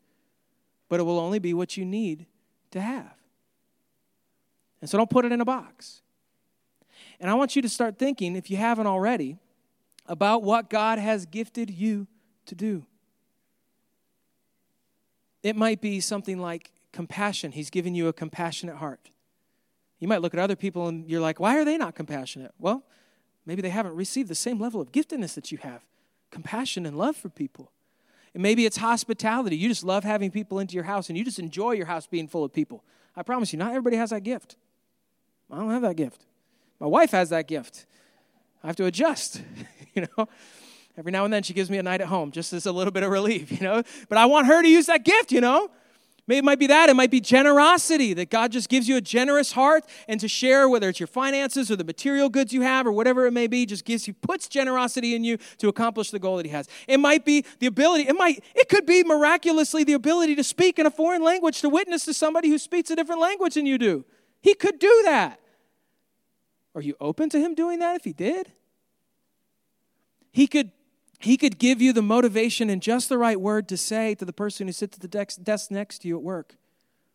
but 0.89 0.99
it 0.99 1.03
will 1.03 1.19
only 1.19 1.39
be 1.39 1.53
what 1.53 1.77
you 1.77 1.85
need 1.85 2.25
to 2.71 2.81
have. 2.81 3.13
And 4.81 4.89
so 4.89 4.97
don't 4.97 5.09
put 5.09 5.25
it 5.25 5.31
in 5.31 5.39
a 5.39 5.45
box. 5.45 6.01
And 7.19 7.29
I 7.29 7.35
want 7.35 7.55
you 7.55 7.61
to 7.61 7.69
start 7.69 7.97
thinking, 7.97 8.35
if 8.35 8.51
you 8.51 8.57
haven't 8.57 8.87
already, 8.87 9.37
about 10.07 10.43
what 10.43 10.69
God 10.69 10.99
has 10.99 11.25
gifted 11.25 11.69
you 11.69 12.07
to 12.47 12.55
do. 12.55 12.85
It 15.43 15.55
might 15.55 15.81
be 15.81 15.99
something 15.99 16.39
like 16.39 16.71
compassion. 16.93 17.51
He's 17.51 17.69
given 17.69 17.93
you 17.93 18.07
a 18.07 18.13
compassionate 18.13 18.77
heart. 18.77 19.09
You 19.99 20.07
might 20.07 20.21
look 20.21 20.33
at 20.33 20.39
other 20.39 20.55
people 20.55 20.87
and 20.87 21.09
you're 21.09 21.21
like, 21.21 21.39
why 21.39 21.57
are 21.57 21.65
they 21.65 21.77
not 21.77 21.95
compassionate? 21.95 22.53
Well, 22.57 22.83
maybe 23.45 23.61
they 23.61 23.69
haven't 23.69 23.95
received 23.95 24.29
the 24.29 24.35
same 24.35 24.59
level 24.59 24.81
of 24.81 24.91
giftedness 24.91 25.35
that 25.35 25.51
you 25.51 25.57
have 25.59 25.81
compassion 26.31 26.85
and 26.87 26.97
love 26.97 27.15
for 27.15 27.29
people. 27.29 27.71
And 28.33 28.41
maybe 28.41 28.65
it's 28.65 28.77
hospitality. 28.77 29.55
You 29.55 29.69
just 29.69 29.83
love 29.83 30.03
having 30.03 30.31
people 30.31 30.57
into 30.59 30.73
your 30.73 30.85
house 30.85 31.09
and 31.09 31.17
you 31.17 31.23
just 31.23 31.37
enjoy 31.37 31.73
your 31.73 31.85
house 31.85 32.07
being 32.07 32.27
full 32.27 32.43
of 32.43 32.51
people. 32.51 32.83
I 33.15 33.21
promise 33.21 33.53
you, 33.53 33.59
not 33.59 33.69
everybody 33.69 33.97
has 33.97 34.09
that 34.09 34.21
gift. 34.21 34.55
I 35.51 35.57
don't 35.57 35.69
have 35.69 35.83
that 35.83 35.95
gift. 35.95 36.25
My 36.79 36.87
wife 36.87 37.11
has 37.11 37.29
that 37.29 37.47
gift. 37.47 37.85
I 38.63 38.67
have 38.67 38.75
to 38.77 38.85
adjust, 38.85 39.41
you 39.93 40.07
know. 40.17 40.27
Every 40.97 41.11
now 41.11 41.25
and 41.25 41.33
then 41.33 41.41
she 41.43 41.53
gives 41.53 41.69
me 41.69 41.77
a 41.79 41.83
night 41.83 42.01
at 42.01 42.07
home 42.07 42.31
just 42.31 42.53
as 42.53 42.65
a 42.65 42.71
little 42.71 42.91
bit 42.91 43.03
of 43.03 43.11
relief, 43.11 43.51
you 43.59 43.61
know. 43.61 43.83
But 44.09 44.17
I 44.17 44.25
want 44.25 44.47
her 44.47 44.61
to 44.61 44.67
use 44.67 44.85
that 44.87 45.03
gift, 45.03 45.31
you 45.31 45.41
know. 45.41 45.69
Maybe 46.25 46.37
it 46.37 46.45
might 46.45 46.59
be 46.59 46.67
that. 46.67 46.87
It 46.87 46.95
might 46.95 47.11
be 47.11 47.19
generosity, 47.19 48.13
that 48.13 48.29
God 48.29 48.53
just 48.53 48.69
gives 48.69 48.87
you 48.87 48.95
a 48.95 49.01
generous 49.01 49.51
heart 49.51 49.83
and 50.07 50.21
to 50.21 50.29
share, 50.29 50.69
whether 50.69 50.87
it's 50.87 50.99
your 50.99 51.07
finances 51.07 51.69
or 51.69 51.75
the 51.75 51.83
material 51.83 52.29
goods 52.29 52.53
you 52.53 52.61
have 52.61 52.87
or 52.87 52.93
whatever 52.93 53.25
it 53.25 53.31
may 53.31 53.47
be, 53.47 53.65
just 53.65 53.83
gives 53.83 54.07
you, 54.07 54.13
puts 54.13 54.47
generosity 54.47 55.15
in 55.15 55.25
you 55.25 55.37
to 55.57 55.67
accomplish 55.67 56.11
the 56.11 56.19
goal 56.19 56.37
that 56.37 56.45
He 56.45 56.51
has. 56.53 56.69
It 56.87 57.01
might 57.01 57.25
be 57.25 57.43
the 57.59 57.67
ability, 57.67 58.07
it 58.07 58.15
might, 58.15 58.41
it 58.55 58.69
could 58.69 58.85
be 58.85 59.03
miraculously 59.03 59.83
the 59.83 59.93
ability 59.93 60.35
to 60.35 60.45
speak 60.45 60.79
in 60.79 60.85
a 60.85 60.91
foreign 60.91 61.23
language, 61.23 61.59
to 61.59 61.67
witness 61.67 62.05
to 62.05 62.13
somebody 62.13 62.47
who 62.47 62.57
speaks 62.57 62.89
a 62.89 62.95
different 62.95 63.19
language 63.19 63.55
than 63.55 63.65
you 63.65 63.77
do. 63.77 64.05
He 64.41 64.53
could 64.53 64.79
do 64.79 65.01
that. 65.03 65.41
Are 66.73 66.81
you 66.81 66.95
open 67.01 67.29
to 67.31 67.39
Him 67.39 67.53
doing 67.53 67.79
that 67.79 67.97
if 67.97 68.05
He 68.05 68.13
did? 68.13 68.53
He 70.31 70.47
could 70.47 70.71
he 71.23 71.37
could 71.37 71.57
give 71.57 71.81
you 71.81 71.93
the 71.93 72.01
motivation 72.01 72.69
and 72.69 72.81
just 72.81 73.07
the 73.07 73.17
right 73.17 73.39
word 73.39 73.69
to 73.69 73.77
say 73.77 74.13
to 74.15 74.25
the 74.25 74.33
person 74.33 74.67
who 74.67 74.73
sits 74.73 74.97
at 74.97 75.01
the 75.01 75.41
desk 75.43 75.71
next 75.71 75.99
to 75.99 76.07
you 76.07 76.17
at 76.17 76.23
work 76.23 76.55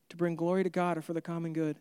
to 0.08 0.16
bring 0.16 0.34
glory 0.34 0.62
to 0.64 0.70
God 0.70 0.96
or 0.96 1.02
for 1.02 1.12
the 1.12 1.20
common 1.20 1.52
good. 1.52 1.78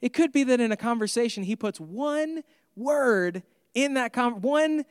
It 0.00 0.12
could 0.12 0.32
be 0.32 0.42
that 0.44 0.60
in 0.60 0.72
a 0.72 0.76
conversation, 0.76 1.44
he 1.44 1.54
puts 1.54 1.78
one 1.78 2.42
word 2.74 3.44
in 3.74 3.94
that 3.94 4.12
con- 4.12 4.40
one 4.40 4.84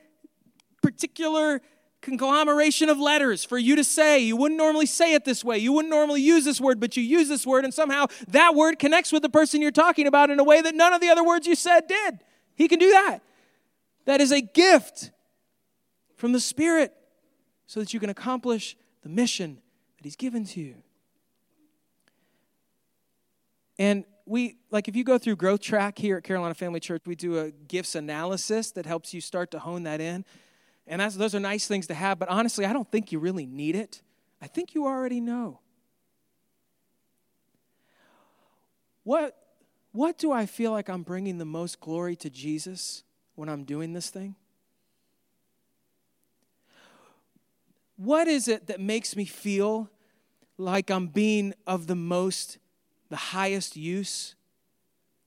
particular 0.82 1.62
conglomeration 2.02 2.88
of 2.88 2.98
letters 2.98 3.44
for 3.44 3.58
you 3.58 3.76
to 3.76 3.84
say. 3.84 4.20
You 4.20 4.38
wouldn't 4.38 4.58
normally 4.58 4.86
say 4.86 5.14
it 5.14 5.26
this 5.26 5.44
way. 5.44 5.58
You 5.58 5.74
wouldn't 5.74 5.94
normally 5.94 6.22
use 6.22 6.46
this 6.46 6.62
word, 6.62 6.80
but 6.80 6.96
you 6.96 7.04
use 7.04 7.28
this 7.28 7.46
word, 7.46 7.66
and 7.66 7.74
somehow 7.74 8.06
that 8.30 8.56
word 8.56 8.80
connects 8.80 9.12
with 9.12 9.24
the 9.24 9.30
person 9.30 9.62
you're 9.62 9.72
talking 9.72 10.08
about 10.08 10.30
in 10.30 10.40
a 10.40 10.44
way 10.44 10.62
that 10.62 10.76
none 10.76 10.94
of 10.94 11.02
the 11.02 11.10
other 11.10 11.26
words 11.26 11.48
you 11.48 11.56
said 11.56 11.88
did. 11.88 12.20
He 12.56 12.70
can 12.70 12.80
do 12.80 12.92
that. 12.92 13.20
That 14.06 14.22
is 14.22 14.32
a 14.32 14.40
gift 14.40 15.12
from 16.20 16.34
the 16.34 16.40
Spirit 16.40 16.94
so 17.66 17.80
that 17.80 17.94
you 17.94 18.00
can 18.00 18.10
accomplish 18.10 18.76
the 19.04 19.10
mission 19.10 19.62
that 19.98 20.04
He's 20.04 20.18
given 20.18 20.44
to 20.44 20.60
you. 20.60 20.76
And 23.80 24.04
we, 24.26 24.58
like, 24.70 24.90
if 24.90 24.98
you 24.98 25.06
go 25.06 25.18
through 25.18 25.38
Growth 25.38 25.62
Track 25.62 25.98
here 25.98 26.18
at 26.18 26.26
Carolina 26.26 26.54
Family 26.54 26.82
Church, 26.82 27.04
we 27.06 27.16
do 27.16 27.40
a 27.40 27.52
gifts 27.52 27.96
analysis 27.96 28.72
that 28.72 28.86
helps 28.86 29.14
you 29.14 29.22
start 29.22 29.50
to 29.52 29.60
hone 29.60 29.84
that 29.84 30.02
in. 30.02 30.26
And 30.86 31.02
those 31.02 31.34
are 31.34 31.40
nice 31.40 31.68
things 31.68 31.88
to 31.88 31.94
have, 31.94 32.20
but 32.20 32.28
honestly, 32.28 32.66
I 32.66 32.74
don't 32.74 32.92
think 32.92 33.14
you 33.14 33.20
really 33.20 33.46
need 33.46 33.76
it. 33.76 34.02
I 34.42 34.48
think 34.48 34.76
you 34.76 34.86
already 34.86 35.22
know. 35.22 35.62
What, 39.04 39.38
what 39.94 40.18
do 40.18 40.34
I 40.34 40.46
feel 40.46 40.72
like 40.72 40.90
I'm 40.90 41.04
bringing 41.04 41.38
the 41.38 41.46
most 41.46 41.80
glory 41.80 42.18
to 42.18 42.30
Jesus 42.30 43.04
when 43.36 43.48
I'm 43.48 43.64
doing 43.64 43.94
this 43.94 44.10
thing? 44.10 44.36
What 48.00 48.30
is 48.30 48.48
it 48.48 48.68
that 48.68 48.80
makes 48.80 49.18
me 49.18 49.26
feel 49.26 49.90
like 50.58 50.90
I'm 50.90 51.08
being 51.08 51.54
of 51.68 51.88
the 51.88 51.98
most, 51.98 52.58
the 53.10 53.18
highest 53.18 53.76
use 53.76 54.36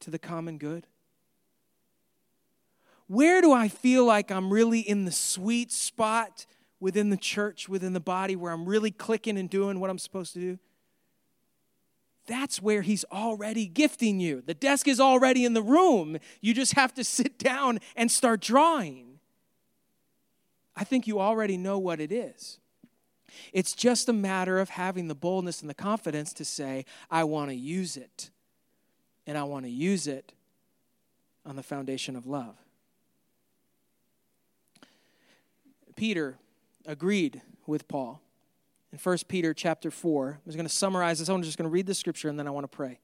to 0.00 0.10
the 0.10 0.18
common 0.18 0.56
good? 0.56 0.86
Where 3.08 3.42
do 3.42 3.52
I 3.52 3.68
feel 3.68 4.06
like 4.06 4.30
I'm 4.30 4.50
really 4.50 4.80
in 4.80 5.04
the 5.04 5.12
sweet 5.12 5.70
spot 5.70 6.46
within 6.80 7.10
the 7.10 7.18
church, 7.18 7.68
within 7.68 7.92
the 7.92 8.00
body, 8.00 8.36
where 8.36 8.50
I'm 8.50 8.64
really 8.64 8.90
clicking 8.90 9.36
and 9.36 9.50
doing 9.50 9.78
what 9.78 9.90
I'm 9.90 9.98
supposed 9.98 10.32
to 10.32 10.40
do? 10.40 10.58
That's 12.26 12.62
where 12.62 12.80
he's 12.80 13.04
already 13.12 13.66
gifting 13.66 14.18
you. 14.18 14.40
The 14.40 14.54
desk 14.54 14.88
is 14.88 14.98
already 14.98 15.44
in 15.44 15.52
the 15.52 15.60
room. 15.60 16.16
You 16.40 16.54
just 16.54 16.72
have 16.72 16.94
to 16.94 17.04
sit 17.04 17.38
down 17.38 17.80
and 17.96 18.10
start 18.10 18.40
drawing. 18.40 19.18
I 20.74 20.84
think 20.84 21.06
you 21.06 21.20
already 21.20 21.58
know 21.58 21.78
what 21.78 22.00
it 22.00 22.10
is. 22.10 22.60
It's 23.52 23.72
just 23.72 24.08
a 24.08 24.12
matter 24.12 24.58
of 24.58 24.70
having 24.70 25.08
the 25.08 25.14
boldness 25.14 25.60
and 25.60 25.70
the 25.70 25.74
confidence 25.74 26.32
to 26.34 26.44
say, 26.44 26.84
I 27.10 27.24
want 27.24 27.50
to 27.50 27.56
use 27.56 27.96
it. 27.96 28.30
And 29.26 29.38
I 29.38 29.44
want 29.44 29.64
to 29.64 29.70
use 29.70 30.06
it 30.06 30.32
on 31.46 31.56
the 31.56 31.62
foundation 31.62 32.16
of 32.16 32.26
love. 32.26 32.56
Peter 35.96 36.38
agreed 36.86 37.42
with 37.66 37.86
Paul. 37.88 38.20
In 38.92 38.98
1 38.98 39.18
Peter 39.28 39.54
chapter 39.54 39.90
4, 39.90 40.38
I 40.38 40.40
was 40.44 40.56
going 40.56 40.66
to 40.66 40.72
summarize 40.72 41.18
this. 41.18 41.28
I'm 41.28 41.42
just 41.42 41.56
going 41.56 41.68
to 41.68 41.72
read 41.72 41.86
the 41.86 41.94
scripture 41.94 42.28
and 42.28 42.38
then 42.38 42.46
I 42.46 42.50
want 42.50 42.64
to 42.64 42.76
pray. 42.76 42.98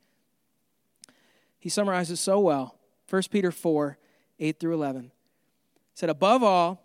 He 1.58 1.68
summarizes 1.68 2.20
so 2.20 2.40
well. 2.40 2.76
1 3.08 3.22
Peter 3.30 3.50
4, 3.50 3.98
8 4.38 4.60
through 4.60 4.74
11. 4.74 5.02
He 5.02 5.10
said, 5.94 6.10
Above 6.10 6.42
all, 6.42 6.82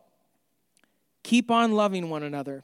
keep 1.21 1.51
on 1.51 1.73
loving 1.73 2.09
one 2.09 2.23
another 2.23 2.63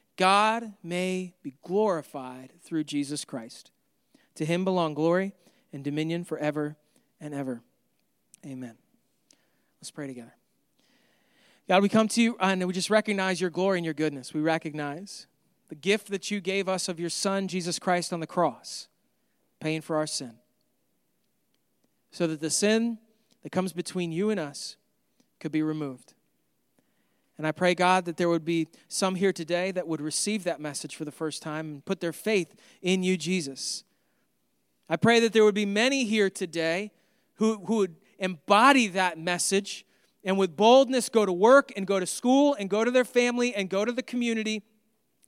God 0.17 0.73
may 0.83 1.33
be 1.41 1.55
glorified 1.63 2.53
through 2.61 2.83
Jesus 2.83 3.25
Christ. 3.25 3.71
To 4.35 4.45
him 4.45 4.63
belong 4.63 4.93
glory 4.93 5.33
and 5.73 5.83
dominion 5.83 6.23
forever 6.23 6.77
and 7.19 7.33
ever. 7.33 7.61
Amen. 8.45 8.75
Let's 9.81 9.91
pray 9.91 10.07
together. 10.07 10.33
God, 11.67 11.81
we 11.81 11.89
come 11.89 12.07
to 12.09 12.21
you 12.21 12.37
and 12.39 12.65
we 12.65 12.73
just 12.73 12.89
recognize 12.89 13.39
your 13.39 13.49
glory 13.49 13.77
and 13.77 13.85
your 13.85 13.93
goodness. 13.93 14.33
We 14.33 14.41
recognize 14.41 15.27
the 15.69 15.75
gift 15.75 16.09
that 16.09 16.29
you 16.29 16.41
gave 16.41 16.67
us 16.67 16.89
of 16.89 16.99
your 16.99 17.09
Son, 17.09 17.47
Jesus 17.47 17.79
Christ, 17.79 18.11
on 18.11 18.19
the 18.19 18.27
cross, 18.27 18.89
paying 19.59 19.81
for 19.81 19.95
our 19.95 20.07
sin. 20.07 20.33
So 22.11 22.27
that 22.27 22.41
the 22.41 22.49
sin 22.49 22.97
that 23.43 23.51
comes 23.51 23.71
between 23.71 24.11
you 24.11 24.29
and 24.29 24.39
us 24.39 24.75
could 25.39 25.51
be 25.51 25.63
removed. 25.63 26.13
And 27.37 27.47
I 27.47 27.51
pray, 27.51 27.73
God, 27.73 28.05
that 28.05 28.17
there 28.17 28.29
would 28.29 28.45
be 28.45 28.67
some 28.87 29.15
here 29.15 29.33
today 29.33 29.71
that 29.71 29.87
would 29.87 30.01
receive 30.01 30.43
that 30.43 30.59
message 30.59 30.95
for 30.95 31.05
the 31.05 31.11
first 31.11 31.41
time 31.41 31.71
and 31.71 31.85
put 31.85 31.99
their 31.99 32.13
faith 32.13 32.55
in 32.81 33.03
you, 33.03 33.17
Jesus. 33.17 33.83
I 34.89 34.97
pray 34.97 35.19
that 35.21 35.33
there 35.33 35.43
would 35.43 35.55
be 35.55 35.65
many 35.65 36.05
here 36.05 36.29
today 36.29 36.91
who, 37.35 37.63
who 37.65 37.77
would 37.77 37.95
embody 38.19 38.87
that 38.87 39.17
message 39.17 39.85
and 40.23 40.37
with 40.37 40.55
boldness 40.55 41.09
go 41.09 41.25
to 41.25 41.33
work 41.33 41.71
and 41.75 41.87
go 41.87 41.99
to 41.99 42.05
school 42.05 42.55
and 42.59 42.69
go 42.69 42.83
to 42.83 42.91
their 42.91 43.05
family 43.05 43.55
and 43.55 43.69
go 43.69 43.85
to 43.85 43.91
the 43.91 44.03
community 44.03 44.63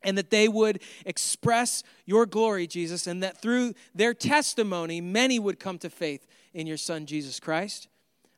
and 0.03 0.17
that 0.17 0.29
they 0.29 0.47
would 0.47 0.81
express 1.05 1.81
your 2.05 2.25
glory, 2.25 2.67
Jesus, 2.67 3.07
and 3.07 3.23
that 3.23 3.41
through 3.41 3.73
their 3.95 4.13
testimony, 4.13 5.01
many 5.01 5.39
would 5.39 5.59
come 5.59 5.77
to 5.79 5.89
faith 5.89 6.27
in 6.53 6.67
your 6.67 6.77
Son, 6.77 7.05
Jesus 7.05 7.39
Christ. 7.39 7.87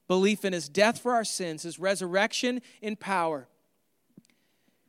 Belief 0.08 0.46
in 0.46 0.54
his 0.54 0.70
death 0.70 1.00
for 1.00 1.14
our 1.14 1.24
sins, 1.24 1.64
his 1.64 1.80
resurrection 1.80 2.62
in 2.82 2.96
power, 2.96 3.48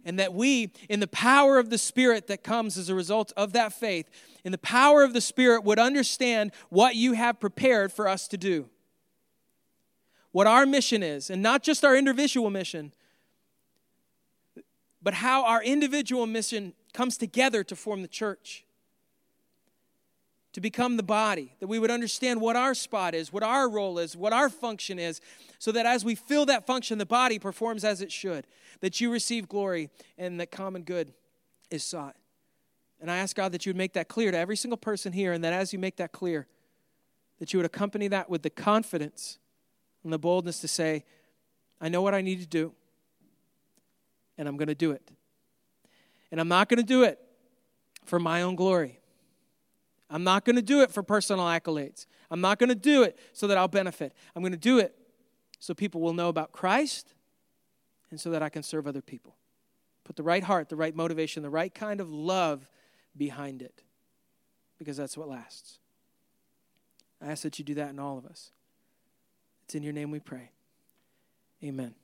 And 0.07 0.21
that 0.21 0.33
we, 0.33 0.73
in 0.89 1.01
the 1.01 1.09
power 1.09 1.59
of 1.59 1.69
the 1.69 1.79
Spirit 1.79 2.29
that 2.29 2.45
comes 2.45 2.79
as 2.79 2.89
a 2.89 2.95
result 2.95 3.33
of 3.37 3.53
that 3.55 3.73
faith, 3.73 4.09
in 4.45 4.53
the 4.53 4.59
power 4.59 5.03
of 5.03 5.13
the 5.13 5.21
Spirit, 5.21 5.65
would 5.65 5.81
understand 5.81 6.53
what 6.69 6.95
you 6.95 7.15
have 7.15 7.41
prepared 7.41 7.93
for 7.93 8.07
us 8.07 8.29
to 8.29 8.37
do. 8.37 8.71
What 10.31 10.47
our 10.47 10.65
mission 10.65 11.03
is, 11.03 11.29
and 11.29 11.43
not 11.43 11.65
just 11.65 11.85
our 11.85 11.97
individual 11.97 12.51
mission, 12.51 12.93
but 15.03 15.15
how 15.15 15.45
our 15.45 15.63
individual 15.63 16.27
mission 16.27 16.75
comes 16.93 17.17
together 17.17 17.65
to 17.65 17.75
form 17.75 18.03
the 18.03 18.09
church 18.09 18.66
to 20.57 20.61
become 20.63 20.97
the 20.97 21.03
body, 21.03 21.53
that 21.61 21.67
we 21.67 21.79
would 21.79 21.91
understand 21.91 22.41
what 22.41 22.57
our 22.57 22.73
spot 22.73 23.15
is, 23.15 23.31
what 23.31 23.43
our 23.43 23.69
role 23.69 23.99
is, 23.99 24.17
what 24.17 24.33
our 24.33 24.49
function 24.49 24.99
is, 24.99 25.21
so 25.59 25.71
that 25.71 25.85
as 25.85 26.03
we 26.03 26.15
fill 26.15 26.47
that 26.47 26.67
function, 26.67 26.97
the 26.97 27.05
body 27.05 27.39
performs 27.39 27.85
as 27.85 28.01
it 28.01 28.11
should, 28.11 28.47
that 28.81 28.99
you 28.99 29.13
receive 29.13 29.51
glory 29.51 29.91
and 30.17 30.41
that 30.41 30.51
common 30.51 30.83
good 30.83 31.13
is 31.71 31.85
sought. 31.85 32.17
And 33.03 33.11
I 33.11 33.19
ask 33.19 33.37
God 33.37 33.53
that 33.53 33.67
you 33.67 33.71
would 33.71 33.77
make 33.77 33.93
that 33.93 34.09
clear 34.09 34.31
to 34.31 34.39
every 34.39 34.57
single 34.57 34.79
person 34.79 35.13
here, 35.13 35.35
and 35.35 35.45
that 35.45 35.53
as 35.53 35.75
you 35.75 35.79
make 35.79 35.97
that 35.97 36.13
clear, 36.13 36.47
that 37.39 37.53
you 37.53 37.59
would 37.59 37.67
accompany 37.67 38.09
that 38.09 38.31
with 38.31 38.41
the 38.41 38.49
confidence 38.49 39.39
and 40.05 40.11
the 40.11 40.19
boldness 40.19 40.61
to 40.61 40.69
say, 40.69 41.05
I 41.83 41.91
know 41.91 42.01
what 42.01 42.15
I 42.15 42.23
need 42.23 42.41
to 42.41 42.47
do, 42.47 42.73
and 44.39 44.49
I'm 44.49 44.57
going 44.57 44.69
to 44.69 44.75
do 44.75 44.93
it. 44.93 45.03
And 46.31 46.41
I'm 46.41 46.49
not 46.49 46.71
going 46.71 46.81
to 46.81 46.83
do 46.83 47.03
it 47.03 47.19
for 48.07 48.19
my 48.19 48.41
own 48.41 48.57
glory. 48.57 49.01
I'm 50.09 50.25
not 50.25 50.45
going 50.45 50.57
to 50.57 50.63
do 50.63 50.83
it 50.83 50.91
for 50.91 51.03
personal 51.03 51.47
accolades. 51.47 52.07
I'm 52.31 52.41
not 52.41 52.59
going 52.59 52.69
to 52.69 52.75
do 52.75 53.03
it 53.03 53.19
so 53.33 53.47
that 53.49 53.59
I'll 53.59 53.69
benefit. 53.69 54.13
I'm 54.35 54.43
going 54.43 54.53
to 54.53 54.59
do 54.59 54.79
it 54.79 54.95
so 55.59 55.75
people 55.75 56.01
will 56.01 56.13
know 56.13 56.29
about 56.29 56.53
Christ 56.53 57.15
and 58.11 58.21
so 58.21 58.31
that 58.31 58.43
I 58.43 58.49
can 58.49 58.63
serve 58.63 58.87
other 58.87 59.03
people. 59.03 59.37
Put 60.05 60.17
the 60.17 60.23
right 60.23 60.45
heart, 60.45 60.69
the 60.69 60.77
right 60.77 60.95
motivation, 60.95 61.43
the 61.43 61.51
right 61.51 61.75
kind 61.75 62.01
of 62.01 62.11
love 62.11 62.69
behind 63.17 63.63
it 63.63 63.83
because 64.79 64.97
that's 64.97 65.17
what 65.17 65.29
lasts. 65.29 65.79
I 67.21 67.33
ask 67.33 67.43
that 67.43 67.59
you 67.59 67.65
do 67.65 67.75
that 67.75 67.91
in 67.91 67.99
all 67.99 68.19
of 68.19 68.27
us. 68.27 68.53
It's 69.65 69.75
in 69.75 69.83
your 69.83 69.93
name 69.93 70.11
we 70.11 70.21
pray. 70.21 70.51
Amen. 71.65 71.95